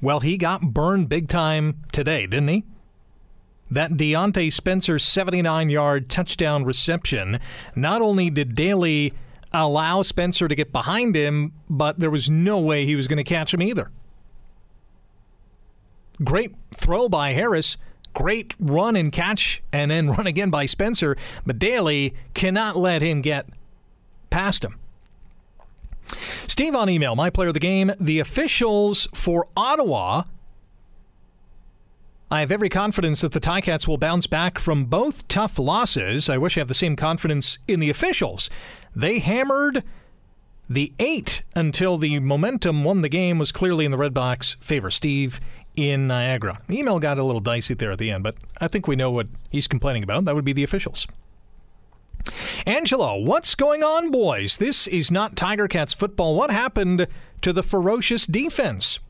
Well, 0.00 0.20
he 0.20 0.36
got 0.36 0.72
burned 0.72 1.08
big 1.08 1.28
time 1.28 1.82
today, 1.92 2.26
didn't 2.26 2.48
he? 2.48 2.64
that 3.72 3.92
Diontae 3.92 4.52
Spencer 4.52 4.98
79 4.98 5.70
yard 5.70 6.10
touchdown 6.10 6.64
reception, 6.64 7.40
not 7.74 8.02
only 8.02 8.28
did 8.28 8.54
Daly 8.54 9.14
allow 9.54 10.02
Spencer 10.02 10.48
to 10.48 10.54
get 10.54 10.72
behind 10.72 11.14
him, 11.14 11.52
but 11.68 11.98
there 11.98 12.10
was 12.10 12.30
no 12.30 12.58
way 12.58 12.84
he 12.84 12.96
was 12.96 13.08
going 13.08 13.18
to 13.18 13.24
catch 13.24 13.52
him 13.52 13.62
either. 13.62 13.90
Great 16.22 16.54
throw 16.74 17.08
by 17.08 17.32
Harris. 17.32 17.76
Great 18.14 18.54
run 18.60 18.94
and 18.94 19.10
catch, 19.10 19.62
and 19.72 19.90
then 19.90 20.10
run 20.10 20.26
again 20.26 20.50
by 20.50 20.66
Spencer. 20.66 21.16
But 21.46 21.58
Daly 21.58 22.14
cannot 22.34 22.76
let 22.76 23.02
him 23.02 23.20
get 23.20 23.48
past 24.30 24.64
him. 24.64 24.78
Steve 26.46 26.74
on 26.74 26.90
email, 26.90 27.16
my 27.16 27.30
player 27.30 27.48
of 27.48 27.54
the 27.54 27.60
game. 27.60 27.92
The 27.98 28.18
officials 28.18 29.08
for 29.14 29.46
Ottawa 29.56 30.24
I 32.32 32.40
have 32.40 32.50
every 32.50 32.70
confidence 32.70 33.20
that 33.20 33.32
the 33.32 33.40
Ticats 33.40 33.86
will 33.86 33.98
bounce 33.98 34.26
back 34.26 34.58
from 34.58 34.86
both 34.86 35.28
tough 35.28 35.58
losses. 35.58 36.30
I 36.30 36.38
wish 36.38 36.56
I 36.56 36.62
have 36.62 36.68
the 36.68 36.74
same 36.74 36.96
confidence 36.96 37.58
in 37.68 37.78
the 37.78 37.90
officials. 37.90 38.48
They 38.94 39.18
hammered 39.18 39.82
the 40.68 40.92
eight 40.98 41.42
until 41.54 41.98
the 41.98 42.18
momentum 42.18 42.84
won 42.84 43.02
the 43.02 43.08
game 43.08 43.38
was 43.38 43.52
clearly 43.52 43.84
in 43.84 43.90
the 43.90 43.98
Red 43.98 44.14
Blacks 44.14 44.56
favor. 44.60 44.90
Steve 44.90 45.40
in 45.76 46.06
Niagara. 46.06 46.60
The 46.68 46.78
email 46.78 46.98
got 46.98 47.18
a 47.18 47.24
little 47.24 47.40
dicey 47.40 47.74
there 47.74 47.92
at 47.92 47.98
the 47.98 48.10
end, 48.10 48.22
but 48.22 48.36
I 48.60 48.68
think 48.68 48.86
we 48.86 48.96
know 48.96 49.10
what 49.10 49.28
he's 49.50 49.68
complaining 49.68 50.02
about. 50.02 50.24
That 50.24 50.34
would 50.34 50.44
be 50.44 50.52
the 50.52 50.64
officials. 50.64 51.06
Angelo, 52.66 53.18
what's 53.18 53.54
going 53.54 53.82
on, 53.82 54.10
boys? 54.10 54.58
This 54.58 54.86
is 54.86 55.10
not 55.10 55.36
Tiger 55.36 55.66
Cats 55.66 55.92
football. 55.92 56.36
What 56.36 56.50
happened 56.50 57.08
to 57.40 57.52
the 57.52 57.62
ferocious 57.62 58.26
defense? 58.26 59.00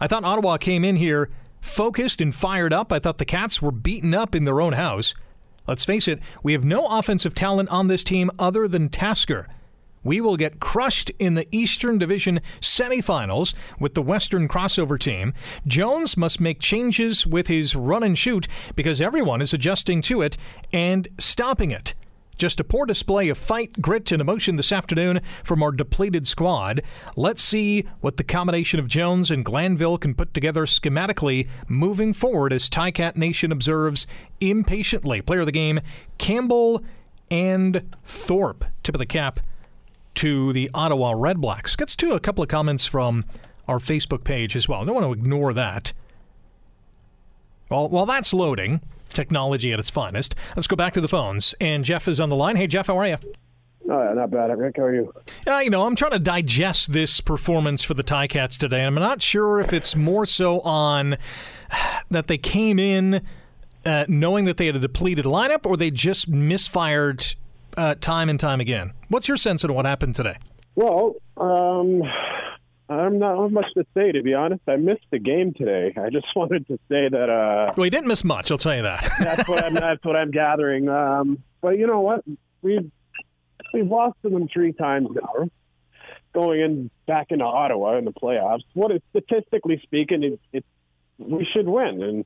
I 0.00 0.06
thought 0.06 0.24
Ottawa 0.24 0.58
came 0.58 0.84
in 0.84 0.96
here 0.96 1.30
focused 1.60 2.20
and 2.20 2.34
fired 2.34 2.72
up. 2.72 2.92
I 2.92 2.98
thought 2.98 3.18
the 3.18 3.24
Cats 3.24 3.60
were 3.60 3.72
beaten 3.72 4.14
up 4.14 4.34
in 4.34 4.44
their 4.44 4.60
own 4.60 4.74
house. 4.74 5.14
Let's 5.66 5.84
face 5.84 6.06
it, 6.08 6.20
we 6.42 6.52
have 6.52 6.64
no 6.64 6.86
offensive 6.86 7.34
talent 7.34 7.70
on 7.70 7.88
this 7.88 8.04
team 8.04 8.30
other 8.38 8.68
than 8.68 8.90
Tasker. 8.90 9.48
We 10.02 10.20
will 10.20 10.36
get 10.36 10.60
crushed 10.60 11.10
in 11.18 11.34
the 11.34 11.48
Eastern 11.50 11.96
Division 11.96 12.40
semifinals 12.60 13.54
with 13.80 13.94
the 13.94 14.02
Western 14.02 14.48
crossover 14.48 15.00
team. 15.00 15.32
Jones 15.66 16.18
must 16.18 16.40
make 16.40 16.60
changes 16.60 17.26
with 17.26 17.46
his 17.46 17.74
run 17.74 18.02
and 18.02 18.18
shoot 18.18 18.46
because 18.76 19.00
everyone 19.00 19.40
is 19.40 19.54
adjusting 19.54 20.02
to 20.02 20.20
it 20.20 20.36
and 20.72 21.08
stopping 21.18 21.70
it. 21.70 21.94
Just 22.36 22.60
a 22.60 22.64
poor 22.64 22.86
display 22.86 23.28
of 23.28 23.38
fight, 23.38 23.80
grit, 23.80 24.10
and 24.10 24.20
emotion 24.20 24.56
this 24.56 24.72
afternoon 24.72 25.20
from 25.42 25.62
our 25.62 25.70
depleted 25.70 26.26
squad. 26.26 26.82
Let's 27.16 27.42
see 27.42 27.86
what 28.00 28.16
the 28.16 28.24
combination 28.24 28.80
of 28.80 28.88
Jones 28.88 29.30
and 29.30 29.44
Glanville 29.44 29.98
can 29.98 30.14
put 30.14 30.34
together 30.34 30.66
schematically 30.66 31.48
moving 31.68 32.12
forward 32.12 32.52
as 32.52 32.68
Ticat 32.68 33.16
Nation 33.16 33.52
observes 33.52 34.06
impatiently. 34.40 35.22
Player 35.22 35.40
of 35.40 35.46
the 35.46 35.52
game, 35.52 35.80
Campbell 36.18 36.82
and 37.30 37.94
Thorpe. 38.04 38.64
Tip 38.82 38.94
of 38.94 38.98
the 38.98 39.06
cap 39.06 39.40
to 40.16 40.52
the 40.52 40.70
Ottawa 40.74 41.12
Redblacks. 41.12 41.76
Gets 41.76 41.96
to 41.96 42.12
a 42.12 42.20
couple 42.20 42.42
of 42.42 42.48
comments 42.48 42.86
from 42.86 43.24
our 43.66 43.78
Facebook 43.78 44.24
page 44.24 44.56
as 44.56 44.68
well. 44.68 44.82
I 44.82 44.84
don't 44.84 44.94
want 44.94 45.06
to 45.06 45.12
ignore 45.12 45.52
that. 45.54 45.92
Well, 47.70 47.88
while 47.88 48.06
that's 48.06 48.32
loading, 48.32 48.80
technology 49.14 49.72
at 49.72 49.78
its 49.78 49.90
finest. 49.90 50.34
Let's 50.56 50.66
go 50.66 50.76
back 50.76 50.92
to 50.94 51.00
the 51.00 51.08
phones. 51.08 51.54
And 51.60 51.84
Jeff 51.84 52.08
is 52.08 52.20
on 52.20 52.28
the 52.28 52.36
line. 52.36 52.56
Hey, 52.56 52.66
Jeff, 52.66 52.88
how 52.88 52.98
are 52.98 53.06
you? 53.06 53.16
Oh, 53.90 54.12
not 54.14 54.30
bad. 54.30 54.56
Rick, 54.58 54.76
how 54.78 54.84
are 54.84 54.94
you? 54.94 55.12
Uh, 55.46 55.58
you 55.58 55.70
know, 55.70 55.82
I'm 55.82 55.94
trying 55.94 56.12
to 56.12 56.18
digest 56.18 56.92
this 56.92 57.20
performance 57.20 57.82
for 57.82 57.94
the 57.94 58.02
Ticats 58.02 58.58
today. 58.58 58.82
I'm 58.82 58.94
not 58.94 59.20
sure 59.20 59.60
if 59.60 59.72
it's 59.72 59.94
more 59.94 60.24
so 60.24 60.60
on 60.60 61.16
that 62.10 62.26
they 62.26 62.38
came 62.38 62.78
in 62.78 63.22
uh, 63.84 64.06
knowing 64.08 64.46
that 64.46 64.56
they 64.56 64.66
had 64.66 64.76
a 64.76 64.80
depleted 64.80 65.26
lineup 65.26 65.66
or 65.66 65.76
they 65.76 65.90
just 65.90 66.28
misfired 66.28 67.34
uh, 67.76 67.94
time 67.96 68.28
and 68.28 68.40
time 68.40 68.60
again. 68.60 68.92
What's 69.08 69.28
your 69.28 69.36
sense 69.36 69.64
of 69.64 69.70
what 69.70 69.84
happened 69.84 70.14
today? 70.14 70.38
Well, 70.76 71.14
um, 71.36 72.02
I'm 72.88 73.18
not 73.18 73.50
much 73.50 73.72
to 73.74 73.84
say 73.94 74.12
to 74.12 74.22
be 74.22 74.34
honest. 74.34 74.62
I 74.68 74.76
missed 74.76 75.06
the 75.10 75.18
game 75.18 75.54
today. 75.54 75.94
I 75.96 76.10
just 76.10 76.26
wanted 76.36 76.66
to 76.68 76.78
say 76.88 77.08
that. 77.08 77.30
Uh, 77.30 77.72
well, 77.76 77.86
you 77.86 77.90
didn't 77.90 78.08
miss 78.08 78.24
much. 78.24 78.50
I'll 78.50 78.58
tell 78.58 78.76
you 78.76 78.82
that. 78.82 79.10
that's 79.18 79.48
what 79.48 79.64
I'm. 79.64 79.74
That's 79.74 80.04
what 80.04 80.16
I'm 80.16 80.30
gathering. 80.30 80.88
Um, 80.88 81.42
but 81.60 81.78
you 81.78 81.86
know 81.86 82.00
what? 82.00 82.24
We've 82.62 82.90
we've 83.72 83.86
lost 83.86 84.16
to 84.22 84.30
them 84.30 84.48
three 84.52 84.72
times 84.72 85.08
now. 85.14 85.48
Going 86.34 86.60
in 86.60 86.90
back 87.06 87.28
into 87.30 87.44
Ottawa 87.44 87.96
in 87.96 88.04
the 88.04 88.12
playoffs. 88.12 88.64
What 88.74 88.90
is 88.90 89.00
statistically 89.10 89.80
speaking, 89.84 90.24
it, 90.24 90.40
it 90.52 90.64
we 91.18 91.46
should 91.52 91.68
win, 91.68 92.02
and 92.02 92.24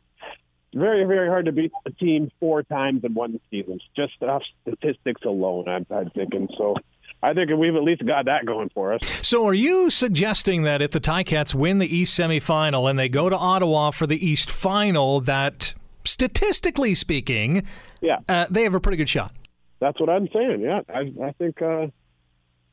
very 0.75 1.05
very 1.05 1.29
hard 1.29 1.47
to 1.47 1.53
beat 1.53 1.73
a 1.87 1.91
team 1.91 2.31
four 2.41 2.63
times 2.63 3.05
in 3.05 3.15
one 3.15 3.39
season. 3.51 3.81
Just 3.95 4.21
off 4.23 4.43
statistics 4.63 5.23
alone, 5.25 5.69
I'm, 5.69 5.87
I'm 5.91 6.11
thinking 6.11 6.49
so. 6.57 6.75
I 7.23 7.35
think 7.35 7.51
we've 7.51 7.75
at 7.75 7.83
least 7.83 8.07
got 8.07 8.27
that 8.27 8.47
going 8.47 8.71
for 8.73 8.93
us. 8.93 9.01
So, 9.23 9.47
are 9.47 9.55
you 9.55 9.91
suggesting 9.91 10.63
that 10.63 10.81
if 10.81 10.93
the 10.93 11.01
Ticats 11.01 11.53
win 11.53 11.79
the 11.79 11.97
East 11.97 12.19
semifinal 12.19 12.89
and 12.89 12.99
they 12.99 13.09
go 13.09 13.29
to 13.29 13.37
Ottawa 13.37 13.91
for 13.91 14.07
the 14.07 14.25
East 14.25 14.51
final, 14.51 15.21
that 15.23 15.75
statistically 16.05 16.95
speaking, 16.95 17.67
yeah, 18.01 18.19
uh, 18.29 18.47
they 18.49 18.63
have 18.63 18.75
a 18.75 18.81
pretty 18.81 18.97
good 18.97 19.09
shot? 19.09 19.33
That's 19.81 19.99
what 20.01 20.09
I'm 20.09 20.29
saying. 20.33 20.61
Yeah, 20.61 20.81
I, 20.89 21.13
I 21.25 21.33
think 21.33 21.61
uh, 21.61 21.89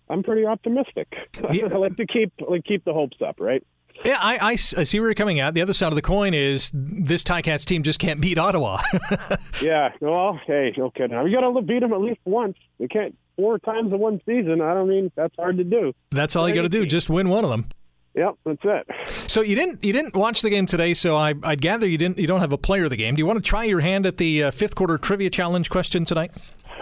I'm 0.10 0.23
pretty 0.23 0.45
optimistic. 0.45 1.13
Yeah. 1.51 1.65
I 1.71 1.77
like 1.77 1.95
to 1.97 2.08
keep 2.08 2.34
like 2.47 2.63
keep 2.63 2.84
the 2.86 2.93
hopes 2.93 3.17
up, 3.25 3.39
right? 3.39 3.63
Yeah, 4.03 4.17
I, 4.19 4.38
I, 4.38 4.51
I, 4.51 4.55
see 4.55 4.99
where 4.99 5.10
you're 5.10 5.15
coming 5.15 5.39
at. 5.39 5.53
The 5.53 5.62
other 5.62 5.73
side 5.73 5.88
of 5.88 5.95
the 5.95 6.01
coin 6.01 6.34
is 6.34 6.69
this 6.73 7.23
Ticats 7.23 7.65
team 7.65 7.84
just 7.84 7.99
can't 7.99 8.19
beat 8.19 8.38
Ottawa. 8.38 8.81
yeah, 9.62 9.91
well, 10.01 10.39
hey, 10.45 10.73
no 10.75 10.89
kidding. 10.89 11.21
We 11.23 11.31
got 11.31 11.41
to 11.41 11.62
beat 11.62 11.79
them 11.79 11.93
at 11.93 12.01
least 12.01 12.19
once. 12.25 12.58
We 12.77 12.88
can't 12.88 13.15
four 13.36 13.60
times 13.60 13.91
in 13.91 14.00
one 14.00 14.21
season. 14.26 14.62
I 14.62 14.74
don't 14.74 14.89
mean 14.89 15.12
that's 15.15 15.36
hard 15.36 15.58
to 15.58 15.63
do. 15.63 15.93
That's 16.12 16.36
all 16.36 16.48
you 16.48 16.56
got 16.56 16.63
to 16.63 16.69
do. 16.69 16.86
Just 16.86 17.10
win 17.10 17.30
one 17.30 17.43
of 17.43 17.52
them. 17.52 17.67
Yep, 18.15 18.36
that's 18.45 18.62
it. 18.63 19.30
So 19.30 19.41
you 19.41 19.56
didn't 19.56 19.84
you 19.84 19.91
didn't 19.91 20.15
watch 20.15 20.41
the 20.41 20.50
game 20.50 20.65
today. 20.65 20.93
So 20.93 21.15
I 21.15 21.34
I 21.43 21.56
gather 21.56 21.86
you 21.86 21.98
didn't 21.98 22.17
you 22.17 22.28
don't 22.28 22.39
have 22.39 22.54
a 22.54 22.58
player 22.58 22.86
of 22.86 22.89
the 22.89 22.95
game. 22.95 23.15
Do 23.15 23.19
you 23.19 23.26
want 23.26 23.43
to 23.43 23.48
try 23.48 23.65
your 23.65 23.82
hand 23.82 24.06
at 24.06 24.17
the 24.17 24.43
uh, 24.43 24.52
fifth 24.52 24.76
quarter 24.76 24.98
trivia 24.98 25.30
challenge 25.30 25.69
question 25.69 26.06
tonight? 26.06 26.32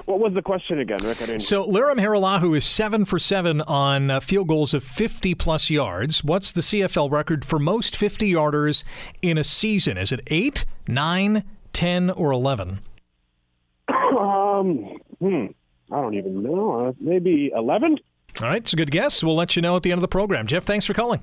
What 0.05 0.19
was 0.19 0.33
the 0.33 0.41
question 0.41 0.79
again, 0.79 0.97
Rick? 1.01 1.21
I 1.21 1.25
didn't... 1.27 1.41
So 1.41 1.65
Lirim 1.65 1.95
Hajrullahu 1.95 2.57
is 2.57 2.65
seven 2.65 3.05
for 3.05 3.19
seven 3.19 3.61
on 3.61 4.11
uh, 4.11 4.19
field 4.19 4.47
goals 4.49 4.73
of 4.73 4.83
50 4.83 5.33
plus 5.35 5.69
yards. 5.69 6.23
What's 6.23 6.51
the 6.51 6.61
CFL 6.61 7.09
record 7.09 7.45
for 7.45 7.57
most 7.57 7.95
50 7.95 8.29
yarders 8.29 8.83
in 9.21 9.37
a 9.37 9.43
season? 9.43 9.97
Is 9.97 10.11
it 10.11 10.21
eight, 10.27 10.65
nine, 10.87 11.43
ten, 11.71 12.09
or 12.09 12.31
eleven? 12.31 12.79
Um, 14.13 14.99
hmm. 15.19 15.47
I 15.93 16.01
don't 16.01 16.15
even 16.15 16.41
know. 16.41 16.87
Uh, 16.87 16.93
maybe 16.99 17.51
11? 17.55 17.99
All 18.41 18.47
right, 18.47 18.61
it's 18.61 18.73
a 18.73 18.75
good 18.75 18.91
guess. 18.91 19.23
We'll 19.23 19.35
let 19.35 19.55
you 19.55 19.61
know 19.61 19.75
at 19.75 19.83
the 19.83 19.91
end 19.91 19.99
of 19.99 20.01
the 20.01 20.07
program. 20.07 20.47
Jeff, 20.47 20.63
thanks 20.63 20.85
for 20.85 20.93
calling. 20.93 21.21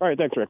All 0.00 0.08
right, 0.08 0.18
thanks, 0.18 0.36
Rick. 0.36 0.48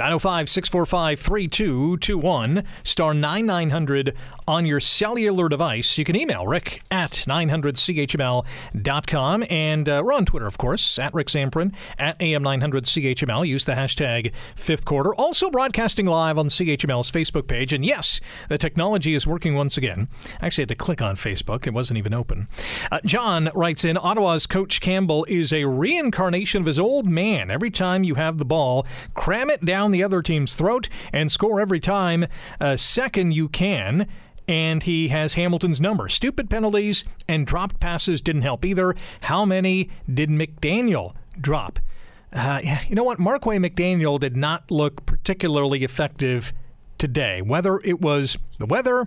905 0.00 0.48
645 0.48 1.20
3221, 1.20 2.64
star 2.84 3.12
9900 3.12 4.16
on 4.48 4.64
your 4.64 4.80
cellular 4.80 5.50
device. 5.50 5.98
You 5.98 6.04
can 6.04 6.16
email 6.16 6.46
rick 6.46 6.82
at 6.90 7.24
900chml.com. 7.28 9.44
And 9.50 9.88
uh, 9.88 10.02
we're 10.02 10.14
on 10.14 10.24
Twitter, 10.24 10.46
of 10.46 10.56
course, 10.56 10.98
at 10.98 11.12
Rick 11.12 11.26
Zamperin, 11.26 11.74
at 11.98 12.18
AM900CHML. 12.18 13.46
Use 13.46 13.66
the 13.66 13.72
hashtag 13.72 14.32
fifth 14.56 14.86
quarter. 14.86 15.14
Also 15.16 15.50
broadcasting 15.50 16.06
live 16.06 16.38
on 16.38 16.48
CHML's 16.48 17.10
Facebook 17.10 17.46
page. 17.46 17.74
And 17.74 17.84
yes, 17.84 18.22
the 18.48 18.56
technology 18.56 19.12
is 19.12 19.26
working 19.26 19.54
once 19.54 19.76
again. 19.76 20.08
I 20.40 20.46
actually 20.46 20.62
had 20.62 20.70
to 20.70 20.76
click 20.76 21.02
on 21.02 21.16
Facebook, 21.16 21.66
it 21.66 21.74
wasn't 21.74 21.98
even 21.98 22.14
open. 22.14 22.48
Uh, 22.90 23.00
John 23.04 23.50
writes 23.54 23.84
in 23.84 23.98
Ottawa's 23.98 24.46
Coach 24.46 24.80
Campbell 24.80 25.26
is 25.28 25.52
a 25.52 25.66
reincarnation 25.66 26.62
of 26.62 26.66
his 26.66 26.78
old 26.78 27.04
man. 27.04 27.50
Every 27.50 27.70
time 27.70 28.02
you 28.02 28.14
have 28.14 28.38
the 28.38 28.46
ball, 28.46 28.86
cram 29.12 29.50
it 29.50 29.62
down 29.62 29.89
the 29.90 30.02
other 30.02 30.22
team's 30.22 30.54
throat 30.54 30.88
and 31.12 31.30
score 31.30 31.60
every 31.60 31.80
time. 31.80 32.26
Uh, 32.60 32.76
second, 32.76 33.32
you 33.32 33.48
can 33.48 34.06
and 34.50 34.82
he 34.82 35.08
has 35.08 35.34
Hamilton's 35.34 35.80
number. 35.80 36.08
Stupid 36.08 36.50
penalties 36.50 37.04
and 37.28 37.46
dropped 37.46 37.78
passes 37.78 38.20
didn't 38.20 38.42
help 38.42 38.64
either. 38.64 38.96
How 39.22 39.44
many 39.44 39.90
did 40.12 40.28
McDaniel 40.28 41.14
drop? 41.40 41.78
Uh, 42.32 42.60
you 42.88 42.96
know 42.96 43.04
what? 43.04 43.20
Marquay 43.20 43.58
McDaniel 43.58 44.18
did 44.18 44.36
not 44.36 44.70
look 44.70 45.06
particularly 45.06 45.84
effective 45.84 46.52
today. 46.98 47.40
Whether 47.42 47.78
it 47.80 48.00
was 48.00 48.38
the 48.58 48.66
weather, 48.66 49.06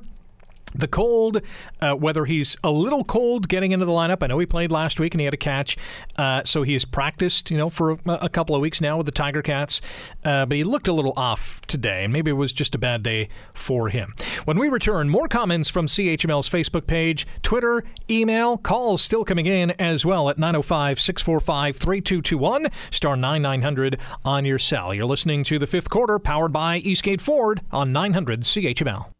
the 0.75 0.87
cold, 0.87 1.41
uh, 1.81 1.93
whether 1.93 2.25
he's 2.25 2.57
a 2.63 2.71
little 2.71 3.03
cold 3.03 3.47
getting 3.47 3.71
into 3.71 3.85
the 3.85 3.91
lineup. 3.91 4.23
I 4.23 4.27
know 4.27 4.39
he 4.39 4.45
played 4.45 4.71
last 4.71 4.99
week 4.99 5.13
and 5.13 5.21
he 5.21 5.25
had 5.25 5.33
a 5.33 5.37
catch, 5.37 5.77
uh, 6.17 6.43
so 6.43 6.63
he 6.63 6.73
has 6.73 6.85
practiced, 6.85 7.51
you 7.51 7.57
know, 7.57 7.69
for 7.69 7.91
a, 7.91 7.97
a, 8.05 8.29
couple 8.29 8.55
of 8.55 8.61
weeks 8.61 8.81
now 8.81 8.97
with 8.97 9.05
the 9.05 9.11
Tiger 9.11 9.41
Cats. 9.41 9.81
Uh, 10.23 10.45
but 10.45 10.57
he 10.57 10.63
looked 10.63 10.87
a 10.87 10.93
little 10.93 11.13
off 11.15 11.61
today, 11.67 12.03
and 12.03 12.13
maybe 12.13 12.31
it 12.31 12.35
was 12.35 12.53
just 12.53 12.75
a 12.75 12.77
bad 12.77 13.03
day 13.03 13.29
for 13.53 13.89
him. 13.89 14.13
When 14.45 14.57
we 14.57 14.69
return, 14.69 15.09
more 15.09 15.27
comments 15.27 15.69
from 15.69 15.87
CHML's 15.87 16.49
Facebook 16.49 16.87
page, 16.87 17.27
Twitter, 17.41 17.83
email, 18.09 18.57
calls 18.57 19.01
still 19.01 19.23
coming 19.23 19.45
in 19.45 19.71
as 19.71 20.05
well 20.05 20.29
at 20.29 20.37
905 20.37 20.99
645 20.99 21.75
3221, 21.77 22.71
star 22.91 23.15
9900 23.15 23.99
on 24.25 24.45
your 24.45 24.59
cell. 24.59 24.93
You're 24.93 25.05
listening 25.05 25.43
to 25.45 25.59
the 25.59 25.67
fifth 25.67 25.89
quarter, 25.89 26.19
powered 26.19 26.53
by 26.53 26.77
Eastgate 26.77 27.21
Ford 27.21 27.61
on 27.71 27.91
900 27.91 28.41
CHML. 28.41 29.13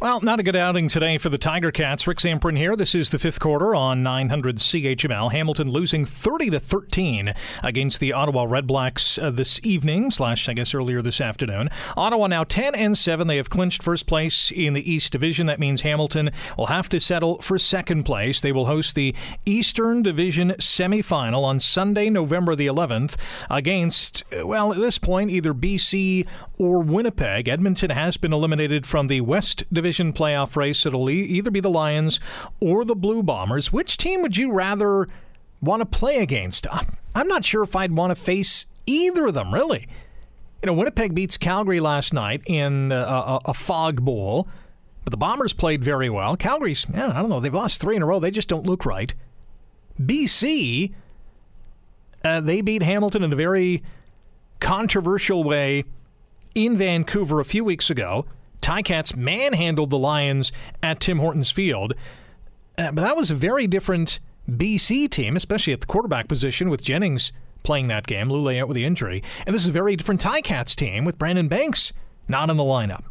Well, 0.00 0.20
not 0.22 0.40
a 0.40 0.42
good 0.42 0.56
outing 0.56 0.88
today 0.88 1.18
for 1.18 1.28
the 1.28 1.36
Tiger 1.36 1.70
Cats. 1.70 2.06
Rick 2.06 2.20
Zamperin 2.20 2.56
here. 2.56 2.74
This 2.74 2.94
is 2.94 3.10
the 3.10 3.18
fifth 3.18 3.38
quarter 3.38 3.74
on 3.74 4.02
900 4.02 4.56
CHML. 4.56 5.30
Hamilton 5.30 5.70
losing 5.70 6.06
30 6.06 6.48
to 6.48 6.58
13 6.58 7.34
against 7.62 8.00
the 8.00 8.14
Ottawa 8.14 8.46
Redblacks 8.46 9.22
uh, 9.22 9.28
this 9.28 9.60
evening, 9.62 10.10
slash 10.10 10.48
I 10.48 10.54
guess 10.54 10.72
earlier 10.72 11.02
this 11.02 11.20
afternoon. 11.20 11.68
Ottawa 11.98 12.28
now 12.28 12.44
10 12.44 12.74
and 12.74 12.96
7. 12.96 13.26
They 13.26 13.36
have 13.36 13.50
clinched 13.50 13.82
first 13.82 14.06
place 14.06 14.50
in 14.50 14.72
the 14.72 14.90
East 14.90 15.12
Division. 15.12 15.48
That 15.48 15.60
means 15.60 15.82
Hamilton 15.82 16.30
will 16.56 16.68
have 16.68 16.88
to 16.88 16.98
settle 16.98 17.42
for 17.42 17.58
second 17.58 18.04
place. 18.04 18.40
They 18.40 18.52
will 18.52 18.64
host 18.64 18.94
the 18.94 19.14
Eastern 19.44 20.02
Division 20.02 20.52
semifinal 20.52 21.44
on 21.44 21.60
Sunday, 21.60 22.08
November 22.08 22.56
the 22.56 22.68
11th, 22.68 23.18
against 23.50 24.24
well, 24.46 24.72
at 24.72 24.80
this 24.80 24.96
point 24.96 25.30
either 25.30 25.52
BC 25.52 26.26
or 26.56 26.78
Winnipeg. 26.78 27.48
Edmonton 27.48 27.90
has 27.90 28.16
been 28.16 28.32
eliminated 28.32 28.86
from 28.86 29.08
the 29.08 29.20
West 29.20 29.64
Division 29.70 29.89
division 29.90 30.12
playoff 30.12 30.54
race. 30.54 30.86
It'll 30.86 31.10
e- 31.10 31.20
either 31.22 31.50
be 31.50 31.58
the 31.58 31.68
Lions 31.68 32.20
or 32.60 32.84
the 32.84 32.94
Blue 32.94 33.24
Bombers. 33.24 33.72
Which 33.72 33.96
team 33.96 34.22
would 34.22 34.36
you 34.36 34.52
rather 34.52 35.08
want 35.60 35.80
to 35.80 35.86
play 35.86 36.18
against? 36.18 36.68
I'm 37.14 37.26
not 37.26 37.44
sure 37.44 37.64
if 37.64 37.74
I'd 37.74 37.90
want 37.90 38.12
to 38.12 38.14
face 38.14 38.66
either 38.86 39.26
of 39.26 39.34
them, 39.34 39.52
really. 39.52 39.88
You 40.62 40.68
know, 40.68 40.74
Winnipeg 40.74 41.12
beats 41.12 41.36
Calgary 41.36 41.80
last 41.80 42.12
night 42.12 42.42
in 42.46 42.92
a, 42.92 42.94
a, 42.94 43.40
a 43.46 43.54
fog 43.54 44.04
bowl, 44.04 44.46
but 45.02 45.10
the 45.10 45.16
Bombers 45.16 45.52
played 45.52 45.82
very 45.82 46.08
well. 46.08 46.36
Calgary's, 46.36 46.86
yeah, 46.94 47.08
I 47.08 47.20
don't 47.20 47.30
know, 47.30 47.40
they've 47.40 47.52
lost 47.52 47.80
three 47.80 47.96
in 47.96 48.02
a 48.02 48.06
row. 48.06 48.20
They 48.20 48.30
just 48.30 48.48
don't 48.48 48.66
look 48.66 48.86
right. 48.86 49.12
BC, 50.00 50.92
uh, 52.24 52.40
they 52.42 52.60
beat 52.60 52.82
Hamilton 52.82 53.24
in 53.24 53.32
a 53.32 53.36
very 53.36 53.82
controversial 54.60 55.42
way 55.42 55.82
in 56.54 56.76
Vancouver 56.76 57.40
a 57.40 57.44
few 57.44 57.64
weeks 57.64 57.90
ago. 57.90 58.26
Ticats 58.60 59.16
manhandled 59.16 59.90
the 59.90 59.98
Lions 59.98 60.52
at 60.82 61.00
Tim 61.00 61.18
Hortons 61.18 61.50
Field. 61.50 61.94
Uh, 62.78 62.92
but 62.92 63.02
that 63.02 63.16
was 63.16 63.30
a 63.30 63.34
very 63.34 63.66
different 63.66 64.20
BC 64.48 65.10
team, 65.10 65.36
especially 65.36 65.72
at 65.72 65.80
the 65.80 65.86
quarterback 65.86 66.28
position 66.28 66.70
with 66.70 66.82
Jennings 66.82 67.32
playing 67.62 67.88
that 67.88 68.06
game, 68.06 68.28
Lulay 68.28 68.60
out 68.60 68.68
with 68.68 68.74
the 68.74 68.84
injury. 68.84 69.22
And 69.46 69.54
this 69.54 69.62
is 69.62 69.68
a 69.68 69.72
very 69.72 69.96
different 69.96 70.22
Ticats 70.22 70.74
team 70.74 71.04
with 71.04 71.18
Brandon 71.18 71.48
Banks 71.48 71.92
not 72.28 72.48
in 72.48 72.56
the 72.56 72.62
lineup. 72.62 73.04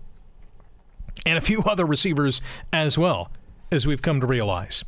And 1.26 1.38
a 1.38 1.42
few 1.42 1.62
other 1.66 1.86
receivers 1.86 2.42
as 2.74 2.98
well, 2.98 3.32
as 3.72 3.86
we've 3.86 4.02
come 4.02 4.22
to 4.22 4.28
realize. 4.28 4.84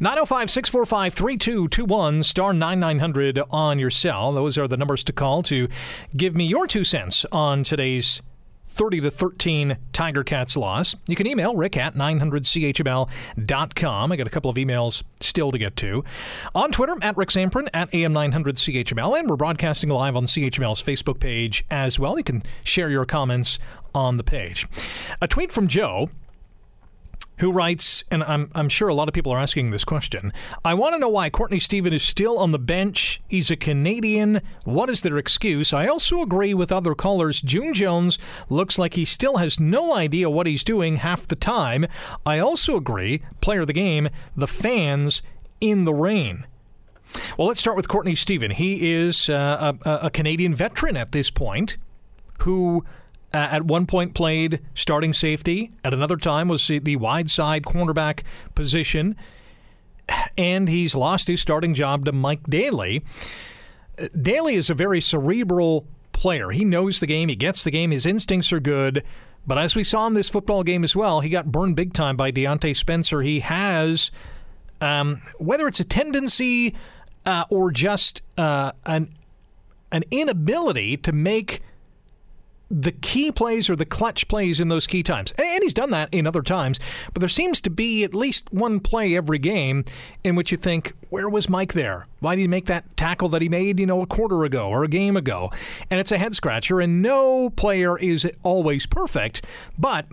905 0.00 0.50
645 0.50 1.14
3221, 1.14 2.22
star 2.22 2.52
9900 2.54 3.40
on 3.50 3.78
your 3.78 3.90
cell. 3.90 4.32
Those 4.32 4.56
are 4.56 4.66
the 4.66 4.78
numbers 4.78 5.04
to 5.04 5.12
call 5.12 5.42
to 5.44 5.68
give 6.16 6.34
me 6.34 6.46
your 6.46 6.66
two 6.66 6.84
cents 6.84 7.26
on 7.32 7.64
today's 7.64 8.22
30 8.68 9.00
to 9.02 9.10
13 9.10 9.76
Tiger 9.92 10.22
Cats 10.22 10.56
loss. 10.56 10.94
You 11.06 11.16
can 11.16 11.26
email 11.26 11.56
rick 11.56 11.76
at 11.76 11.94
900chml.com. 11.94 14.12
I 14.12 14.16
got 14.16 14.26
a 14.26 14.30
couple 14.30 14.50
of 14.50 14.56
emails 14.56 15.02
still 15.20 15.52
to 15.52 15.58
get 15.58 15.76
to. 15.76 16.04
On 16.54 16.70
Twitter, 16.70 16.96
at 17.02 17.16
Rick 17.16 17.30
Zamperin, 17.30 17.68
at 17.74 17.90
AM900CHML, 17.90 19.18
and 19.18 19.28
we're 19.28 19.34
broadcasting 19.36 19.90
live 19.90 20.14
on 20.16 20.26
CHML's 20.26 20.82
Facebook 20.82 21.20
page 21.20 21.64
as 21.70 21.98
well. 21.98 22.18
You 22.18 22.24
can 22.24 22.42
share 22.64 22.90
your 22.90 23.04
comments 23.04 23.58
on 23.94 24.16
the 24.16 24.24
page. 24.24 24.66
A 25.20 25.28
tweet 25.28 25.52
from 25.52 25.68
Joe 25.68 26.08
who 27.40 27.52
writes, 27.52 28.04
and 28.10 28.22
I'm, 28.22 28.50
I'm 28.54 28.68
sure 28.68 28.88
a 28.88 28.94
lot 28.94 29.08
of 29.08 29.14
people 29.14 29.32
are 29.32 29.38
asking 29.38 29.70
this 29.70 29.84
question. 29.84 30.32
I 30.64 30.74
want 30.74 30.94
to 30.94 31.00
know 31.00 31.08
why 31.08 31.30
Courtney 31.30 31.60
Stephen 31.60 31.92
is 31.92 32.02
still 32.02 32.38
on 32.38 32.50
the 32.50 32.58
bench. 32.58 33.20
He's 33.28 33.50
a 33.50 33.56
Canadian. 33.56 34.40
What 34.64 34.90
is 34.90 35.00
their 35.00 35.18
excuse? 35.18 35.72
I 35.72 35.86
also 35.86 36.22
agree 36.22 36.54
with 36.54 36.72
other 36.72 36.94
callers. 36.94 37.40
June 37.40 37.74
Jones 37.74 38.18
looks 38.48 38.78
like 38.78 38.94
he 38.94 39.04
still 39.04 39.36
has 39.36 39.60
no 39.60 39.94
idea 39.94 40.30
what 40.30 40.46
he's 40.46 40.64
doing 40.64 40.96
half 40.96 41.26
the 41.26 41.36
time. 41.36 41.86
I 42.26 42.38
also 42.38 42.76
agree, 42.76 43.22
player 43.40 43.60
of 43.60 43.66
the 43.66 43.72
game, 43.72 44.08
the 44.36 44.46
fans 44.46 45.22
in 45.60 45.84
the 45.84 45.94
rain. 45.94 46.46
Well, 47.38 47.48
let's 47.48 47.60
start 47.60 47.76
with 47.76 47.88
Courtney 47.88 48.14
Stephen. 48.14 48.50
He 48.50 48.92
is 48.92 49.30
uh, 49.30 49.74
a, 49.84 49.90
a 50.06 50.10
Canadian 50.10 50.54
veteran 50.54 50.96
at 50.96 51.12
this 51.12 51.30
point 51.30 51.76
who 52.40 52.84
uh, 53.32 53.48
at 53.50 53.64
one 53.64 53.86
point 53.86 54.14
played 54.14 54.60
starting 54.74 55.12
safety, 55.12 55.70
at 55.84 55.92
another 55.92 56.16
time 56.16 56.48
was 56.48 56.66
the 56.66 56.96
wide 56.96 57.30
side 57.30 57.64
cornerback 57.64 58.22
position, 58.54 59.16
and 60.36 60.68
he's 60.68 60.94
lost 60.94 61.28
his 61.28 61.40
starting 61.40 61.74
job 61.74 62.04
to 62.06 62.12
Mike 62.12 62.44
Daly. 62.48 63.04
Daly 64.20 64.54
is 64.54 64.70
a 64.70 64.74
very 64.74 65.00
cerebral 65.00 65.86
player. 66.12 66.50
He 66.50 66.64
knows 66.64 67.00
the 67.00 67.06
game, 67.06 67.28
he 67.28 67.36
gets 67.36 67.64
the 67.64 67.70
game, 67.70 67.90
his 67.90 68.06
instincts 68.06 68.52
are 68.52 68.60
good. 68.60 69.04
But 69.46 69.58
as 69.58 69.74
we 69.74 69.82
saw 69.82 70.06
in 70.06 70.14
this 70.14 70.28
football 70.28 70.62
game 70.62 70.84
as 70.84 70.94
well, 70.94 71.20
he 71.20 71.30
got 71.30 71.50
burned 71.50 71.74
big 71.74 71.94
time 71.94 72.16
by 72.16 72.30
Diontae 72.30 72.76
Spencer. 72.76 73.22
He 73.22 73.40
has, 73.40 74.10
um, 74.80 75.22
whether 75.38 75.66
it's 75.66 75.80
a 75.80 75.84
tendency 75.84 76.74
uh, 77.24 77.44
or 77.48 77.70
just 77.70 78.22
uh, 78.36 78.72
an 78.84 79.14
an 79.90 80.04
inability 80.10 80.98
to 80.98 81.12
make 81.12 81.62
the 82.70 82.92
key 82.92 83.32
plays 83.32 83.70
or 83.70 83.76
the 83.76 83.86
clutch 83.86 84.28
plays 84.28 84.60
in 84.60 84.68
those 84.68 84.86
key 84.86 85.02
times. 85.02 85.32
And 85.38 85.62
he's 85.62 85.74
done 85.74 85.90
that 85.90 86.12
in 86.12 86.26
other 86.26 86.42
times, 86.42 86.78
but 87.12 87.20
there 87.20 87.28
seems 87.28 87.60
to 87.62 87.70
be 87.70 88.04
at 88.04 88.14
least 88.14 88.52
one 88.52 88.80
play 88.80 89.16
every 89.16 89.38
game 89.38 89.84
in 90.22 90.34
which 90.34 90.50
you 90.50 90.58
think, 90.58 90.92
where 91.08 91.28
was 91.28 91.48
Mike 91.48 91.72
there? 91.72 92.06
Why 92.20 92.36
did 92.36 92.42
he 92.42 92.48
make 92.48 92.66
that 92.66 92.96
tackle 92.96 93.30
that 93.30 93.42
he 93.42 93.48
made, 93.48 93.80
you 93.80 93.86
know, 93.86 94.02
a 94.02 94.06
quarter 94.06 94.44
ago 94.44 94.68
or 94.68 94.84
a 94.84 94.88
game 94.88 95.16
ago? 95.16 95.50
And 95.90 95.98
it's 95.98 96.12
a 96.12 96.18
head 96.18 96.34
scratcher, 96.34 96.80
and 96.80 97.00
no 97.00 97.50
player 97.50 97.98
is 97.98 98.30
always 98.42 98.84
perfect, 98.84 99.44
but 99.78 100.06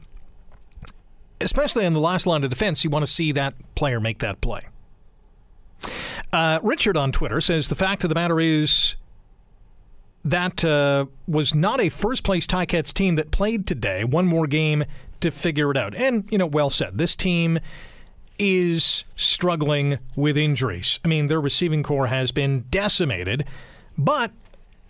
especially 1.41 1.86
on 1.86 1.94
the 1.94 2.00
last 2.00 2.26
line 2.26 2.44
of 2.44 2.50
defense, 2.50 2.84
you 2.84 2.89
want 2.89 3.06
to 3.06 3.12
see 3.12 3.34
that 3.34 3.54
player 3.76 4.00
make 4.00 4.20
that 4.20 4.39
play. 4.39 4.62
Uh, 6.32 6.60
Richard 6.63 6.96
on 6.96 7.12
Twitter 7.12 7.41
says 7.41 7.68
the 7.68 7.76
fact 7.76 8.04
of 8.04 8.10
the 8.10 8.15
matter 8.15 8.39
is 8.39 8.96
that 10.26 10.66
uh, 10.66 11.06
was 11.28 11.54
not 11.54 11.80
a 11.80 11.90
first 11.90 12.24
place 12.24 12.48
Ticats 12.48 12.92
team 12.92 13.16
that 13.16 13.32
played 13.32 13.68
today. 13.68 14.04
One 14.04 14.26
more 14.26 14.48
game 14.48 14.84
to 15.22 15.32
figure 15.32 15.72
it 15.72 15.78
out. 15.78 15.96
And, 15.96 16.28
you 16.32 16.38
know, 16.38 16.48
well 16.48 16.72
said. 16.72 16.98
This 16.98 17.16
team 17.16 17.60
is 18.38 19.06
struggling 19.16 20.00
with 20.16 20.36
injuries. 20.36 21.00
I 21.06 21.08
mean, 21.08 21.28
their 21.28 21.40
receiving 21.40 21.84
core 21.84 22.08
has 22.08 22.32
been 22.32 22.66
decimated, 22.70 23.46
but 23.98 24.32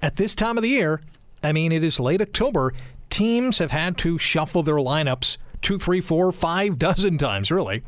at 0.01 0.15
this 0.15 0.33
time 0.33 0.57
of 0.57 0.63
the 0.63 0.69
year, 0.69 1.01
I 1.43 1.51
mean, 1.51 1.71
it 1.71 1.83
is 1.83 1.99
late 1.99 2.21
October, 2.21 2.73
teams 3.09 3.59
have 3.59 3.71
had 3.71 3.97
to 3.99 4.17
shuffle 4.17 4.63
their 4.63 4.75
lineups 4.75 5.37
two, 5.61 5.77
three, 5.77 6.01
four, 6.01 6.31
five 6.31 6.79
dozen 6.79 7.17
times, 7.17 7.51
really, 7.51 7.83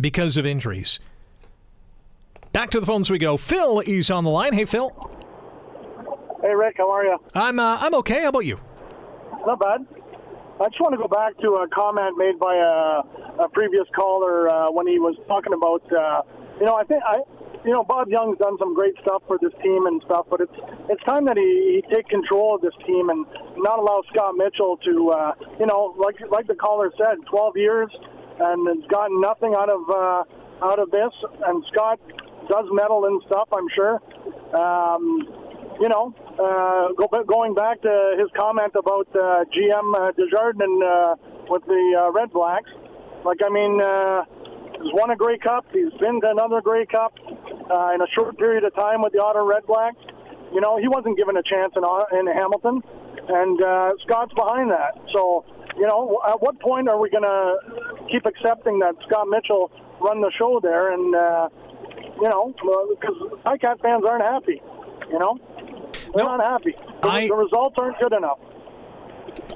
because 0.00 0.36
of 0.36 0.44
injuries. 0.44 0.98
Back 2.52 2.70
to 2.70 2.80
the 2.80 2.86
phones 2.86 3.10
we 3.10 3.18
go. 3.18 3.36
Phil 3.36 3.80
is 3.80 4.10
on 4.10 4.24
the 4.24 4.30
line. 4.30 4.52
Hey, 4.52 4.64
Phil. 4.64 4.90
Hey, 6.48 6.54
Rick, 6.54 6.76
how 6.78 6.90
are 6.90 7.04
you? 7.04 7.18
I'm 7.34 7.60
uh, 7.60 7.76
I'm 7.78 7.94
okay. 7.96 8.22
How 8.22 8.30
about 8.30 8.46
you? 8.46 8.58
Not 9.44 9.60
bad. 9.60 9.84
I 10.56 10.72
just 10.72 10.80
want 10.80 10.96
to 10.96 10.96
go 10.96 11.06
back 11.06 11.36
to 11.44 11.60
a 11.60 11.68
comment 11.68 12.16
made 12.16 12.40
by 12.40 12.56
a, 12.56 13.44
a 13.44 13.48
previous 13.52 13.84
caller 13.94 14.48
uh, 14.48 14.72
when 14.72 14.88
he 14.88 14.98
was 14.98 15.12
talking 15.28 15.52
about, 15.52 15.84
uh, 15.92 16.24
you 16.58 16.64
know, 16.64 16.72
I 16.72 16.84
think 16.84 17.02
I, 17.04 17.20
you 17.68 17.72
know, 17.76 17.84
Bob 17.84 18.08
Young's 18.08 18.38
done 18.38 18.56
some 18.58 18.72
great 18.72 18.94
stuff 19.04 19.20
for 19.28 19.36
this 19.42 19.52
team 19.60 19.84
and 19.84 20.00
stuff, 20.06 20.24
but 20.30 20.40
it's 20.40 20.56
it's 20.88 21.04
time 21.04 21.26
that 21.26 21.36
he, 21.36 21.84
he 21.84 21.94
take 21.94 22.08
control 22.08 22.54
of 22.56 22.62
this 22.62 22.72
team 22.86 23.10
and 23.10 23.26
not 23.60 23.78
allow 23.78 24.00
Scott 24.08 24.32
Mitchell 24.40 24.80
to, 24.88 24.94
uh, 25.12 25.32
you 25.60 25.66
know, 25.66 25.92
like 26.00 26.16
like 26.32 26.46
the 26.46 26.56
caller 26.56 26.88
said, 26.96 27.20
12 27.28 27.58
years 27.60 27.92
and 28.40 28.64
has 28.72 28.88
gotten 28.88 29.20
nothing 29.20 29.52
out 29.52 29.68
of 29.68 29.84
uh, 29.92 30.64
out 30.64 30.80
of 30.80 30.88
this, 30.96 31.12
and 31.44 31.60
Scott 31.68 32.00
does 32.48 32.64
meddle 32.72 33.04
in 33.04 33.20
stuff, 33.28 33.52
I'm 33.52 33.68
sure. 33.76 34.00
Um, 34.56 35.28
you 35.80 35.88
know, 35.88 36.14
uh, 36.38 36.92
go, 36.94 37.06
going 37.24 37.54
back 37.54 37.80
to 37.82 38.16
his 38.18 38.28
comment 38.36 38.72
about 38.74 39.08
uh, 39.14 39.44
GM 39.54 39.94
uh, 39.94 40.12
Desjardins 40.12 40.82
uh, 40.82 41.14
with 41.48 41.64
the 41.66 42.00
uh, 42.02 42.12
Red 42.12 42.32
Blacks, 42.32 42.70
like 43.24 43.38
I 43.44 43.48
mean, 43.48 43.80
uh, 43.80 44.24
he's 44.82 44.92
won 44.94 45.10
a 45.10 45.16
Grey 45.16 45.38
Cup. 45.38 45.66
He's 45.72 45.92
been 46.00 46.20
to 46.20 46.30
another 46.30 46.60
Grey 46.60 46.86
Cup 46.86 47.14
uh, 47.26 47.94
in 47.94 48.00
a 48.00 48.06
short 48.14 48.38
period 48.38 48.64
of 48.64 48.74
time 48.74 49.02
with 49.02 49.12
the 49.12 49.22
Ottawa 49.22 49.44
Red 49.44 49.66
Blacks. 49.66 49.98
You 50.52 50.60
know, 50.60 50.78
he 50.78 50.88
wasn't 50.88 51.16
given 51.16 51.36
a 51.36 51.42
chance 51.42 51.74
in 51.76 51.84
in 52.18 52.26
Hamilton, 52.26 52.82
and 53.28 53.62
uh, 53.62 53.92
Scott's 54.06 54.32
behind 54.34 54.70
that. 54.70 54.98
So, 55.14 55.44
you 55.76 55.86
know, 55.86 56.20
at 56.26 56.40
what 56.40 56.58
point 56.60 56.88
are 56.88 56.98
we 56.98 57.10
going 57.10 57.28
to 57.28 57.56
keep 58.10 58.24
accepting 58.24 58.78
that 58.80 58.94
Scott 59.06 59.28
Mitchell 59.28 59.70
run 60.00 60.22
the 60.22 60.32
show 60.38 60.58
there? 60.60 60.92
And 60.92 61.14
uh, 61.14 61.48
you 62.20 62.28
know, 62.28 62.54
because 62.56 63.16
Ticat 63.44 63.80
fans 63.82 64.04
aren't 64.08 64.24
happy. 64.24 64.62
You 65.10 65.18
know. 65.18 65.38
They're 66.14 66.24
no, 66.24 66.36
not 66.36 66.44
happy. 66.44 66.74
The, 67.02 67.08
I, 67.08 67.28
the 67.28 67.34
results 67.34 67.76
aren't 67.78 67.98
good 67.98 68.12
enough. 68.12 68.38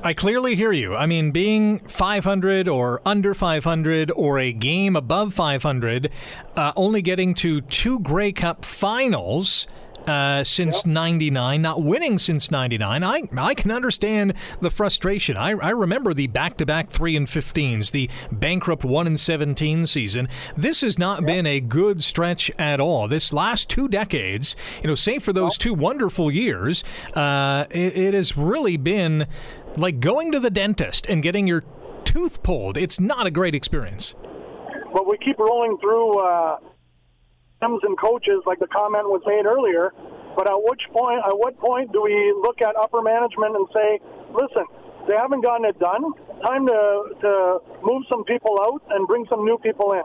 I 0.02 0.12
clearly 0.14 0.54
hear 0.54 0.72
you. 0.72 0.94
I 0.96 1.06
mean, 1.06 1.30
being 1.30 1.78
500 1.80 2.68
or 2.68 3.00
under 3.04 3.34
500 3.34 4.10
or 4.10 4.38
a 4.38 4.52
game 4.52 4.96
above 4.96 5.34
500, 5.34 6.10
uh, 6.56 6.72
only 6.76 7.02
getting 7.02 7.34
to 7.34 7.60
two 7.62 8.00
Grey 8.00 8.32
Cup 8.32 8.64
finals 8.64 9.66
uh, 10.06 10.44
since 10.44 10.84
'99, 10.86 11.54
yep. 11.54 11.62
not 11.62 11.82
winning 11.82 12.18
since 12.18 12.50
'99. 12.50 13.04
I 13.04 13.22
I 13.36 13.54
can 13.54 13.70
understand 13.70 14.34
the 14.60 14.70
frustration. 14.70 15.36
I, 15.36 15.50
I 15.50 15.70
remember 15.70 16.14
the 16.14 16.26
back-to-back 16.26 16.90
three 16.90 17.16
and 17.16 17.26
15s, 17.26 17.90
the 17.90 18.10
bankrupt 18.30 18.84
one 18.84 19.06
and 19.06 19.18
17 19.18 19.86
season. 19.86 20.28
This 20.56 20.80
has 20.80 20.98
not 20.98 21.20
yep. 21.20 21.26
been 21.26 21.46
a 21.46 21.60
good 21.60 22.02
stretch 22.02 22.50
at 22.58 22.80
all. 22.80 23.08
This 23.08 23.32
last 23.32 23.68
two 23.68 23.88
decades, 23.88 24.56
you 24.82 24.88
know, 24.88 24.94
save 24.94 25.22
for 25.22 25.32
those 25.32 25.56
two 25.56 25.74
wonderful 25.74 26.30
years, 26.30 26.84
uh, 27.14 27.66
it, 27.70 27.96
it 27.96 28.14
has 28.14 28.36
really 28.36 28.76
been 28.76 29.26
like 29.76 30.00
going 30.00 30.32
to 30.32 30.40
the 30.40 30.50
dentist 30.50 31.06
and 31.06 31.22
getting 31.22 31.46
your 31.46 31.64
tooth 32.04 32.42
pulled. 32.42 32.76
It's 32.76 33.00
not 33.00 33.26
a 33.26 33.30
great 33.30 33.54
experience. 33.54 34.14
But 34.92 35.08
we 35.08 35.16
keep 35.18 35.38
rolling 35.38 35.78
through. 35.78 36.18
Uh 36.18 36.56
and 37.62 37.98
coaches, 37.98 38.42
like 38.46 38.58
the 38.58 38.66
comment 38.66 39.06
was 39.06 39.22
made 39.26 39.46
earlier. 39.46 39.92
But 40.34 40.50
at 40.50 40.58
which 40.58 40.82
point, 40.92 41.20
at 41.24 41.36
what 41.36 41.58
point 41.58 41.92
do 41.92 42.02
we 42.02 42.34
look 42.42 42.62
at 42.62 42.74
upper 42.74 43.02
management 43.02 43.54
and 43.54 43.68
say, 43.72 44.00
listen, 44.32 44.64
they 45.06 45.14
haven't 45.14 45.42
gotten 45.42 45.66
it 45.66 45.78
done. 45.78 46.02
Time 46.42 46.66
to 46.66 46.80
to 47.20 47.58
move 47.82 48.02
some 48.08 48.24
people 48.24 48.58
out 48.60 48.82
and 48.90 49.06
bring 49.06 49.26
some 49.28 49.44
new 49.44 49.58
people 49.58 49.92
in, 49.92 50.02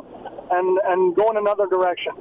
and 0.51 0.79
and 0.85 1.15
go 1.15 1.29
in 1.31 1.37
another 1.37 1.65
direction. 1.67 2.13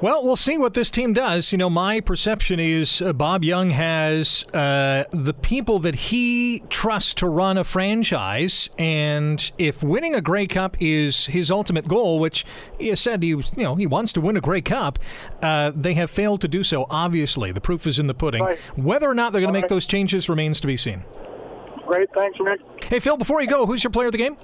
Well, 0.00 0.24
we'll 0.24 0.36
see 0.36 0.58
what 0.58 0.74
this 0.74 0.90
team 0.90 1.12
does. 1.12 1.52
You 1.52 1.58
know, 1.58 1.70
my 1.70 2.00
perception 2.00 2.58
is 2.58 3.00
uh, 3.00 3.12
Bob 3.12 3.44
Young 3.44 3.70
has 3.70 4.44
uh, 4.52 5.04
the 5.12 5.34
people 5.34 5.78
that 5.80 5.94
he 5.94 6.62
trusts 6.70 7.14
to 7.14 7.28
run 7.28 7.56
a 7.56 7.62
franchise, 7.62 8.68
and 8.78 9.52
if 9.58 9.82
winning 9.82 10.16
a 10.16 10.20
Grey 10.20 10.46
Cup 10.46 10.76
is 10.80 11.26
his 11.26 11.50
ultimate 11.50 11.86
goal, 11.86 12.18
which 12.18 12.44
he 12.78 12.94
said 12.96 13.22
he 13.22 13.34
was, 13.34 13.52
you 13.56 13.62
know, 13.62 13.76
he 13.76 13.86
wants 13.86 14.12
to 14.14 14.20
win 14.20 14.36
a 14.36 14.40
Grey 14.40 14.62
Cup, 14.62 14.98
uh, 15.42 15.70
they 15.74 15.94
have 15.94 16.10
failed 16.10 16.40
to 16.40 16.48
do 16.48 16.64
so. 16.64 16.86
Obviously, 16.90 17.52
the 17.52 17.60
proof 17.60 17.86
is 17.86 17.98
in 17.98 18.08
the 18.08 18.14
pudding. 18.14 18.42
Right. 18.42 18.58
Whether 18.76 19.08
or 19.08 19.14
not 19.14 19.32
they're 19.32 19.40
going 19.40 19.52
to 19.52 19.58
make 19.58 19.64
right. 19.64 19.68
those 19.68 19.86
changes 19.86 20.28
remains 20.28 20.60
to 20.62 20.66
be 20.66 20.76
seen. 20.76 21.04
Great, 21.86 22.08
thanks, 22.14 22.38
Rick. 22.40 22.60
Hey, 22.84 22.98
Phil. 22.98 23.16
Before 23.16 23.40
you 23.40 23.46
go, 23.46 23.66
who's 23.66 23.84
your 23.84 23.90
player 23.90 24.08
of 24.08 24.12
the 24.12 24.18
game? 24.18 24.36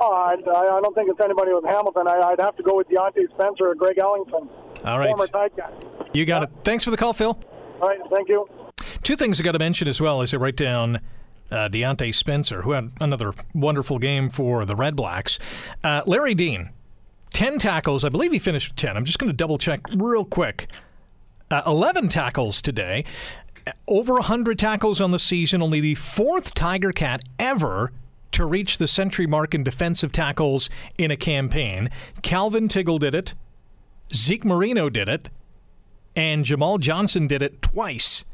Oh, 0.00 0.12
I, 0.12 0.34
I 0.34 0.80
don't 0.80 0.94
think 0.94 1.10
it's 1.10 1.20
anybody 1.20 1.52
with 1.52 1.64
Hamilton. 1.64 2.06
I, 2.06 2.30
would 2.30 2.40
have 2.40 2.56
to 2.56 2.62
go 2.62 2.76
with 2.76 2.88
Diontae 2.88 3.30
Spencer 3.30 3.68
or 3.68 3.74
Greg 3.74 3.96
Ellingson. 3.96 4.48
All 4.84 4.98
right. 4.98 5.08
Former 5.08 5.26
tight 5.26 5.56
guy. 5.56 5.70
You 6.12 6.24
got 6.24 6.42
yeah. 6.42 6.44
it. 6.44 6.50
Thanks 6.64 6.84
for 6.84 6.90
the 6.90 6.96
call, 6.96 7.12
Phil. 7.12 7.38
All 7.80 7.88
right. 7.88 7.98
Thank 8.10 8.28
you. 8.28 8.48
Two 9.02 9.16
things 9.16 9.40
I 9.40 9.44
got 9.44 9.52
to 9.52 9.58
mention 9.58 9.88
as 9.88 10.00
well 10.00 10.22
as 10.22 10.32
I 10.32 10.36
write 10.36 10.56
down 10.56 11.00
uh, 11.50 11.68
Diontae 11.68 12.14
Spencer, 12.14 12.62
who 12.62 12.72
had 12.72 12.92
another 13.00 13.32
wonderful 13.54 13.98
game 13.98 14.30
for 14.30 14.64
the 14.64 14.76
Red 14.76 14.94
Blacks. 14.96 15.38
Uh, 15.82 16.02
Larry 16.06 16.34
Dean, 16.34 16.70
10 17.32 17.58
tackles. 17.58 18.04
I 18.04 18.08
believe 18.08 18.32
he 18.32 18.38
finished 18.38 18.76
10. 18.76 18.96
I'm 18.96 19.04
just 19.04 19.18
going 19.18 19.30
to 19.30 19.36
double 19.36 19.58
check 19.58 19.80
real 19.96 20.24
quick. 20.24 20.68
Uh, 21.50 21.62
11 21.66 22.08
tackles 22.08 22.60
today. 22.60 23.04
Over 23.86 24.14
100 24.14 24.58
tackles 24.58 25.00
on 25.00 25.10
the 25.10 25.18
season. 25.18 25.62
Only 25.62 25.80
the 25.80 25.94
fourth 25.94 26.54
Tiger 26.54 26.92
Cat 26.92 27.22
ever 27.38 27.92
to 28.38 28.46
reach 28.46 28.78
the 28.78 28.88
century 28.88 29.26
mark 29.26 29.52
in 29.54 29.62
defensive 29.64 30.12
tackles 30.12 30.70
in 30.96 31.10
a 31.10 31.16
campaign. 31.16 31.90
Calvin 32.22 32.68
Tiggle 32.68 32.98
did 32.98 33.14
it. 33.14 33.34
Zeke 34.14 34.44
Moreno 34.44 34.88
did 34.88 35.08
it. 35.08 35.28
And 36.14 36.44
Jamall 36.44 36.80
Johnson 36.80 37.26
did 37.26 37.42
it 37.42 37.60
twice. 37.60 38.24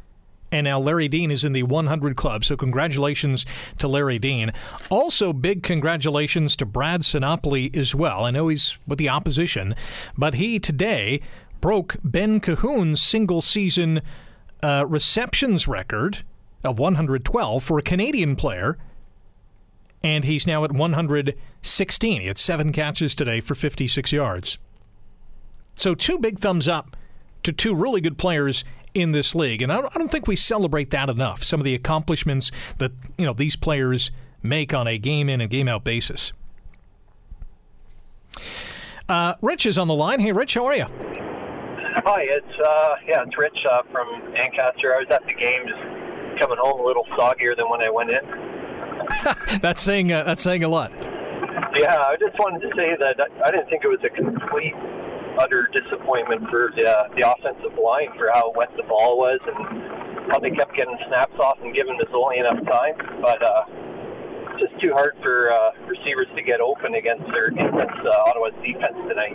and 0.53 0.65
now 0.67 0.79
Larry 0.79 1.09
Dean 1.09 1.31
is 1.31 1.43
in 1.43 1.53
the 1.53 1.63
100 1.65 2.17
club. 2.17 2.45
So 2.45 2.57
congratulations 2.57 3.45
to 3.79 3.89
Larry 3.89 4.19
Dean. 4.19 4.53
Also, 4.91 5.33
big 5.33 5.63
congratulations 5.63 6.55
to 6.57 6.67
Brad 6.67 7.01
Sinopoli 7.01 7.75
as 7.75 7.95
well. 7.95 8.25
I 8.25 8.31
know 8.31 8.49
he's 8.49 8.79
with 8.87 8.99
the 8.99 9.09
opposition, 9.09 9.75
but 10.17 10.35
he 10.35 10.61
today 10.61 11.21
broke 11.61 11.97
Ben 12.05 12.41
Cahoon's 12.41 13.01
single 13.01 13.41
season 13.41 14.03
uh, 14.63 14.85
receptions 14.87 15.67
record 15.67 16.25
of 16.63 16.79
112 16.79 17.63
for 17.65 17.79
a 17.79 17.83
Canadian 17.83 18.37
player 18.37 18.79
and 20.05 20.25
he's 20.25 20.47
now 20.47 20.63
at 20.65 20.71
116. 20.71 22.21
He 22.21 22.27
had 22.27 22.39
seven 22.39 22.73
catches 22.73 23.17
today 23.17 23.41
for 23.41 23.55
56 23.55 24.13
yards. 24.13 24.59
So, 25.75 25.95
two 25.95 26.19
big 26.19 26.39
thumbs 26.39 26.69
up 26.69 26.97
to 27.43 27.53
two 27.53 27.75
really 27.75 28.01
good 28.01 28.19
players 28.19 28.65
in 28.93 29.11
this 29.11 29.35
league, 29.35 29.61
and 29.61 29.73
I 29.73 29.81
don't, 29.81 30.11
think 30.11 30.29
we 30.29 30.37
celebrate 30.37 30.91
that 30.91 31.09
enough. 31.09 31.43
Some 31.43 31.59
of 31.59 31.65
the 31.65 31.75
accomplishments 31.75 32.53
that 32.79 32.93
you 33.19 33.27
know 33.27 33.33
these 33.33 33.57
players 33.57 34.13
make 34.41 34.73
on 34.73 34.87
a 34.87 34.99
game 34.99 35.29
in 35.29 35.41
and 35.41 35.51
game 35.51 35.67
out 35.67 35.83
basis. 35.83 36.33
Uh, 39.09 39.35
Rich 39.43 39.67
is 39.67 39.79
on 39.79 39.89
the 39.89 39.95
line. 39.95 40.21
Hey, 40.21 40.31
Rich, 40.31 40.55
how 40.55 40.67
are 40.67 40.77
you? 40.77 40.85
Hi, 40.85 42.21
it's 42.23 42.61
uh, 42.65 42.95
yeah, 43.09 43.25
it's 43.27 43.37
Rich 43.37 43.59
uh, 43.69 43.83
from 43.91 44.07
Ancaster. 44.37 44.95
I 44.95 44.99
was 44.99 45.09
at 45.11 45.23
the 45.27 45.35
game, 45.35 45.67
just 45.67 46.41
coming 46.41 46.59
home 46.61 46.79
a 46.79 46.85
little 46.85 47.07
soggier 47.19 47.57
than 47.57 47.69
when 47.69 47.81
I 47.81 47.91
went 47.91 48.11
in. 48.11 48.54
that's 49.61 49.83
saying 49.83 50.13
uh, 50.13 50.25
that's 50.25 50.43
saying 50.43 50.65
a 50.65 50.69
lot. 50.69 50.93
Yeah, 51.77 51.99
I 52.07 52.17
just 52.21 52.39
wanted 52.39 52.63
to 52.63 52.71
say 52.77 52.95
that 52.99 53.19
I 53.45 53.51
didn't 53.51 53.69
think 53.69 53.83
it 53.85 53.89
was 53.89 54.03
a 54.05 54.11
complete 54.11 54.75
utter 55.39 55.69
disappointment 55.75 56.47
for 56.51 56.71
the, 56.77 56.87
uh, 56.87 57.09
the 57.19 57.27
offensive 57.27 57.75
line 57.75 58.15
for 58.17 58.31
how 58.33 58.53
wet 58.55 58.71
the 58.77 58.85
ball 58.85 59.19
was 59.19 59.41
and 59.43 60.31
how 60.31 60.39
they 60.39 60.51
kept 60.51 60.75
getting 60.77 60.97
snaps 61.09 61.35
off 61.41 61.59
and 61.63 61.75
giving 61.75 61.99
us 61.99 62.07
only 62.15 62.39
enough 62.39 62.63
time. 62.71 62.95
But 63.21 63.43
uh, 63.43 63.67
just 64.59 64.79
too 64.81 64.93
hard 64.95 65.19
for 65.23 65.51
uh, 65.51 65.75
receivers 65.87 66.29
to 66.37 66.43
get 66.43 66.61
open 66.61 66.95
against 66.95 67.27
their 67.35 67.49
against 67.51 68.03
uh, 68.07 68.31
Ottawa's 68.31 68.55
defense 68.63 68.95
tonight. 69.11 69.35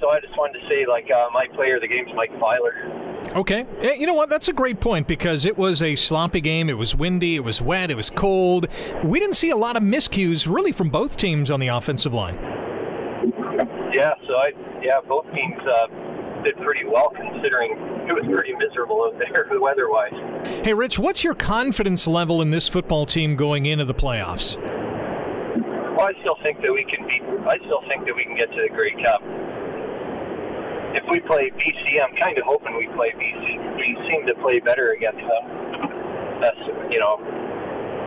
So 0.00 0.10
I 0.10 0.20
just 0.20 0.36
wanted 0.36 0.60
to 0.60 0.68
say, 0.68 0.84
like, 0.84 1.10
uh, 1.10 1.28
my 1.32 1.46
player 1.56 1.76
of 1.76 1.82
the 1.82 1.88
game 1.88 2.06
is 2.06 2.14
Mike 2.14 2.32
Filer. 2.38 2.99
Okay. 3.36 3.66
You 3.98 4.06
know 4.06 4.14
what? 4.14 4.28
That's 4.28 4.48
a 4.48 4.52
great 4.52 4.80
point 4.80 5.06
because 5.06 5.44
it 5.44 5.56
was 5.56 5.82
a 5.82 5.94
sloppy 5.94 6.40
game. 6.40 6.68
It 6.68 6.76
was 6.76 6.94
windy. 6.96 7.36
It 7.36 7.44
was 7.44 7.62
wet. 7.62 7.90
It 7.90 7.96
was 7.96 8.10
cold. 8.10 8.66
We 9.04 9.20
didn't 9.20 9.36
see 9.36 9.50
a 9.50 9.56
lot 9.56 9.76
of 9.76 9.82
miscues 9.82 10.52
really 10.52 10.72
from 10.72 10.90
both 10.90 11.16
teams 11.16 11.50
on 11.50 11.60
the 11.60 11.68
offensive 11.68 12.12
line. 12.12 12.36
Yeah, 13.92 14.14
so 14.26 14.34
I 14.34 14.50
yeah, 14.82 15.00
both 15.06 15.26
teams 15.34 15.60
uh, 15.68 15.86
did 16.42 16.56
pretty 16.56 16.84
well 16.86 17.10
considering 17.10 17.72
it 18.08 18.12
was 18.12 18.24
pretty 18.32 18.54
miserable 18.54 19.04
out 19.04 19.18
there 19.18 19.46
weather-wise. 19.60 20.64
Hey, 20.64 20.74
Rich, 20.74 20.98
what's 20.98 21.22
your 21.22 21.34
confidence 21.34 22.06
level 22.06 22.40
in 22.40 22.50
this 22.50 22.68
football 22.68 23.06
team 23.06 23.36
going 23.36 23.66
into 23.66 23.84
the 23.84 23.94
playoffs? 23.94 24.56
Well, 25.96 26.08
I 26.08 26.12
still 26.20 26.36
think 26.42 26.62
that 26.62 26.72
we 26.72 26.84
can 26.88 27.06
beat. 27.06 27.22
I 27.46 27.58
still 27.66 27.82
think 27.88 28.06
that 28.06 28.16
we 28.16 28.24
can 28.24 28.36
get 28.36 28.48
to 28.50 28.62
the 28.62 28.74
Grey 28.74 28.94
Cup. 29.04 29.20
We 31.10 31.18
play 31.26 31.50
BC, 31.50 31.98
I'm 31.98 32.14
kind 32.22 32.38
of 32.38 32.44
hoping 32.46 32.78
we 32.78 32.86
play 32.94 33.10
BC. 33.18 33.76
We 33.76 33.98
seem 34.06 34.26
to 34.30 34.34
play 34.42 34.62
better 34.62 34.94
against 34.94 35.20
them. 35.20 35.44
That's 36.40 36.62
you 36.88 36.98
know 37.02 37.18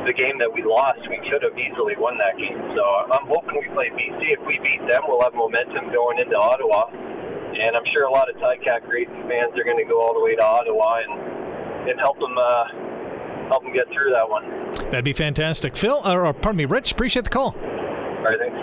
the 0.06 0.14
game 0.14 0.36
that 0.40 0.52
we 0.52 0.64
lost, 0.64 1.00
we 1.08 1.20
could 1.32 1.44
have 1.44 1.56
easily 1.56 1.96
won 1.96 2.20
that 2.20 2.36
game. 2.36 2.60
So 2.76 2.84
I'm 3.12 3.28
hoping 3.28 3.56
we 3.60 3.68
play 3.72 3.88
BC. 3.92 4.36
If 4.36 4.44
we 4.48 4.60
beat 4.60 4.84
them, 4.88 5.04
we'll 5.08 5.24
have 5.24 5.34
momentum 5.34 5.92
going 5.92 6.20
into 6.20 6.36
Ottawa. 6.36 6.92
And 6.92 7.76
I'm 7.78 7.88
sure 7.94 8.06
a 8.06 8.12
lot 8.12 8.30
of 8.30 8.36
Ticat 8.38 8.84
Creighton 8.88 9.28
fans 9.30 9.54
are 9.56 9.64
going 9.64 9.78
to 9.78 9.88
go 9.88 10.02
all 10.02 10.14
the 10.14 10.24
way 10.24 10.36
to 10.36 10.44
Ottawa 10.44 11.04
and, 11.08 11.92
and 11.92 12.00
help 12.00 12.20
them 12.20 12.36
uh, 12.36 13.48
help 13.48 13.64
them 13.64 13.74
get 13.74 13.88
through 13.92 14.12
that 14.12 14.28
one. 14.28 14.44
That'd 14.92 15.06
be 15.06 15.14
fantastic. 15.14 15.76
Phil, 15.76 16.02
or 16.04 16.34
pardon 16.34 16.58
me, 16.58 16.66
Rich, 16.66 16.92
appreciate 16.92 17.24
the 17.24 17.32
call. 17.32 17.56
All 17.56 18.24
right, 18.24 18.40
thanks. 18.40 18.63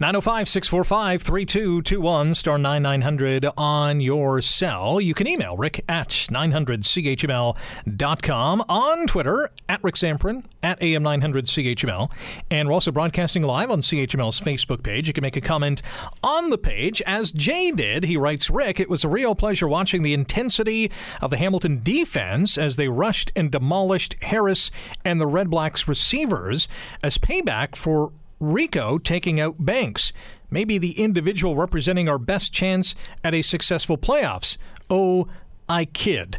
905 0.00 0.48
645 0.48 1.22
3221, 1.22 2.34
star 2.34 2.58
9900 2.58 3.46
on 3.56 4.00
your 4.00 4.42
cell. 4.42 5.00
You 5.00 5.14
can 5.14 5.26
email 5.26 5.56
rick 5.56 5.82
at 5.88 6.08
900CHML.com, 6.08 8.64
on 8.68 9.06
Twitter 9.06 9.50
at 9.68 9.82
Rick 9.82 9.96
Zamperin, 9.96 10.44
at 10.62 10.78
AM900CHML. 10.80 12.12
And 12.50 12.68
we're 12.68 12.74
also 12.74 12.92
broadcasting 12.92 13.42
live 13.42 13.70
on 13.70 13.80
CHML's 13.80 14.40
Facebook 14.40 14.82
page. 14.82 15.08
You 15.08 15.14
can 15.14 15.22
make 15.22 15.36
a 15.36 15.40
comment 15.40 15.80
on 16.22 16.50
the 16.50 16.58
page, 16.58 17.02
as 17.06 17.32
Jay 17.32 17.70
did. 17.70 18.04
He 18.04 18.16
writes 18.16 18.50
Rick, 18.50 18.80
it 18.80 18.90
was 18.90 19.04
a 19.04 19.08
real 19.08 19.34
pleasure 19.34 19.68
watching 19.68 20.02
the 20.02 20.14
intensity 20.14 20.90
of 21.22 21.30
the 21.30 21.36
Hamilton 21.36 21.80
defense 21.82 22.58
as 22.58 22.76
they 22.76 22.88
rushed 22.88 23.32
and 23.34 23.50
demolished 23.50 24.16
Harris 24.22 24.70
and 25.04 25.20
the 25.20 25.26
Red 25.26 25.50
Blacks 25.50 25.88
receivers 25.88 26.68
as 27.02 27.18
payback 27.18 27.76
for 27.76 28.12
Rico 28.40 28.98
taking 28.98 29.40
out 29.40 29.64
Banks. 29.64 30.12
Maybe 30.50 30.78
the 30.78 30.98
individual 30.98 31.56
representing 31.56 32.08
our 32.08 32.18
best 32.18 32.52
chance 32.52 32.94
at 33.24 33.34
a 33.34 33.42
successful 33.42 33.98
playoffs. 33.98 34.56
Oh, 34.88 35.26
I 35.68 35.86
kid. 35.86 36.38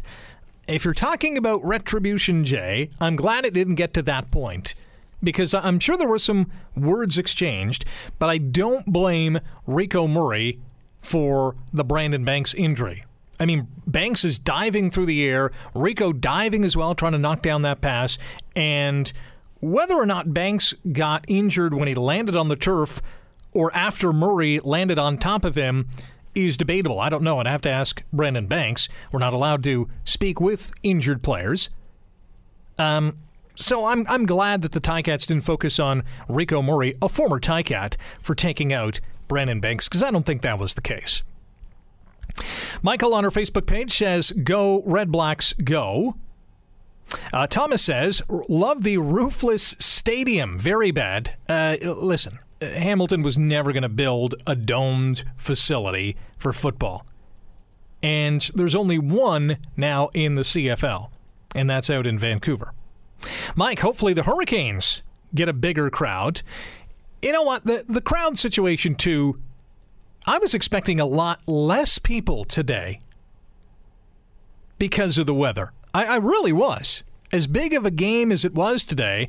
If 0.66 0.84
you're 0.84 0.94
talking 0.94 1.36
about 1.36 1.64
retribution, 1.64 2.44
Jay, 2.44 2.90
I'm 3.00 3.16
glad 3.16 3.44
it 3.44 3.54
didn't 3.54 3.76
get 3.76 3.94
to 3.94 4.02
that 4.02 4.30
point. 4.30 4.74
Because 5.22 5.52
I'm 5.52 5.80
sure 5.80 5.96
there 5.96 6.06
were 6.06 6.18
some 6.18 6.50
words 6.76 7.18
exchanged, 7.18 7.84
but 8.18 8.28
I 8.28 8.38
don't 8.38 8.86
blame 8.86 9.40
Rico 9.66 10.06
Murray 10.06 10.60
for 11.00 11.56
the 11.72 11.84
Brandon 11.84 12.24
Banks 12.24 12.54
injury. 12.54 13.04
I 13.40 13.46
mean, 13.46 13.68
Banks 13.86 14.24
is 14.24 14.38
diving 14.38 14.90
through 14.90 15.06
the 15.06 15.24
air, 15.24 15.52
Rico 15.74 16.12
diving 16.12 16.64
as 16.64 16.76
well, 16.76 16.94
trying 16.94 17.12
to 17.12 17.18
knock 17.18 17.42
down 17.42 17.62
that 17.62 17.80
pass, 17.80 18.18
and 18.54 19.12
whether 19.60 19.94
or 19.94 20.06
not 20.06 20.32
Banks 20.32 20.74
got 20.92 21.24
injured 21.28 21.74
when 21.74 21.88
he 21.88 21.94
landed 21.94 22.36
on 22.36 22.48
the 22.48 22.56
turf 22.56 23.00
or 23.52 23.74
after 23.74 24.12
Murray 24.12 24.60
landed 24.60 24.98
on 24.98 25.18
top 25.18 25.44
of 25.44 25.56
him 25.56 25.88
is 26.34 26.56
debatable. 26.56 27.00
I 27.00 27.08
don't 27.08 27.22
know. 27.22 27.38
I'd 27.38 27.46
have 27.46 27.62
to 27.62 27.70
ask 27.70 28.02
Brandon 28.12 28.46
Banks. 28.46 28.88
We're 29.10 29.18
not 29.18 29.32
allowed 29.32 29.64
to 29.64 29.88
speak 30.04 30.40
with 30.40 30.72
injured 30.82 31.22
players. 31.22 31.70
Um, 32.78 33.18
so 33.56 33.86
I'm 33.86 34.06
I'm 34.08 34.24
glad 34.24 34.62
that 34.62 34.72
the 34.72 34.80
Ticats 34.80 35.26
didn't 35.26 35.42
focus 35.42 35.80
on 35.80 36.04
Rico 36.28 36.62
Murray, 36.62 36.94
a 37.02 37.08
former 37.08 37.40
Ticat, 37.40 37.96
for 38.22 38.34
taking 38.36 38.72
out 38.72 39.00
Brandon 39.26 39.58
Banks 39.58 39.88
because 39.88 40.02
I 40.02 40.12
don't 40.12 40.24
think 40.24 40.42
that 40.42 40.58
was 40.58 40.74
the 40.74 40.80
case. 40.80 41.22
Michael 42.82 43.14
on 43.14 43.24
her 43.24 43.30
Facebook 43.30 43.66
page 43.66 43.96
says, 43.96 44.30
"Go 44.44 44.82
Red 44.86 45.10
Blacks, 45.10 45.54
go." 45.54 46.14
Uh, 47.32 47.46
Thomas 47.46 47.82
says, 47.82 48.22
Love 48.28 48.82
the 48.82 48.98
roofless 48.98 49.76
stadium. 49.78 50.58
Very 50.58 50.90
bad. 50.90 51.34
Uh, 51.48 51.76
listen, 51.82 52.38
Hamilton 52.60 53.22
was 53.22 53.38
never 53.38 53.72
going 53.72 53.82
to 53.82 53.88
build 53.88 54.34
a 54.46 54.54
domed 54.54 55.24
facility 55.36 56.16
for 56.36 56.52
football. 56.52 57.06
And 58.02 58.48
there's 58.54 58.74
only 58.74 58.98
one 58.98 59.58
now 59.76 60.08
in 60.14 60.36
the 60.36 60.42
CFL, 60.42 61.10
and 61.54 61.68
that's 61.68 61.90
out 61.90 62.06
in 62.06 62.18
Vancouver. 62.18 62.72
Mike, 63.56 63.80
hopefully 63.80 64.12
the 64.12 64.22
Hurricanes 64.22 65.02
get 65.34 65.48
a 65.48 65.52
bigger 65.52 65.90
crowd. 65.90 66.42
You 67.22 67.32
know 67.32 67.42
what? 67.42 67.64
The, 67.64 67.84
the 67.88 68.00
crowd 68.00 68.38
situation, 68.38 68.94
too, 68.94 69.40
I 70.26 70.38
was 70.38 70.54
expecting 70.54 71.00
a 71.00 71.06
lot 71.06 71.40
less 71.46 71.98
people 71.98 72.44
today 72.44 73.00
because 74.78 75.18
of 75.18 75.26
the 75.26 75.34
weather. 75.34 75.72
I, 75.98 76.04
I 76.04 76.16
really 76.18 76.52
was. 76.52 77.02
As 77.32 77.48
big 77.48 77.74
of 77.74 77.84
a 77.84 77.90
game 77.90 78.30
as 78.30 78.44
it 78.44 78.54
was 78.54 78.84
today, 78.84 79.28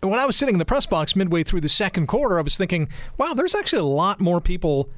when 0.00 0.18
I 0.18 0.26
was 0.26 0.34
sitting 0.34 0.56
in 0.56 0.58
the 0.58 0.64
press 0.64 0.84
box 0.84 1.14
midway 1.14 1.44
through 1.44 1.60
the 1.60 1.68
second 1.68 2.08
quarter, 2.08 2.40
I 2.40 2.42
was 2.42 2.56
thinking, 2.56 2.88
wow, 3.16 3.34
there's 3.34 3.54
actually 3.54 3.82
a 3.82 3.84
lot 3.84 4.20
more 4.20 4.40
people 4.40 4.90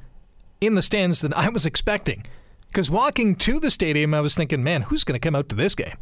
in 0.59 0.73
the 0.73 0.81
stands 0.81 1.21
than 1.21 1.31
I 1.35 1.49
was 1.49 1.63
expecting. 1.63 2.25
Because 2.67 2.89
walking 2.89 3.35
to 3.35 3.59
the 3.59 3.69
stadium, 3.69 4.15
I 4.15 4.21
was 4.21 4.33
thinking, 4.33 4.63
man, 4.63 4.83
who's 4.83 5.03
going 5.03 5.19
to 5.19 5.23
come 5.23 5.35
out 5.35 5.47
to 5.49 5.55
this 5.55 5.75
game? 5.75 5.95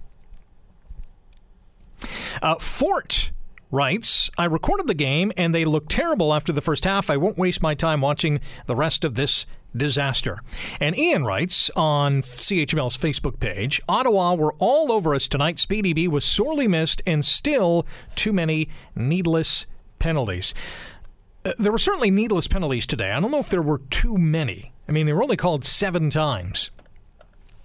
Uh, 2.42 2.56
Fort 2.56 3.32
writes, 3.70 4.30
I 4.38 4.46
recorded 4.46 4.88
the 4.88 4.94
game 4.94 5.34
and 5.36 5.54
they 5.54 5.66
looked 5.66 5.92
terrible 5.92 6.34
after 6.34 6.54
the 6.54 6.62
first 6.62 6.86
half. 6.86 7.10
I 7.10 7.18
won't 7.18 7.38
waste 7.38 7.62
my 7.62 7.76
time 7.76 8.00
watching 8.00 8.40
the 8.68 8.76
rest 8.76 9.04
of 9.04 9.16
this 9.16 9.46
disaster. 9.78 10.42
And 10.82 10.98
Ian 10.98 11.24
writes 11.24 11.70
on 11.76 12.22
CHML's 12.22 12.98
Facebook 12.98 13.40
page 13.40 13.82
Ottawa 13.88 14.34
were 14.36 14.54
all 14.60 14.92
over 14.92 15.16
us 15.16 15.28
tonight. 15.28 15.60
Speedy 15.60 15.94
B 15.94 16.08
was 16.08 16.26
sorely 16.26 16.68
missed 16.68 17.02
and 17.06 17.24
still 17.24 17.86
too 18.16 18.34
many 18.34 18.70
needless 18.96 19.66
penalties. 20.00 20.54
Uh, 21.46 21.54
there 21.58 21.72
were 21.72 21.78
certainly 21.78 22.12
needless 22.12 22.48
penalties 22.48 22.88
today. 22.88 23.12
I 23.12 23.20
don't 23.20 23.32
know 23.32 23.40
if 23.40 23.50
there 23.50 23.62
were 23.62 23.82
too 23.90 24.18
many. 24.18 24.74
I 24.88 24.92
mean, 24.92 25.06
they 25.06 25.14
were 25.14 25.24
only 25.24 25.38
called 25.38 25.64
seven 25.66 26.10
times. 26.10 26.72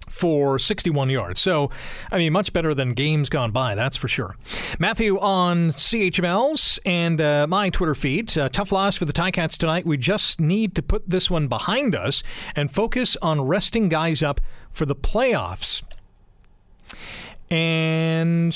For 0.09 0.59
61 0.59 1.09
yards. 1.09 1.41
So, 1.41 1.69
I 2.11 2.17
mean, 2.17 2.33
much 2.33 2.53
better 2.53 2.73
than 2.73 2.93
games 2.93 3.29
gone 3.29 3.51
by, 3.51 3.75
that's 3.75 3.97
for 3.97 4.07
sure. 4.07 4.35
Matthew 4.79 5.19
on 5.19 5.69
CHML's 5.69 6.79
and 6.85 7.19
uh, 7.19 7.47
my 7.47 7.69
Twitter 7.69 7.95
feed. 7.95 8.37
Uh, 8.37 8.49
tough 8.49 8.71
loss 8.71 8.95
for 8.95 9.05
the 9.05 9.13
Ticats 9.13 9.57
tonight. 9.57 9.85
We 9.85 9.97
just 9.97 10.39
need 10.39 10.75
to 10.75 10.81
put 10.81 11.09
this 11.09 11.29
one 11.29 11.47
behind 11.47 11.95
us 11.95 12.23
and 12.55 12.71
focus 12.71 13.17
on 13.21 13.41
resting 13.41 13.89
guys 13.89 14.21
up 14.21 14.39
for 14.71 14.85
the 14.85 14.95
playoffs. 14.95 15.81
And 17.49 18.51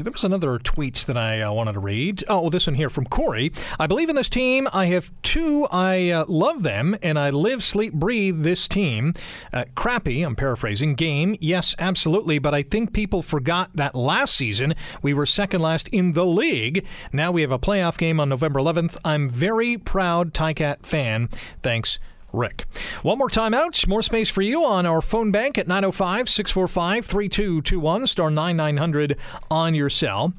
there 0.00 0.12
was 0.12 0.24
another 0.24 0.58
tweet 0.58 0.96
that 1.06 1.16
I 1.16 1.40
uh, 1.40 1.52
wanted 1.52 1.72
to 1.72 1.80
read. 1.80 2.22
Oh, 2.28 2.50
this 2.50 2.66
one 2.66 2.74
here 2.74 2.90
from 2.90 3.06
Corey. 3.06 3.52
I 3.78 3.86
believe 3.86 4.10
in 4.10 4.16
this 4.16 4.28
team. 4.28 4.68
I 4.72 4.86
have 4.86 5.10
two. 5.22 5.66
I 5.70 6.10
uh, 6.10 6.24
love 6.28 6.62
them, 6.62 6.96
and 7.02 7.18
I 7.18 7.30
live, 7.30 7.62
sleep, 7.62 7.94
breathe 7.94 8.42
this 8.42 8.68
team. 8.68 9.14
Uh, 9.52 9.64
crappy, 9.74 10.22
I'm 10.22 10.36
paraphrasing, 10.36 10.94
game. 10.94 11.36
Yes, 11.40 11.74
absolutely. 11.78 12.38
But 12.38 12.54
I 12.54 12.62
think 12.62 12.92
people 12.92 13.22
forgot 13.22 13.70
that 13.74 13.94
last 13.94 14.34
season 14.34 14.74
we 15.00 15.14
were 15.14 15.26
second 15.26 15.62
last 15.62 15.88
in 15.88 16.12
the 16.12 16.26
league. 16.26 16.86
Now 17.12 17.32
we 17.32 17.42
have 17.42 17.52
a 17.52 17.58
playoff 17.58 17.96
game 17.96 18.20
on 18.20 18.28
November 18.28 18.60
11th. 18.60 18.96
I'm 19.04 19.28
very 19.28 19.78
proud 19.78 20.34
Ticat 20.34 20.84
fan. 20.84 21.28
Thanks. 21.62 21.98
Rick. 22.32 22.64
One 23.02 23.18
more 23.18 23.30
time 23.30 23.54
out. 23.54 23.86
More 23.86 24.02
space 24.02 24.30
for 24.30 24.42
you 24.42 24.64
on 24.64 24.86
our 24.86 25.00
phone 25.00 25.30
bank 25.30 25.58
at 25.58 25.68
905 25.68 26.28
645 26.28 27.04
3221, 27.04 28.06
star 28.06 28.30
9900 28.30 29.16
on 29.50 29.74
your 29.74 29.90
cell. 29.90 30.32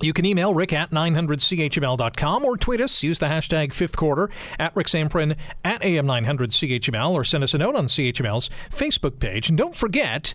You 0.00 0.12
can 0.12 0.24
email 0.24 0.54
rick 0.54 0.72
at 0.72 0.90
900chml.com 0.90 2.44
or 2.44 2.56
tweet 2.56 2.80
us. 2.80 3.02
Use 3.02 3.18
the 3.18 3.26
hashtag 3.26 3.72
fifth 3.72 3.96
quarter 3.96 4.30
at 4.58 4.74
Rick 4.74 4.86
Zamperin 4.86 5.36
at 5.64 5.82
AM900CHML 5.82 7.10
or 7.10 7.24
send 7.24 7.44
us 7.44 7.54
a 7.54 7.58
note 7.58 7.76
on 7.76 7.86
CHML's 7.86 8.48
Facebook 8.70 9.18
page. 9.20 9.48
And 9.48 9.58
don't 9.58 9.76
forget, 9.76 10.34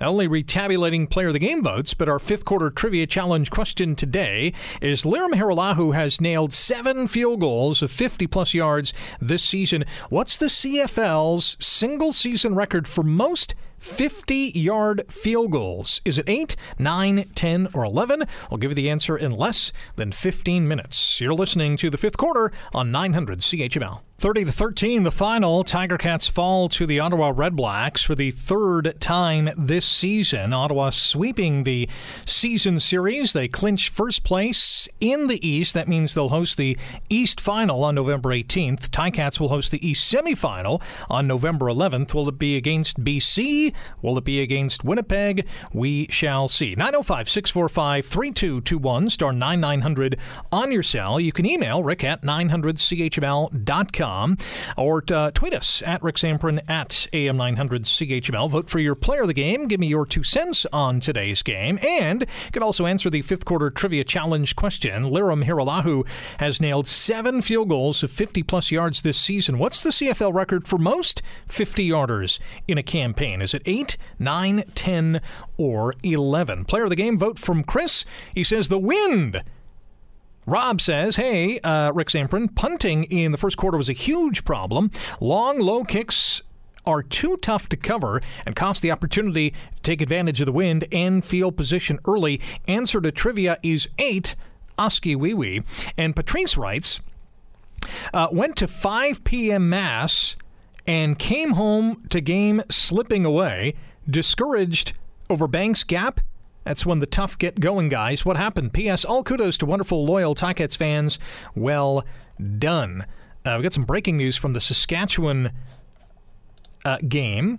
not 0.00 0.08
only 0.08 0.28
retabulating 0.28 1.08
player 1.08 1.28
of 1.28 1.32
the 1.32 1.38
game 1.38 1.62
votes, 1.62 1.94
but 1.94 2.08
our 2.08 2.18
fifth 2.18 2.44
quarter 2.44 2.70
trivia 2.70 3.06
challenge 3.06 3.50
question 3.50 3.94
today 3.94 4.52
is 4.82 5.04
Lirim 5.04 5.34
Hajrullahu 5.34 5.94
has 5.94 6.20
nailed 6.20 6.52
seven 6.52 7.06
field 7.06 7.40
goals 7.40 7.82
of 7.82 7.90
50 7.90 8.26
plus 8.26 8.54
yards 8.54 8.92
this 9.20 9.42
season. 9.42 9.84
What's 10.10 10.36
the 10.36 10.46
CFL's 10.46 11.56
single 11.60 12.12
season 12.12 12.54
record 12.54 12.88
for 12.88 13.04
most 13.04 13.54
50 13.78 14.52
yard 14.54 15.04
field 15.08 15.52
goals? 15.52 16.00
Is 16.04 16.18
it 16.18 16.28
8, 16.28 16.56
9, 16.78 17.28
10, 17.34 17.68
or 17.74 17.84
11? 17.84 18.24
We'll 18.50 18.58
give 18.58 18.70
you 18.70 18.74
the 18.74 18.90
answer 18.90 19.16
in 19.16 19.30
less 19.30 19.72
than 19.96 20.10
15 20.10 20.66
minutes. 20.66 21.20
You're 21.20 21.34
listening 21.34 21.76
to 21.76 21.90
the 21.90 21.98
fifth 21.98 22.16
quarter 22.16 22.50
on 22.72 22.90
900 22.90 23.40
CHML. 23.40 24.00
30 24.18 24.44
to 24.46 24.52
13, 24.52 25.02
the 25.02 25.10
final. 25.10 25.64
Tiger 25.64 25.98
Cats 25.98 26.28
fall 26.28 26.68
to 26.70 26.86
the 26.86 27.00
Ottawa 27.00 27.32
Red 27.34 27.56
Blacks 27.56 28.02
for 28.02 28.14
the 28.14 28.30
third 28.30 28.94
time 29.00 29.50
this 29.58 29.84
season. 29.84 30.52
Ottawa 30.52 30.90
sweeping 30.90 31.64
the 31.64 31.88
season 32.24 32.78
series. 32.80 33.32
They 33.32 33.48
clinch 33.48 33.90
first 33.90 34.22
place 34.24 34.88
in 35.00 35.26
the 35.26 35.46
East. 35.46 35.74
That 35.74 35.88
means 35.88 36.14
they'll 36.14 36.28
host 36.28 36.56
the 36.56 36.78
East 37.10 37.40
Final 37.40 37.82
on 37.84 37.96
November 37.96 38.30
18th. 38.30 38.88
Ticats 38.88 39.40
will 39.40 39.48
host 39.48 39.72
the 39.72 39.86
East 39.86 40.10
Semifinal 40.10 40.80
on 41.10 41.26
November 41.26 41.66
11th. 41.66 42.14
Will 42.14 42.28
it 42.28 42.38
be 42.38 42.56
against 42.56 43.02
BC? 43.02 43.74
Will 44.00 44.16
it 44.16 44.24
be 44.24 44.40
against 44.40 44.84
Winnipeg? 44.84 45.46
We 45.72 46.06
shall 46.08 46.46
see. 46.48 46.74
905 46.76 47.28
645 47.28 48.06
3221, 48.06 49.10
star 49.10 49.32
9900 49.32 50.18
on 50.52 50.72
your 50.72 50.84
cell. 50.84 51.18
You 51.18 51.32
can 51.32 51.44
email 51.44 51.82
rick 51.82 52.04
at 52.04 52.22
900chml.com 52.22 54.03
or 54.76 55.02
uh, 55.10 55.30
tweet 55.30 55.54
us 55.54 55.82
at 55.86 56.02
Rick 56.02 56.16
Zamperin 56.16 56.60
at 56.68 57.08
AM900CHML. 57.12 58.50
Vote 58.50 58.70
for 58.70 58.78
your 58.78 58.94
player 58.94 59.22
of 59.22 59.28
the 59.28 59.34
game. 59.34 59.66
Give 59.66 59.80
me 59.80 59.86
your 59.86 60.06
two 60.06 60.22
cents 60.22 60.66
on 60.72 61.00
today's 61.00 61.42
game. 61.42 61.78
And 61.82 62.22
you 62.22 62.50
can 62.52 62.62
also 62.62 62.86
answer 62.86 63.10
the 63.10 63.22
fifth 63.22 63.44
quarter 63.44 63.70
trivia 63.70 64.04
challenge 64.04 64.56
question. 64.56 65.04
Lirim 65.04 65.44
Hajrullahu 65.44 66.06
has 66.38 66.60
nailed 66.60 66.86
seven 66.86 67.42
field 67.42 67.68
goals 67.68 68.02
of 68.02 68.10
50 68.10 68.42
plus 68.42 68.70
yards 68.70 69.02
this 69.02 69.18
season. 69.18 69.58
What's 69.58 69.80
the 69.80 69.90
CFL 69.90 70.34
record 70.34 70.66
for 70.66 70.78
most 70.78 71.22
50 71.46 71.88
yarders 71.88 72.38
in 72.68 72.78
a 72.78 72.82
campaign? 72.82 73.40
Is 73.40 73.54
it 73.54 73.62
8, 73.66 73.96
9, 74.18 74.64
10, 74.74 75.20
or 75.56 75.94
11? 76.02 76.64
Player 76.64 76.84
of 76.84 76.90
the 76.90 76.96
game 76.96 77.18
vote 77.18 77.38
from 77.38 77.64
Chris. 77.64 78.04
He 78.34 78.44
says 78.44 78.68
the 78.68 78.78
wind 78.78 79.42
Rob 80.46 80.80
says, 80.80 81.16
hey, 81.16 81.58
uh, 81.60 81.92
Rick 81.92 82.08
Zamperin, 82.08 82.54
punting 82.54 83.04
in 83.04 83.32
the 83.32 83.38
first 83.38 83.56
quarter 83.56 83.78
was 83.78 83.88
a 83.88 83.94
huge 83.94 84.44
problem. 84.44 84.90
Long, 85.20 85.58
low 85.58 85.84
kicks 85.84 86.42
are 86.86 87.02
too 87.02 87.36
tough 87.38 87.68
to 87.70 87.76
cover 87.76 88.20
and 88.46 88.54
cost 88.54 88.82
the 88.82 88.90
opportunity 88.90 89.50
to 89.50 89.82
take 89.82 90.02
advantage 90.02 90.40
of 90.40 90.46
the 90.46 90.52
wind 90.52 90.86
and 90.92 91.24
field 91.24 91.56
position 91.56 91.98
early. 92.06 92.40
Answer 92.68 93.00
to 93.00 93.10
trivia 93.10 93.58
is 93.62 93.88
8, 93.98 94.34
Oskee 94.78 95.16
Wee 95.16 95.34
Wee. 95.34 95.62
And 95.96 96.14
Patrice 96.14 96.56
writes, 96.56 97.00
uh, 98.12 98.28
went 98.30 98.56
to 98.56 98.68
5 98.68 99.24
p.m. 99.24 99.68
Mass 99.68 100.36
and 100.86 101.18
came 101.18 101.52
home 101.52 102.06
to 102.10 102.20
game 102.20 102.62
slipping 102.70 103.24
away, 103.24 103.74
discouraged 104.08 104.92
over 105.30 105.46
Banks 105.46 105.84
Gap 105.84 106.20
that's 106.64 106.86
when 106.86 106.98
the 106.98 107.06
tough 107.06 107.38
get 107.38 107.60
going, 107.60 107.88
guys. 107.88 108.24
What 108.24 108.36
happened? 108.36 108.72
P.S. 108.72 109.04
All 109.04 109.22
kudos 109.22 109.58
to 109.58 109.66
wonderful, 109.66 110.04
loyal 110.04 110.34
Ticats 110.34 110.76
fans. 110.76 111.18
Well 111.54 112.04
done. 112.58 113.06
Uh, 113.44 113.56
we 113.58 113.62
got 113.62 113.74
some 113.74 113.84
breaking 113.84 114.16
news 114.16 114.36
from 114.36 114.54
the 114.54 114.60
Saskatchewan 114.60 115.52
uh, 116.84 116.98
game. 117.06 117.58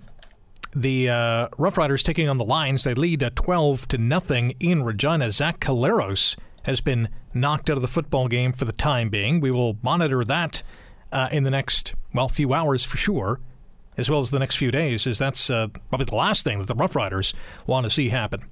The 0.74 1.08
uh, 1.08 1.48
Rough 1.56 1.78
Riders 1.78 2.02
taking 2.02 2.28
on 2.28 2.38
the 2.38 2.44
Lions. 2.44 2.84
They 2.84 2.94
lead 2.94 3.22
uh, 3.22 3.30
12 3.34 3.88
to 3.88 3.98
nothing 3.98 4.54
in 4.60 4.82
Regina. 4.82 5.30
Zach 5.30 5.60
Collaros 5.60 6.36
has 6.64 6.80
been 6.80 7.08
knocked 7.32 7.70
out 7.70 7.76
of 7.76 7.82
the 7.82 7.88
football 7.88 8.26
game 8.28 8.52
for 8.52 8.64
the 8.64 8.72
time 8.72 9.08
being. 9.08 9.40
We 9.40 9.52
will 9.52 9.78
monitor 9.82 10.24
that 10.24 10.62
uh, 11.12 11.28
in 11.30 11.44
the 11.44 11.50
next, 11.50 11.94
well, 12.12 12.28
few 12.28 12.52
hours 12.52 12.82
for 12.82 12.96
sure, 12.96 13.40
as 13.96 14.10
well 14.10 14.18
as 14.18 14.30
the 14.30 14.40
next 14.40 14.56
few 14.56 14.72
days, 14.72 15.06
as 15.06 15.18
that's 15.18 15.48
uh, 15.48 15.68
probably 15.88 16.06
the 16.06 16.16
last 16.16 16.44
thing 16.44 16.58
that 16.58 16.66
the 16.66 16.74
Rough 16.74 16.96
Riders 16.96 17.32
want 17.66 17.84
to 17.84 17.90
see 17.90 18.08
happen. 18.08 18.42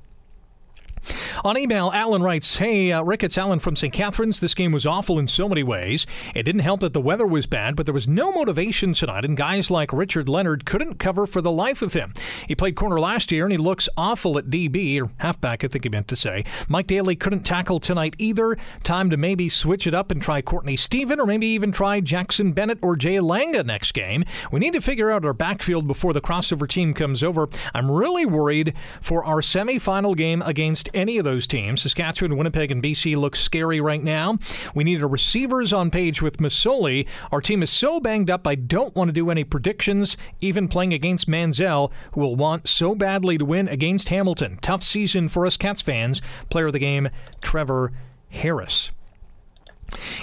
On 1.45 1.59
email, 1.59 1.91
Alan 1.93 2.23
writes, 2.23 2.57
Hey, 2.59 2.93
uh, 2.93 3.03
Rick, 3.03 3.23
it's 3.25 3.39
Alan 3.39 3.59
from 3.59 3.77
St. 3.77 3.93
Catharines. 3.93 4.41
This 4.41 4.55
game 4.55 4.73
was 4.73 4.87
awful 4.87 5.19
in 5.19 5.29
so 5.29 5.49
many 5.49 5.63
ways. 5.63 6.07
It 6.35 6.45
didn't 6.45 6.63
help 6.63 6.81
that 6.81 6.93
the 6.93 7.01
weather 7.01 7.27
was 7.27 7.47
bad, 7.47 7.77
but 7.77 7.87
there 7.87 7.93
was 7.93 8.09
no 8.09 8.33
motivation 8.33 8.95
tonight, 8.95 9.25
and 9.25 9.37
guys 9.37 9.71
like 9.71 9.93
Richard 9.93 10.29
Leonard 10.29 10.65
couldn't 10.65 10.99
cover 10.99 11.27
for 11.27 11.41
the 11.41 11.51
life 11.51 11.83
of 11.83 11.93
him. 11.93 12.15
He 12.47 12.55
played 12.55 12.77
corner 12.77 13.01
last 13.01 13.31
year, 13.33 13.45
and 13.45 13.53
he 13.53 13.59
looks 13.59 13.89
awful 13.97 14.39
at 14.39 14.47
DB, 14.47 15.01
or 15.01 15.11
halfback, 15.19 15.65
I 15.65 15.69
think 15.69 15.85
he 15.85 15.91
meant 15.91 16.09
to 16.09 16.17
say. 16.17 16.45
Mike 16.69 16.87
Daly 16.87 17.17
couldn't 17.17 17.43
tackle 17.43 17.81
tonight 17.81 18.15
either. 18.19 18.57
Time 18.83 19.11
to 19.11 19.17
maybe 19.17 19.49
switch 19.49 19.87
it 19.87 19.95
up 19.95 20.11
and 20.11 20.23
try 20.23 20.41
Courtney 20.41 20.77
Stephen, 20.77 21.21
or 21.21 21.27
maybe 21.27 21.47
even 21.47 21.73
try 21.73 22.01
Jackson 22.01 22.53
Bennett 22.53 22.79
or 22.83 22.97
Jay 22.97 23.17
Langa 23.17 23.65
next 23.65 23.93
game. 23.93 24.25
We 24.51 24.61
need 24.61 24.73
to 24.73 24.81
figure 24.81 25.11
out 25.11 25.25
our 25.25 25.33
backfield 25.33 25.87
before 25.87 26.13
the 26.13 26.21
crossover 26.21 26.69
team 26.69 26.95
comes 26.95 27.23
over. 27.23 27.49
I'm 27.75 27.91
really 27.91 28.25
worried 28.27 28.75
for 29.01 29.25
our 29.25 29.41
semifinal 29.41 30.17
game 30.17 30.43
against 30.43 30.89
any 30.95 31.19
of 31.19 31.25
those 31.25 31.47
teams. 31.47 31.83
Saskatchewan, 31.83 32.37
Winnipeg, 32.37 32.71
and 32.71 32.83
BC 32.83 33.17
look 33.17 33.37
scary 33.37 33.81
right 33.81 34.03
now. 34.03 34.39
We 34.75 34.85
need 34.85 35.03
a 35.03 35.07
receivers 35.07 35.73
on 35.73 35.91
page 35.91 36.23
with 36.23 36.39
Masoli. 36.39 37.07
Our 37.33 37.41
team 37.41 37.63
is 37.63 37.71
so 37.71 38.01
banged 38.01 38.31
up, 38.31 38.47
I 38.47 38.55
don't 38.55 38.95
want 38.95 39.09
to 39.09 39.13
do 39.13 39.31
any 39.31 39.45
predictions, 39.45 40.17
even 40.41 40.69
playing 40.69 40.93
against 40.93 41.29
Manziel, 41.29 41.91
who 42.13 42.21
will 42.21 42.37
want 42.37 42.69
so 42.69 42.95
badly 42.95 43.39
to 43.39 43.45
win 43.45 43.69
against 43.69 44.09
Hamilton. 44.09 44.59
Tough 44.63 44.83
season 44.83 45.29
for 45.29 45.47
us 45.47 45.57
Cats 45.57 45.83
fans. 45.83 46.23
Player 46.51 46.67
of 46.67 46.73
the 46.73 46.79
game, 46.79 47.09
Trevor 47.43 47.93
Harris. 48.31 48.91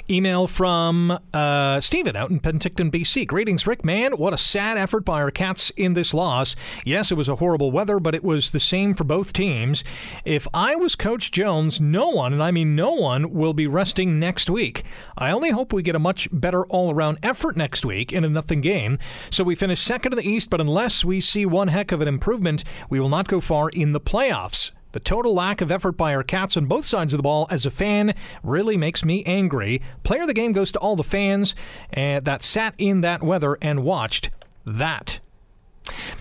Email 0.09 0.47
from 0.47 1.17
uh, 1.33 1.79
Stephen 1.81 2.15
out 2.15 2.29
in 2.29 2.39
Penticton, 2.39 2.91
BC. 2.91 3.27
Greetings, 3.27 3.65
Rick. 3.67 3.85
Man, 3.85 4.13
what 4.13 4.33
a 4.33 4.37
sad 4.37 4.77
effort 4.77 5.05
by 5.05 5.21
our 5.21 5.31
Cats 5.31 5.71
in 5.77 5.93
this 5.93 6.13
loss. 6.13 6.55
Yes, 6.85 7.11
it 7.11 7.15
was 7.15 7.27
a 7.27 7.35
horrible 7.35 7.71
weather, 7.71 7.99
but 7.99 8.15
it 8.15 8.23
was 8.23 8.51
the 8.51 8.59
same 8.59 8.93
for 8.93 9.03
both 9.03 9.33
teams. 9.33 9.83
If 10.25 10.47
I 10.53 10.75
was 10.75 10.95
Coach 10.95 11.31
Jones, 11.31 11.79
no 11.79 12.09
one, 12.09 12.33
and 12.33 12.43
I 12.43 12.51
mean 12.51 12.75
no 12.75 12.91
one, 12.91 13.31
will 13.31 13.53
be 13.53 13.67
resting 13.67 14.19
next 14.19 14.49
week. 14.49 14.83
I 15.17 15.31
only 15.31 15.49
hope 15.49 15.73
we 15.73 15.83
get 15.83 15.95
a 15.95 15.99
much 15.99 16.27
better 16.31 16.65
all 16.65 16.93
around 16.93 17.19
effort 17.23 17.55
next 17.57 17.85
week 17.85 18.11
in 18.11 18.23
a 18.23 18.29
nothing 18.29 18.61
game. 18.61 18.97
So 19.29 19.43
we 19.43 19.55
finish 19.55 19.81
second 19.81 20.13
in 20.13 20.17
the 20.17 20.27
East, 20.27 20.49
but 20.49 20.61
unless 20.61 21.05
we 21.05 21.21
see 21.21 21.45
one 21.45 21.69
heck 21.69 21.91
of 21.91 22.01
an 22.01 22.07
improvement, 22.07 22.63
we 22.89 22.99
will 22.99 23.09
not 23.09 23.27
go 23.27 23.39
far 23.39 23.69
in 23.69 23.93
the 23.93 24.01
playoffs. 24.01 24.71
The 24.91 24.99
total 24.99 25.33
lack 25.33 25.61
of 25.61 25.71
effort 25.71 25.93
by 25.93 26.13
our 26.13 26.23
Cats 26.23 26.57
on 26.57 26.65
both 26.65 26.85
sides 26.85 27.13
of 27.13 27.17
the 27.17 27.23
ball 27.23 27.47
as 27.49 27.65
a 27.65 27.71
fan 27.71 28.13
really 28.43 28.77
makes 28.77 29.05
me 29.05 29.23
angry. 29.25 29.81
Player 30.03 30.21
of 30.21 30.27
the 30.27 30.33
game 30.33 30.51
goes 30.51 30.71
to 30.73 30.79
all 30.79 30.95
the 30.95 31.03
fans 31.03 31.55
uh, 31.95 32.19
that 32.21 32.43
sat 32.43 32.75
in 32.77 33.01
that 33.01 33.23
weather 33.23 33.57
and 33.61 33.83
watched 33.83 34.29
that. 34.65 35.19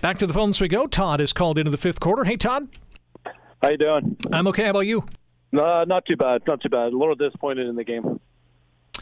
Back 0.01 0.17
to 0.19 0.27
the 0.27 0.33
phones 0.33 0.59
we 0.59 0.67
go. 0.67 0.87
Todd 0.87 1.21
is 1.21 1.33
called 1.33 1.57
into 1.57 1.71
the 1.71 1.77
fifth 1.77 1.99
quarter. 1.99 2.23
Hey, 2.23 2.37
Todd. 2.37 2.67
How 3.61 3.69
you 3.69 3.77
doing? 3.77 4.17
I'm 4.31 4.47
okay. 4.47 4.63
How 4.63 4.71
about 4.71 4.81
you? 4.81 5.05
Uh, 5.53 5.85
not 5.87 6.05
too 6.05 6.15
bad. 6.15 6.41
Not 6.47 6.61
too 6.61 6.69
bad. 6.69 6.93
A 6.93 6.97
little 6.97 7.15
disappointed 7.15 7.67
in 7.67 7.75
the 7.75 7.83
game. 7.83 8.19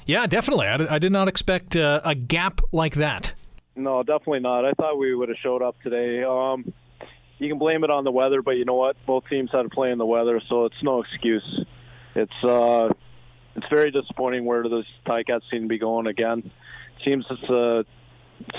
Yeah, 0.06 0.26
definitely. 0.28 0.68
I, 0.68 0.96
I 0.96 1.00
did 1.00 1.12
not 1.12 1.28
expect 1.28 1.76
uh, 1.76 2.02
a 2.04 2.16
gap 2.16 2.62
like 2.72 2.96
that. 2.96 3.34
No, 3.76 4.04
definitely 4.04 4.42
not. 4.42 4.66
I 4.66 4.74
thought 4.74 4.98
we 4.98 5.16
would 5.16 5.30
have 5.30 5.38
showed 5.42 5.62
up 5.62 5.82
today. 5.82 6.24
Um, 6.24 6.74
you 7.40 7.48
can 7.48 7.58
blame 7.58 7.84
it 7.84 7.90
on 7.90 8.04
the 8.04 8.12
weather, 8.12 8.42
but 8.42 8.52
you 8.52 8.66
know 8.66 8.76
what? 8.76 8.98
Both 9.08 9.24
teams 9.30 9.50
had 9.52 9.64
to 9.64 9.70
play 9.70 9.92
in 9.92 9.98
the 9.98 10.06
weather, 10.06 10.42
so 10.50 10.66
it's 10.66 10.84
no 10.84 11.02
excuse. 11.02 11.66
It's 12.14 12.44
uh, 12.44 12.90
it's 13.56 13.66
very 13.70 13.92
disappointing 13.92 14.46
where 14.46 14.64
the 14.64 14.84
Ticats 15.08 15.42
seem 15.50 15.64
to 15.64 15.68
be 15.68 15.80
going 15.80 16.08
again. 16.08 16.52
Seems 17.06 17.26
it's 17.30 17.42
the 17.48 17.86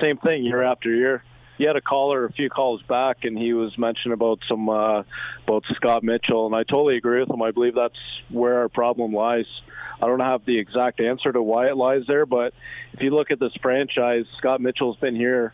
same 0.03 0.17
thing 0.17 0.45
year 0.45 0.63
after 0.63 0.95
year. 0.95 1.23
He 1.59 1.65
had 1.65 1.77
a 1.77 1.83
caller 1.83 2.25
a 2.25 2.33
few 2.33 2.49
calls 2.49 2.81
back, 2.89 3.25
and 3.25 3.39
he 3.39 3.53
was 3.53 3.77
mentioning 3.77 4.15
about 4.15 4.39
some 4.49 4.69
uh, 4.71 5.03
about 5.47 5.65
Scott 5.75 6.03
Mitchell, 6.03 6.47
and 6.47 6.55
I 6.55 6.63
totally 6.63 6.97
agree 6.97 7.21
with 7.21 7.29
him. 7.29 7.43
I 7.43 7.51
believe 7.51 7.75
that's 7.75 7.99
where 8.31 8.61
our 8.61 8.71
problem 8.71 9.13
lies. 9.13 9.47
I 10.03 10.07
don't 10.07 10.21
have 10.21 10.47
the 10.47 10.59
exact 10.59 11.01
answer 11.01 11.31
to 11.31 11.43
why 11.43 11.67
it 11.67 11.77
lies 11.77 12.05
there, 12.09 12.25
but 12.25 12.55
if 12.95 13.03
you 13.03 13.11
look 13.11 13.31
at 13.31 13.39
this 13.39 13.53
franchise, 13.61 14.25
Scott 14.39 14.63
Mitchell's 14.63 14.97
been 14.97 15.15
here 15.15 15.53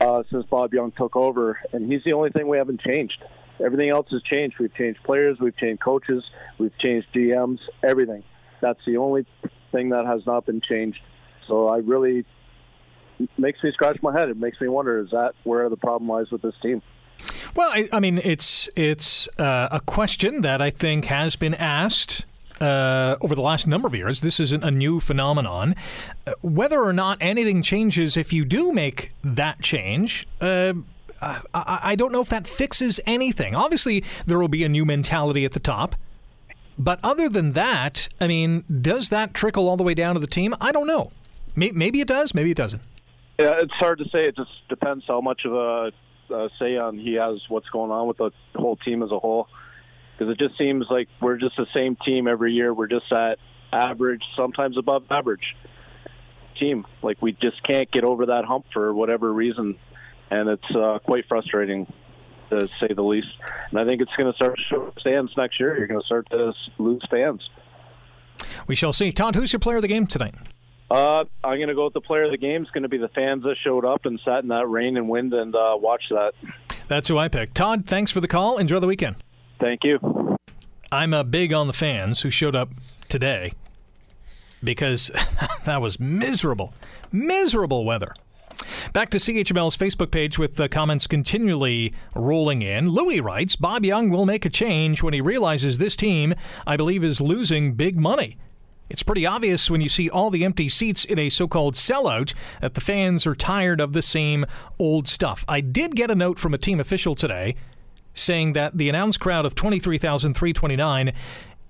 uh, 0.00 0.22
since 0.30 0.46
Bob 0.46 0.72
Young 0.72 0.92
took 0.92 1.16
over, 1.16 1.60
and 1.72 1.90
he's 1.90 2.02
the 2.04 2.12
only 2.12 2.30
thing 2.30 2.48
we 2.48 2.58
haven't 2.58 2.80
changed. 2.80 3.22
Everything 3.64 3.90
else 3.90 4.06
has 4.10 4.22
changed. 4.22 4.56
We've 4.58 4.74
changed 4.74 5.02
players, 5.04 5.38
we've 5.38 5.56
changed 5.56 5.82
coaches, 5.82 6.24
we've 6.58 6.76
changed 6.78 7.08
GMs, 7.14 7.58
everything. 7.82 8.24
That's 8.60 8.80
the 8.86 8.96
only 8.96 9.26
thing 9.72 9.90
that 9.90 10.06
has 10.06 10.24
not 10.26 10.46
been 10.46 10.60
changed. 10.60 11.00
So 11.46 11.68
I 11.68 11.78
really 11.78 12.24
makes 13.36 13.62
me 13.62 13.70
scratch 13.72 14.02
my 14.02 14.18
head. 14.18 14.28
It 14.30 14.36
makes 14.36 14.60
me 14.60 14.68
wonder: 14.68 14.98
is 14.98 15.10
that 15.10 15.34
where 15.44 15.68
the 15.68 15.76
problem 15.76 16.08
lies 16.08 16.30
with 16.30 16.42
this 16.42 16.54
team? 16.62 16.82
Well, 17.54 17.70
I, 17.70 17.88
I 17.92 18.00
mean, 18.00 18.18
it's 18.18 18.68
it's 18.76 19.28
uh, 19.38 19.68
a 19.70 19.80
question 19.80 20.42
that 20.42 20.62
I 20.62 20.70
think 20.70 21.06
has 21.06 21.36
been 21.36 21.54
asked 21.54 22.24
uh, 22.60 23.16
over 23.20 23.34
the 23.34 23.42
last 23.42 23.66
number 23.66 23.88
of 23.88 23.94
years. 23.94 24.20
This 24.20 24.38
isn't 24.40 24.62
a 24.62 24.70
new 24.70 25.00
phenomenon. 25.00 25.74
Uh, 26.26 26.32
whether 26.42 26.82
or 26.82 26.92
not 26.92 27.18
anything 27.20 27.62
changes 27.62 28.16
if 28.16 28.32
you 28.32 28.44
do 28.44 28.72
make 28.72 29.12
that 29.24 29.60
change. 29.60 30.26
Uh, 30.40 30.74
I, 31.22 31.80
I 31.82 31.94
don't 31.96 32.12
know 32.12 32.22
if 32.22 32.28
that 32.30 32.46
fixes 32.46 33.00
anything. 33.06 33.54
Obviously, 33.54 34.04
there 34.26 34.38
will 34.38 34.48
be 34.48 34.64
a 34.64 34.68
new 34.68 34.84
mentality 34.84 35.44
at 35.44 35.52
the 35.52 35.60
top. 35.60 35.96
But 36.78 36.98
other 37.02 37.28
than 37.28 37.52
that, 37.52 38.08
I 38.20 38.26
mean, 38.26 38.64
does 38.80 39.10
that 39.10 39.34
trickle 39.34 39.68
all 39.68 39.76
the 39.76 39.84
way 39.84 39.92
down 39.92 40.14
to 40.14 40.20
the 40.20 40.26
team? 40.26 40.54
I 40.60 40.72
don't 40.72 40.86
know. 40.86 41.10
Maybe 41.54 42.00
it 42.00 42.08
does, 42.08 42.32
maybe 42.34 42.52
it 42.52 42.56
doesn't. 42.56 42.80
Yeah, 43.38 43.54
it's 43.58 43.72
hard 43.74 43.98
to 43.98 44.04
say. 44.04 44.26
It 44.26 44.36
just 44.36 44.50
depends 44.68 45.04
how 45.06 45.20
much 45.20 45.42
of 45.44 45.52
a, 45.52 45.92
a 46.30 46.48
say 46.58 46.78
on 46.78 46.98
he 46.98 47.14
has 47.14 47.40
what's 47.48 47.68
going 47.68 47.90
on 47.90 48.06
with 48.06 48.16
the 48.16 48.30
whole 48.54 48.76
team 48.76 49.02
as 49.02 49.10
a 49.10 49.18
whole 49.18 49.48
because 50.20 50.30
it 50.30 50.38
just 50.38 50.58
seems 50.58 50.84
like 50.90 51.08
we're 51.22 51.38
just 51.38 51.56
the 51.56 51.66
same 51.72 51.96
team 51.96 52.28
every 52.28 52.52
year. 52.52 52.74
We're 52.74 52.88
just 52.88 53.10
at 53.10 53.38
average, 53.72 54.22
sometimes 54.36 54.76
above 54.76 55.04
average 55.10 55.56
team. 56.58 56.84
Like 57.02 57.22
we 57.22 57.32
just 57.32 57.62
can't 57.62 57.90
get 57.90 58.04
over 58.04 58.26
that 58.26 58.44
hump 58.44 58.66
for 58.70 58.92
whatever 58.92 59.32
reason, 59.32 59.78
and 60.30 60.50
it's 60.50 60.76
uh, 60.76 60.98
quite 60.98 61.26
frustrating 61.26 61.90
to 62.50 62.68
say 62.78 62.88
the 62.94 63.02
least. 63.02 63.28
And 63.70 63.80
I 63.80 63.86
think 63.86 64.02
it's 64.02 64.12
going 64.14 64.30
to 64.30 64.36
start 64.36 64.56
to 64.58 64.62
show 64.64 64.92
stands 64.98 65.34
next 65.38 65.58
year. 65.58 65.78
You're 65.78 65.86
going 65.86 66.00
to 66.00 66.06
start 66.06 66.28
to 66.30 66.52
lose 66.76 67.02
fans. 67.10 67.48
We 68.66 68.74
shall 68.74 68.92
see. 68.92 69.12
Todd, 69.12 69.36
who's 69.36 69.54
your 69.54 69.60
player 69.60 69.76
of 69.76 69.82
the 69.82 69.88
game 69.88 70.06
tonight? 70.06 70.34
Uh, 70.90 71.24
I'm 71.42 71.56
going 71.56 71.68
to 71.68 71.74
go 71.74 71.84
with 71.84 71.94
the 71.94 72.00
player 72.02 72.24
of 72.24 72.30
the 72.30 72.36
game. 72.36 72.60
It's 72.60 72.70
going 72.72 72.82
to 72.82 72.90
be 72.90 72.98
the 72.98 73.08
fans 73.08 73.44
that 73.44 73.56
showed 73.64 73.86
up 73.86 74.04
and 74.04 74.20
sat 74.22 74.42
in 74.42 74.48
that 74.48 74.66
rain 74.66 74.98
and 74.98 75.08
wind 75.08 75.32
and 75.32 75.54
uh, 75.54 75.78
watched 75.80 76.10
that. 76.10 76.32
That's 76.88 77.08
who 77.08 77.16
I 77.16 77.28
picked. 77.28 77.54
Todd, 77.54 77.86
thanks 77.86 78.10
for 78.10 78.20
the 78.20 78.28
call. 78.28 78.58
Enjoy 78.58 78.80
the 78.80 78.86
weekend. 78.88 79.16
Thank 79.60 79.84
you. 79.84 80.36
I'm 80.90 81.14
uh, 81.14 81.22
big 81.22 81.52
on 81.52 81.66
the 81.66 81.72
fans 81.72 82.22
who 82.22 82.30
showed 82.30 82.56
up 82.56 82.70
today 83.08 83.52
because 84.64 85.10
that 85.64 85.80
was 85.80 86.00
miserable, 86.00 86.74
miserable 87.12 87.84
weather. 87.84 88.12
Back 88.92 89.10
to 89.10 89.18
CHML's 89.18 89.76
Facebook 89.76 90.10
page 90.10 90.38
with 90.38 90.56
the 90.56 90.68
comments 90.68 91.06
continually 91.06 91.94
rolling 92.14 92.62
in. 92.62 92.88
Louis 92.88 93.20
writes 93.20 93.56
Bob 93.56 93.84
Young 93.84 94.10
will 94.10 94.26
make 94.26 94.44
a 94.44 94.50
change 94.50 95.02
when 95.02 95.14
he 95.14 95.20
realizes 95.20 95.78
this 95.78 95.96
team, 95.96 96.34
I 96.66 96.76
believe, 96.76 97.04
is 97.04 97.20
losing 97.20 97.74
big 97.74 97.98
money. 97.98 98.36
It's 98.90 99.04
pretty 99.04 99.24
obvious 99.24 99.70
when 99.70 99.80
you 99.80 99.88
see 99.88 100.10
all 100.10 100.30
the 100.30 100.44
empty 100.44 100.68
seats 100.68 101.04
in 101.04 101.16
a 101.16 101.28
so 101.28 101.46
called 101.46 101.74
sellout 101.74 102.34
that 102.60 102.74
the 102.74 102.80
fans 102.80 103.24
are 103.24 103.36
tired 103.36 103.80
of 103.80 103.92
the 103.92 104.02
same 104.02 104.44
old 104.80 105.06
stuff. 105.06 105.44
I 105.46 105.60
did 105.60 105.94
get 105.94 106.10
a 106.10 106.16
note 106.16 106.40
from 106.40 106.52
a 106.52 106.58
team 106.58 106.80
official 106.80 107.14
today 107.14 107.54
saying 108.14 108.52
that 108.54 108.76
the 108.76 108.88
announced 108.88 109.20
crowd 109.20 109.46
of 109.46 109.54
23,329 109.54 111.12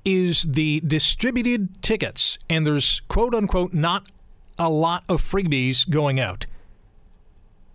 is 0.04 0.42
the 0.42 0.80
distributed 0.80 1.82
tickets, 1.82 2.38
and 2.48 2.66
there's 2.66 3.00
quote 3.08 3.34
unquote 3.34 3.72
not 3.74 4.06
a 4.58 4.70
lot 4.70 5.04
of 5.08 5.22
freebies 5.22 5.88
going 5.88 6.20
out. 6.20 6.46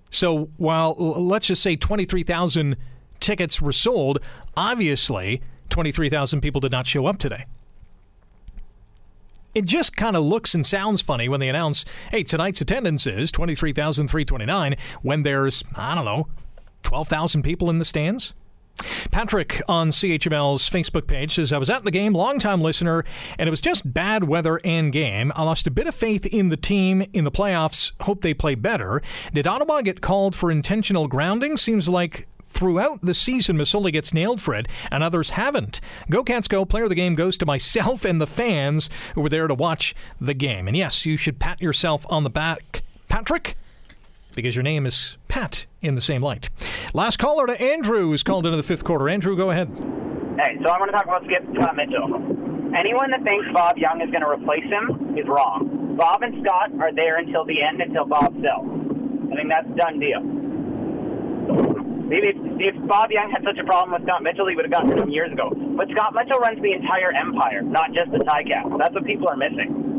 So 0.09 0.49
while 0.57 0.95
let's 0.95 1.47
just 1.47 1.61
say 1.61 1.75
23,000 1.75 2.77
tickets 3.19 3.61
were 3.61 3.71
sold, 3.71 4.19
obviously 4.55 5.41
23,000 5.69 6.41
people 6.41 6.61
did 6.61 6.71
not 6.71 6.87
show 6.87 7.05
up 7.05 7.17
today. 7.17 7.45
It 9.53 9.65
just 9.65 9.95
kind 9.95 10.15
of 10.15 10.23
looks 10.23 10.53
and 10.53 10.65
sounds 10.65 11.01
funny 11.01 11.29
when 11.29 11.39
they 11.39 11.49
announce, 11.49 11.85
hey, 12.11 12.23
tonight's 12.23 12.61
attendance 12.61 13.07
is 13.07 13.31
23,329 13.31 14.75
when 15.01 15.23
there's, 15.23 15.63
I 15.75 15.95
don't 15.95 16.05
know, 16.05 16.27
12,000 16.83 17.41
people 17.41 17.69
in 17.69 17.79
the 17.79 17.85
stands. 17.85 18.33
Patrick 19.11 19.61
on 19.67 19.91
CHML's 19.91 20.69
Facebook 20.69 21.07
page 21.07 21.35
says, 21.35 21.53
I 21.53 21.57
was 21.57 21.69
at 21.69 21.83
the 21.83 21.91
game, 21.91 22.13
longtime 22.13 22.61
listener, 22.61 23.03
and 23.37 23.47
it 23.47 23.51
was 23.51 23.61
just 23.61 23.93
bad 23.93 24.25
weather 24.25 24.59
and 24.63 24.91
game. 24.91 25.31
I 25.35 25.43
lost 25.43 25.67
a 25.67 25.71
bit 25.71 25.87
of 25.87 25.95
faith 25.95 26.25
in 26.25 26.49
the 26.49 26.57
team 26.57 27.05
in 27.13 27.23
the 27.23 27.31
playoffs. 27.31 27.91
Hope 28.01 28.21
they 28.21 28.33
play 28.33 28.55
better. 28.55 29.01
Did 29.33 29.47
Ottawa 29.47 29.81
get 29.81 30.01
called 30.01 30.35
for 30.35 30.51
intentional 30.51 31.07
grounding? 31.07 31.57
Seems 31.57 31.87
like 31.87 32.27
throughout 32.43 33.01
the 33.01 33.13
season, 33.13 33.57
Masoli 33.57 33.91
gets 33.91 34.13
nailed 34.13 34.41
for 34.41 34.55
it, 34.55 34.67
and 34.91 35.03
others 35.03 35.31
haven't. 35.31 35.81
Go 36.09 36.23
Cats 36.23 36.47
Go. 36.47 36.65
Player 36.65 36.83
of 36.83 36.89
the 36.89 36.95
game 36.95 37.15
goes 37.15 37.37
to 37.37 37.45
myself 37.45 38.05
and 38.05 38.19
the 38.19 38.27
fans 38.27 38.89
who 39.13 39.21
were 39.21 39.29
there 39.29 39.47
to 39.47 39.55
watch 39.55 39.93
the 40.19 40.33
game. 40.33 40.67
And 40.67 40.75
yes, 40.75 41.05
you 41.05 41.17
should 41.17 41.39
pat 41.39 41.61
yourself 41.61 42.05
on 42.09 42.23
the 42.23 42.29
back, 42.29 42.83
Patrick 43.09 43.55
because 44.35 44.55
your 44.55 44.63
name 44.63 44.85
is 44.85 45.17
Pat 45.27 45.65
in 45.81 45.95
the 45.95 46.01
same 46.01 46.21
light. 46.21 46.49
Last 46.93 47.17
caller 47.17 47.47
to 47.47 47.59
Andrew 47.59 48.09
who's 48.09 48.23
called 48.23 48.45
into 48.45 48.57
the 48.57 48.63
fifth 48.63 48.83
quarter. 48.83 49.09
Andrew, 49.09 49.35
go 49.35 49.51
ahead. 49.51 49.69
Hey, 50.37 50.59
so 50.63 50.69
I'm 50.69 50.79
going 50.79 50.91
to 50.91 50.95
talk 50.95 51.05
about 51.05 51.23
Skip 51.25 51.43
Scott 51.55 51.75
Mitchell. 51.75 52.11
Anyone 52.75 53.09
that 53.11 53.23
thinks 53.23 53.47
Bob 53.53 53.77
Young 53.77 54.01
is 54.01 54.11
going 54.11 54.21
to 54.21 54.29
replace 54.29 54.67
him 54.67 55.15
is 55.17 55.25
wrong. 55.27 55.95
Bob 55.97 56.23
and 56.23 56.43
Scott 56.43 56.75
are 56.81 56.93
there 56.93 57.17
until 57.17 57.45
the 57.45 57.63
end, 57.63 57.79
until 57.79 58.05
Bob 58.05 58.35
sells. 58.43 58.67
I 59.31 59.35
think 59.39 59.47
that's 59.47 59.71
done 59.79 59.99
deal. 59.99 60.19
Maybe 62.05 62.35
if, 62.35 62.37
if 62.59 62.75
Bob 62.87 63.11
Young 63.11 63.31
had 63.31 63.47
such 63.47 63.57
a 63.57 63.63
problem 63.63 63.95
with 63.95 64.03
Scott 64.03 64.21
Mitchell, 64.21 64.47
he 64.47 64.55
would 64.55 64.65
have 64.65 64.75
gotten 64.75 64.91
him 64.91 65.09
years 65.09 65.31
ago. 65.31 65.49
But 65.55 65.87
Scott 65.95 66.13
Mitchell 66.13 66.37
runs 66.37 66.61
the 66.61 66.73
entire 66.75 67.15
empire, 67.15 67.63
not 67.63 67.95
just 67.95 68.11
the 68.11 68.19
Ticats. 68.19 68.77
That's 68.77 68.93
what 68.93 69.05
people 69.05 69.27
are 69.31 69.37
missing. 69.39 69.94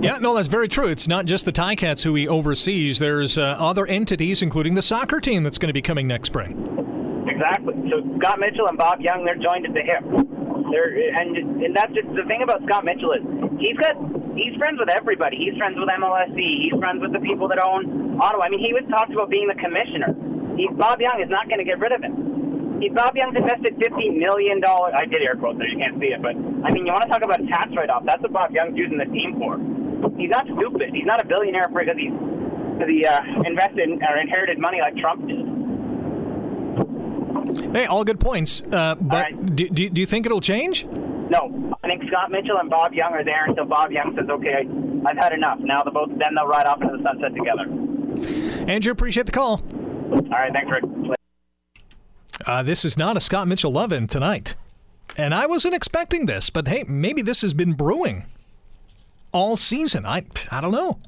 Yeah, 0.00 0.18
no, 0.18 0.34
that's 0.34 0.48
very 0.48 0.68
true. 0.68 0.88
It's 0.88 1.08
not 1.08 1.24
just 1.24 1.44
the 1.44 1.52
Ticats 1.52 2.02
who 2.02 2.14
he 2.14 2.28
oversees. 2.28 2.98
There's 2.98 3.38
uh, 3.38 3.56
other 3.58 3.86
entities, 3.86 4.42
including 4.42 4.74
the 4.74 4.82
soccer 4.82 5.20
team, 5.20 5.42
that's 5.42 5.58
going 5.58 5.68
to 5.68 5.74
be 5.74 5.82
coming 5.82 6.06
next 6.06 6.28
spring. 6.28 6.52
Exactly. 7.28 7.74
So 7.90 8.04
Scott 8.20 8.38
Mitchell 8.38 8.68
and 8.68 8.78
Bob 8.78 9.00
Young, 9.00 9.24
they're 9.24 9.40
joined 9.40 9.66
at 9.66 9.74
the 9.74 9.82
hip. 9.82 10.04
They're, 10.70 10.92
and 11.20 11.62
and 11.62 11.76
that's 11.76 11.92
just 11.92 12.08
the 12.14 12.24
thing 12.26 12.42
about 12.42 12.62
Scott 12.66 12.84
Mitchell 12.84 13.12
is 13.12 13.22
he's 13.58 13.76
got 13.76 13.96
he's 14.36 14.54
friends 14.56 14.78
with 14.78 14.88
everybody. 14.88 15.36
He's 15.36 15.56
friends 15.58 15.76
with 15.78 15.88
MLSE. 15.88 16.36
He's 16.36 16.76
friends 16.78 17.00
with 17.00 17.12
the 17.12 17.20
people 17.20 17.48
that 17.48 17.58
own 17.58 18.18
Ottawa. 18.20 18.44
I 18.44 18.48
mean, 18.50 18.60
he 18.60 18.72
was 18.72 18.84
talked 18.90 19.12
about 19.12 19.30
being 19.30 19.48
the 19.48 19.58
commissioner. 19.58 20.14
He, 20.56 20.68
Bob 20.78 21.00
Young 21.00 21.20
is 21.20 21.28
not 21.28 21.48
going 21.48 21.58
to 21.58 21.66
get 21.66 21.78
rid 21.80 21.92
of 21.92 22.02
him. 22.02 22.33
He, 22.80 22.88
Bob 22.88 23.16
Young's 23.16 23.36
invested 23.36 23.76
fifty 23.78 24.10
million 24.10 24.60
dollars. 24.60 24.94
I 24.96 25.06
did 25.06 25.22
air 25.22 25.36
quotes 25.36 25.58
there. 25.58 25.68
You 25.68 25.78
can't 25.78 25.98
see 26.00 26.12
it, 26.12 26.20
but 26.20 26.34
I 26.34 26.70
mean, 26.72 26.86
you 26.86 26.92
want 26.92 27.02
to 27.02 27.08
talk 27.08 27.22
about 27.22 27.38
tax 27.48 27.70
write-off? 27.76 28.04
That's 28.04 28.22
what 28.22 28.32
Bob 28.32 28.50
Young's 28.50 28.76
using 28.76 28.98
the 28.98 29.06
team 29.06 29.38
for 29.38 29.58
he's 30.16 30.30
not 30.30 30.46
stupid. 30.46 30.90
He's 30.92 31.06
not 31.06 31.22
a 31.22 31.26
billionaire 31.26 31.68
because 31.68 31.96
he's 31.96 32.12
because 32.12 32.88
he 32.88 33.06
uh, 33.06 33.20
invested 33.46 33.88
or 33.88 34.18
inherited 34.18 34.58
money 34.58 34.80
like 34.80 34.96
Trump 34.96 35.26
did. 35.26 35.46
Hey, 37.72 37.86
all 37.86 38.04
good 38.04 38.18
points. 38.20 38.62
Uh, 38.62 38.96
but 39.00 39.16
right. 39.16 39.54
do, 39.56 39.68
do, 39.68 39.88
do 39.90 40.00
you 40.00 40.06
think 40.06 40.26
it'll 40.26 40.40
change? 40.40 40.86
No, 40.86 41.76
I 41.82 41.88
think 41.88 42.02
Scott 42.08 42.30
Mitchell 42.30 42.58
and 42.58 42.68
Bob 42.68 42.92
Young 42.92 43.12
are 43.12 43.24
there 43.24 43.46
until 43.46 43.64
Bob 43.64 43.90
Young 43.92 44.14
says, 44.16 44.28
"Okay, 44.28 44.68
I've 45.06 45.16
had 45.16 45.32
enough." 45.32 45.58
Now 45.60 45.82
the 45.82 45.90
both 45.90 46.10
then 46.10 46.34
they'll 46.36 46.46
ride 46.46 46.66
off 46.66 46.82
into 46.82 46.96
the 46.96 47.02
sunset 47.02 47.34
together. 47.34 47.66
Andrew, 48.70 48.92
appreciate 48.92 49.26
the 49.26 49.32
call. 49.32 49.62
All 50.10 50.20
right, 50.30 50.52
thanks, 50.52 50.70
Rick. 50.70 50.84
Uh, 52.46 52.62
this 52.62 52.84
is 52.84 52.96
not 52.96 53.16
a 53.16 53.20
Scott 53.20 53.46
Mitchell 53.48 53.72
love-in 53.72 54.06
tonight, 54.06 54.56
and 55.16 55.34
I 55.34 55.46
wasn't 55.46 55.74
expecting 55.74 56.26
this. 56.26 56.50
But 56.50 56.68
hey, 56.68 56.84
maybe 56.86 57.22
this 57.22 57.42
has 57.42 57.54
been 57.54 57.74
brewing 57.74 58.26
all 59.32 59.56
season. 59.56 60.04
I 60.06 60.24
I 60.50 60.60
don't 60.60 60.72
know. 60.72 60.98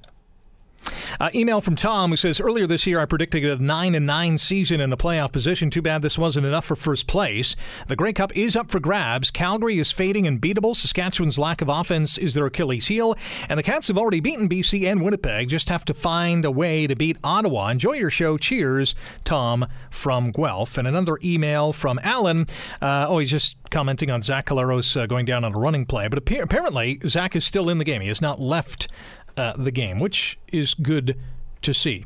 Uh, 1.20 1.30
email 1.34 1.60
from 1.60 1.76
Tom 1.76 2.10
who 2.10 2.16
says 2.16 2.40
earlier 2.40 2.66
this 2.66 2.86
year 2.86 3.00
I 3.00 3.04
predicted 3.06 3.44
a 3.44 3.62
nine 3.62 3.94
and 3.94 4.06
nine 4.06 4.38
season 4.38 4.80
in 4.80 4.92
a 4.92 4.96
playoff 4.96 5.32
position. 5.32 5.70
Too 5.70 5.82
bad 5.82 6.02
this 6.02 6.18
wasn't 6.18 6.46
enough 6.46 6.64
for 6.64 6.76
first 6.76 7.06
place. 7.06 7.56
The 7.88 7.96
Grey 7.96 8.12
Cup 8.12 8.36
is 8.36 8.56
up 8.56 8.70
for 8.70 8.80
grabs. 8.80 9.30
Calgary 9.30 9.78
is 9.78 9.92
fading 9.92 10.26
and 10.26 10.40
beatable. 10.40 10.76
Saskatchewan's 10.76 11.38
lack 11.38 11.60
of 11.60 11.68
offense 11.68 12.18
is 12.18 12.34
their 12.34 12.46
Achilles 12.46 12.86
heel, 12.86 13.16
and 13.48 13.58
the 13.58 13.62
Cats 13.62 13.88
have 13.88 13.98
already 13.98 14.20
beaten 14.20 14.48
BC 14.48 14.86
and 14.90 15.02
Winnipeg. 15.02 15.48
Just 15.48 15.68
have 15.68 15.84
to 15.86 15.94
find 15.94 16.44
a 16.44 16.50
way 16.50 16.86
to 16.86 16.94
beat 16.94 17.16
Ottawa. 17.24 17.68
Enjoy 17.68 17.92
your 17.92 18.10
show. 18.10 18.36
Cheers, 18.36 18.94
Tom 19.24 19.66
from 19.90 20.30
Guelph. 20.30 20.78
And 20.78 20.86
another 20.86 21.18
email 21.22 21.72
from 21.72 21.98
Alan. 22.02 22.46
Uh, 22.80 23.06
oh, 23.08 23.18
he's 23.18 23.30
just 23.30 23.56
commenting 23.70 24.10
on 24.10 24.22
Zach 24.22 24.46
Collaros 24.46 25.00
uh, 25.00 25.06
going 25.06 25.26
down 25.26 25.44
on 25.44 25.54
a 25.54 25.58
running 25.58 25.86
play, 25.86 26.08
but 26.08 26.18
apparently 26.18 27.00
Zach 27.06 27.34
is 27.36 27.44
still 27.44 27.68
in 27.68 27.78
the 27.78 27.84
game. 27.84 28.00
He 28.02 28.08
has 28.08 28.22
not 28.22 28.40
left 28.40 28.88
uh, 29.36 29.54
the 29.56 29.70
game, 29.70 29.98
which 29.98 30.38
is 30.48 30.74
good 30.74 31.16
to 31.62 31.74
see. 31.74 32.04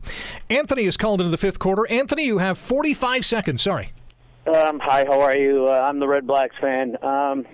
Anthony 0.48 0.84
is 0.84 0.96
called 0.96 1.20
into 1.20 1.30
the 1.30 1.36
fifth 1.36 1.58
quarter. 1.58 1.86
Anthony, 1.90 2.24
you 2.24 2.38
have 2.38 2.58
45 2.58 3.24
seconds. 3.24 3.62
Sorry. 3.62 3.92
Um, 4.46 4.80
hi, 4.80 5.04
how 5.04 5.20
are 5.20 5.36
you? 5.36 5.68
Uh, 5.68 5.72
I'm 5.72 5.98
the 6.00 6.08
Red 6.08 6.26
Blacks 6.26 6.56
fan. 6.60 6.96
Um, 7.04 7.46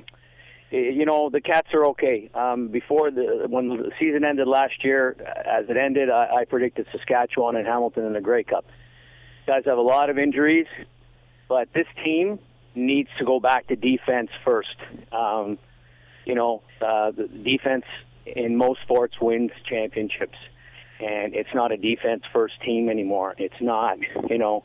you 0.70 1.04
know 1.06 1.30
the 1.30 1.40
Cats 1.40 1.68
are 1.74 1.84
okay. 1.86 2.30
Um, 2.34 2.68
before 2.68 3.10
the 3.10 3.46
when 3.48 3.68
the 3.68 3.92
season 3.98 4.24
ended 4.24 4.48
last 4.48 4.84
year, 4.84 5.16
as 5.44 5.68
it 5.68 5.76
ended, 5.76 6.10
I, 6.10 6.40
I 6.40 6.44
predicted 6.44 6.86
Saskatchewan 6.92 7.56
and 7.56 7.66
Hamilton 7.66 8.04
in 8.04 8.12
the 8.12 8.20
Grey 8.20 8.42
Cup. 8.42 8.66
guys 9.46 9.62
have 9.66 9.78
a 9.78 9.82
lot 9.82 10.10
of 10.10 10.18
injuries, 10.18 10.66
but 11.48 11.68
this 11.72 11.86
team 12.04 12.38
needs 12.74 13.08
to 13.18 13.24
go 13.24 13.40
back 13.40 13.68
to 13.68 13.76
defense 13.76 14.30
first. 14.44 14.76
Um, 15.12 15.58
you 16.24 16.34
know, 16.34 16.62
uh, 16.80 17.12
the 17.12 17.28
defense 17.28 17.84
in 18.26 18.56
most 18.56 18.80
sports 18.82 19.14
wins 19.20 19.52
championships, 19.68 20.38
and 21.00 21.34
it's 21.34 21.54
not 21.54 21.72
a 21.72 21.76
defense 21.76 22.22
first 22.32 22.54
team 22.62 22.88
anymore. 22.88 23.34
It's 23.38 23.60
not, 23.60 23.98
you 24.28 24.38
know, 24.38 24.64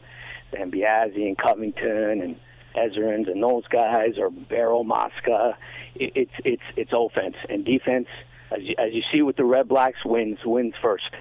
Zambiasi 0.54 1.28
and 1.28 1.38
Covington 1.38 2.22
and 2.22 2.36
Ezerins 2.76 3.30
and 3.30 3.42
those 3.44 3.68
guys 3.68 4.18
or 4.18 4.30
Barrow 4.30 4.84
Mosca. 4.84 5.58
It, 5.96 6.14
it's 6.16 6.32
it's 6.44 6.64
it's 6.76 6.92
offense 6.94 7.36
and 7.50 7.66
defense. 7.66 8.08
As 8.52 8.62
you, 8.62 8.76
as 8.78 8.94
you 8.94 9.02
see 9.14 9.22
with 9.22 9.38
the 9.38 9.46
Red 9.46 9.68
Blacks, 9.68 10.04
wins 10.04 10.40
wins 10.44 10.74
first. 10.82 11.12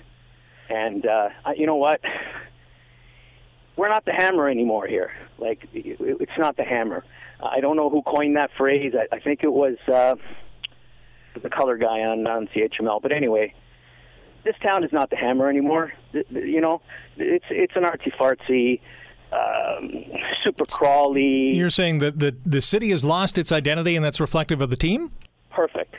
And 0.69 1.05
uh, 1.07 1.29
you 1.57 1.67
know 1.67 1.77
what? 1.77 2.01
We're 3.77 3.89
not 3.89 4.05
the 4.05 4.13
hammer 4.13 4.49
anymore 4.49 4.87
here. 4.87 5.11
Like 5.39 5.67
it's 5.73 6.39
not 6.39 6.57
the 6.57 6.65
hammer. 6.65 7.05
I 7.43 7.61
don't 7.61 7.77
know 7.77 7.89
who 7.89 8.03
coined 8.03 8.37
that 8.37 8.51
phrase. 8.57 8.93
I, 8.95 9.17
I 9.17 9.21
think 9.21 9.43
it 9.43 9.53
was 9.53 9.77
uh, 9.89 10.17
the 11.41 11.51
color 11.51 11.77
guy 11.77 12.01
on 12.01 12.27
on 12.27 12.49
CHML. 12.49 13.03
But 13.03 13.13
anyway, 13.13 13.55
this 14.45 14.57
town 14.63 14.85
is 14.85 14.93
not 14.93 15.11
the 15.11 15.17
hammer 15.17 15.49
anymore. 15.49 15.93
You 16.13 16.61
know, 16.61 16.83
it's 17.17 17.45
it's 17.51 17.75
an 17.77 17.85
artsy 17.85 18.15
fartsy 18.17 18.81
um, 19.33 20.05
super 20.45 20.65
crawly. 20.65 21.55
You're 21.55 21.71
saying 21.71 21.99
that 22.01 22.19
the 22.19 22.37
the 22.45 22.61
city 22.61 22.91
has 22.91 23.05
lost 23.05 23.39
its 23.39 23.53
identity, 23.53 23.97
and 23.97 24.05
that's 24.05 24.21
reflective 24.21 24.61
of 24.63 24.71
the 24.71 24.77
team. 24.77 25.11
Perfect. 25.51 25.95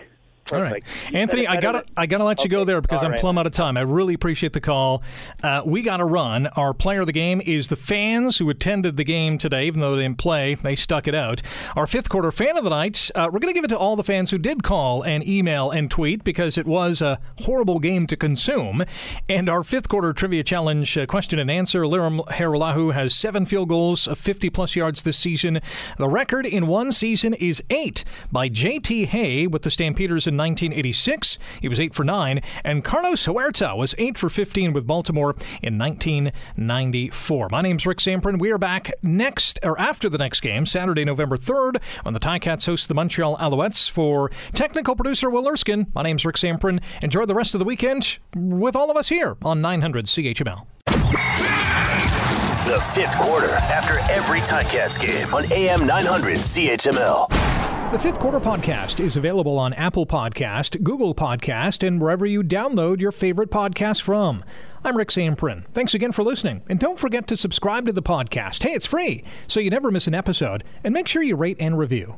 All 0.54 0.62
right, 0.62 0.84
Anthony, 1.14 1.48
I 1.48 1.60
gotta 1.60 1.86
I 1.96 2.06
gotta 2.06 2.24
let 2.24 2.44
you 2.44 2.50
go 2.50 2.64
there 2.66 2.82
because 2.82 3.00
All 3.00 3.06
I'm 3.06 3.12
right. 3.14 3.20
plumb 3.22 3.38
out 3.38 3.48
of 3.48 3.54
time. 3.54 3.78
I 3.78 3.82
really 3.82 4.14
appreciate 4.14 4.54
the 4.54 4.62
call. 4.62 5.04
Uh, 5.44 5.62
we 5.66 5.82
got 5.82 5.98
to 5.98 6.06
run. 6.06 6.48
Our 6.48 6.74
player 6.74 7.02
of 7.02 7.08
the 7.08 7.14
game 7.14 7.42
is 7.46 7.68
the 7.68 7.76
fans 7.76 8.38
who 8.38 8.50
attended 8.50 8.98
the 8.98 9.04
game 9.04 9.38
today, 9.38 9.66
even 9.68 9.82
though 9.82 9.96
they 9.96 10.04
didn't 10.04 10.18
play. 10.18 10.56
They 10.56 10.76
stuck 10.76 11.08
it 11.08 11.16
out. 11.16 11.42
Our 11.76 11.88
fifth 11.88 12.10
quarter 12.10 12.32
fan 12.32 12.58
of 12.58 12.64
the 12.64 12.70
night. 12.70 13.10
Uh, 13.16 13.30
we're 13.32 13.40
gonna 13.40 13.54
give 13.54 13.64
it 13.64 13.70
to 13.70 13.78
all 13.78 13.96
the 13.96 14.04
fans 14.04 14.32
who 14.32 14.38
did 14.38 14.64
call 14.64 15.04
and 15.04 15.28
email 15.28 15.72
and 15.72 15.90
tweet 15.90 16.24
because 16.24 16.58
it 16.58 16.66
was 16.66 17.02
a 17.02 17.20
horrible 17.40 17.80
game 17.80 18.08
to 18.08 18.16
consume. 18.18 18.84
And 19.30 19.50
our 19.50 19.64
fifth 19.64 19.88
quarter 19.90 20.14
trivia 20.14 20.44
challenge 20.44 20.98
uh, 20.98 21.06
question 21.06 21.40
and 21.40 21.50
answer. 21.50 21.84
Lirim 21.84 22.26
Hajrullahu 22.28 22.94
has 22.94 23.14
seven 23.16 23.46
field 23.46 23.70
goals 23.70 24.08
of 24.08 24.18
50 24.18 24.50
plus 24.50 24.76
yards 24.76 25.02
this 25.02 25.18
season. 25.18 25.60
The 25.98 26.10
record 26.10 26.46
in 26.46 26.68
one 26.68 26.92
season 26.92 27.34
is 27.36 27.62
eight 27.70 28.04
by 28.32 28.50
J.T. 28.50 29.06
Hay 29.06 29.48
with 29.48 29.62
the 29.64 29.72
Stampeders 29.72 30.28
in 30.28 30.36
1986. 30.42 31.38
He 31.62 31.68
was 31.68 31.80
8 31.80 31.94
for 31.94 32.04
9. 32.04 32.42
And 32.64 32.84
Carlos 32.84 33.26
Huerta 33.26 33.78
was 33.78 33.94
8 33.98 34.18
for 34.18 34.30
15 34.30 34.74
with 34.74 34.88
Baltimore 34.88 35.36
in 35.62 35.78
1994. 35.78 37.50
My 37.52 37.62
name's 37.62 37.86
Rick 37.86 38.00
Zamperin. 38.00 38.40
We 38.40 38.52
are 38.52 38.58
back 38.58 38.92
next, 39.04 39.60
or 39.62 39.80
after 39.80 40.10
the 40.10 40.18
next 40.18 40.42
game, 40.42 40.66
Saturday, 40.66 41.06
November 41.06 41.38
3rd, 41.38 41.80
when 42.04 42.14
the 42.14 42.20
Ticats 42.20 42.66
host 42.66 42.88
the 42.88 42.96
Montreal 42.96 43.38
Alouettes. 43.38 43.90
For 43.90 44.32
technical 44.54 44.96
producer 44.96 45.30
Will 45.30 45.48
Erskine, 45.48 45.92
my 45.94 46.02
name's 46.02 46.26
Rick 46.26 46.38
Zamperin. 46.38 46.82
Enjoy 47.02 47.26
the 47.26 47.36
rest 47.36 47.54
of 47.54 47.60
the 47.60 47.66
weekend 47.66 48.18
with 48.36 48.76
all 48.76 48.90
of 48.90 48.98
us 48.98 49.10
here 49.10 49.38
on 49.44 49.62
900 49.62 50.06
CHML. 50.06 50.66
The 52.66 52.80
fifth 52.94 53.18
quarter 53.18 53.50
after 53.50 54.00
every 54.12 54.40
Ticats 54.40 55.00
game 55.00 55.34
on 55.34 55.44
AM 55.52 55.86
900 55.86 56.38
CHML. 56.38 57.61
The 57.92 58.00
Fifth 58.00 58.20
Quarter 58.20 58.40
Podcast 58.40 59.02
is 59.02 59.18
available 59.18 59.60
on 59.60 59.74
Apple 59.74 60.06
Podcast, 60.06 60.82
Google 60.82 61.14
Podcast, 61.14 61.86
and 61.86 62.02
wherever 62.02 62.26
you 62.26 62.42
download 62.42 63.02
your 63.02 63.12
favorite 63.12 63.52
podcast 63.52 64.02
from. 64.02 64.46
I'm 64.82 64.96
Rick 64.96 65.10
Zamperin. 65.10 65.66
Thanks 65.74 65.94
again 65.94 66.14
for 66.14 66.24
listening. 66.24 66.62
And 66.70 66.80
don't 66.80 66.98
forget 66.98 67.28
to 67.28 67.36
subscribe 67.36 67.88
to 67.88 67.92
the 67.92 68.02
podcast. 68.02 68.64
Hey, 68.64 68.72
it's 68.72 68.86
free, 68.86 69.26
so 69.46 69.60
you 69.60 69.70
never 69.70 69.92
miss 69.92 70.08
an 70.08 70.16
episode. 70.16 70.64
And 70.86 70.94
make 70.94 71.10
sure 71.10 71.22
you 71.22 71.36
rate 71.36 71.58
and 71.60 71.78
review. 71.78 72.16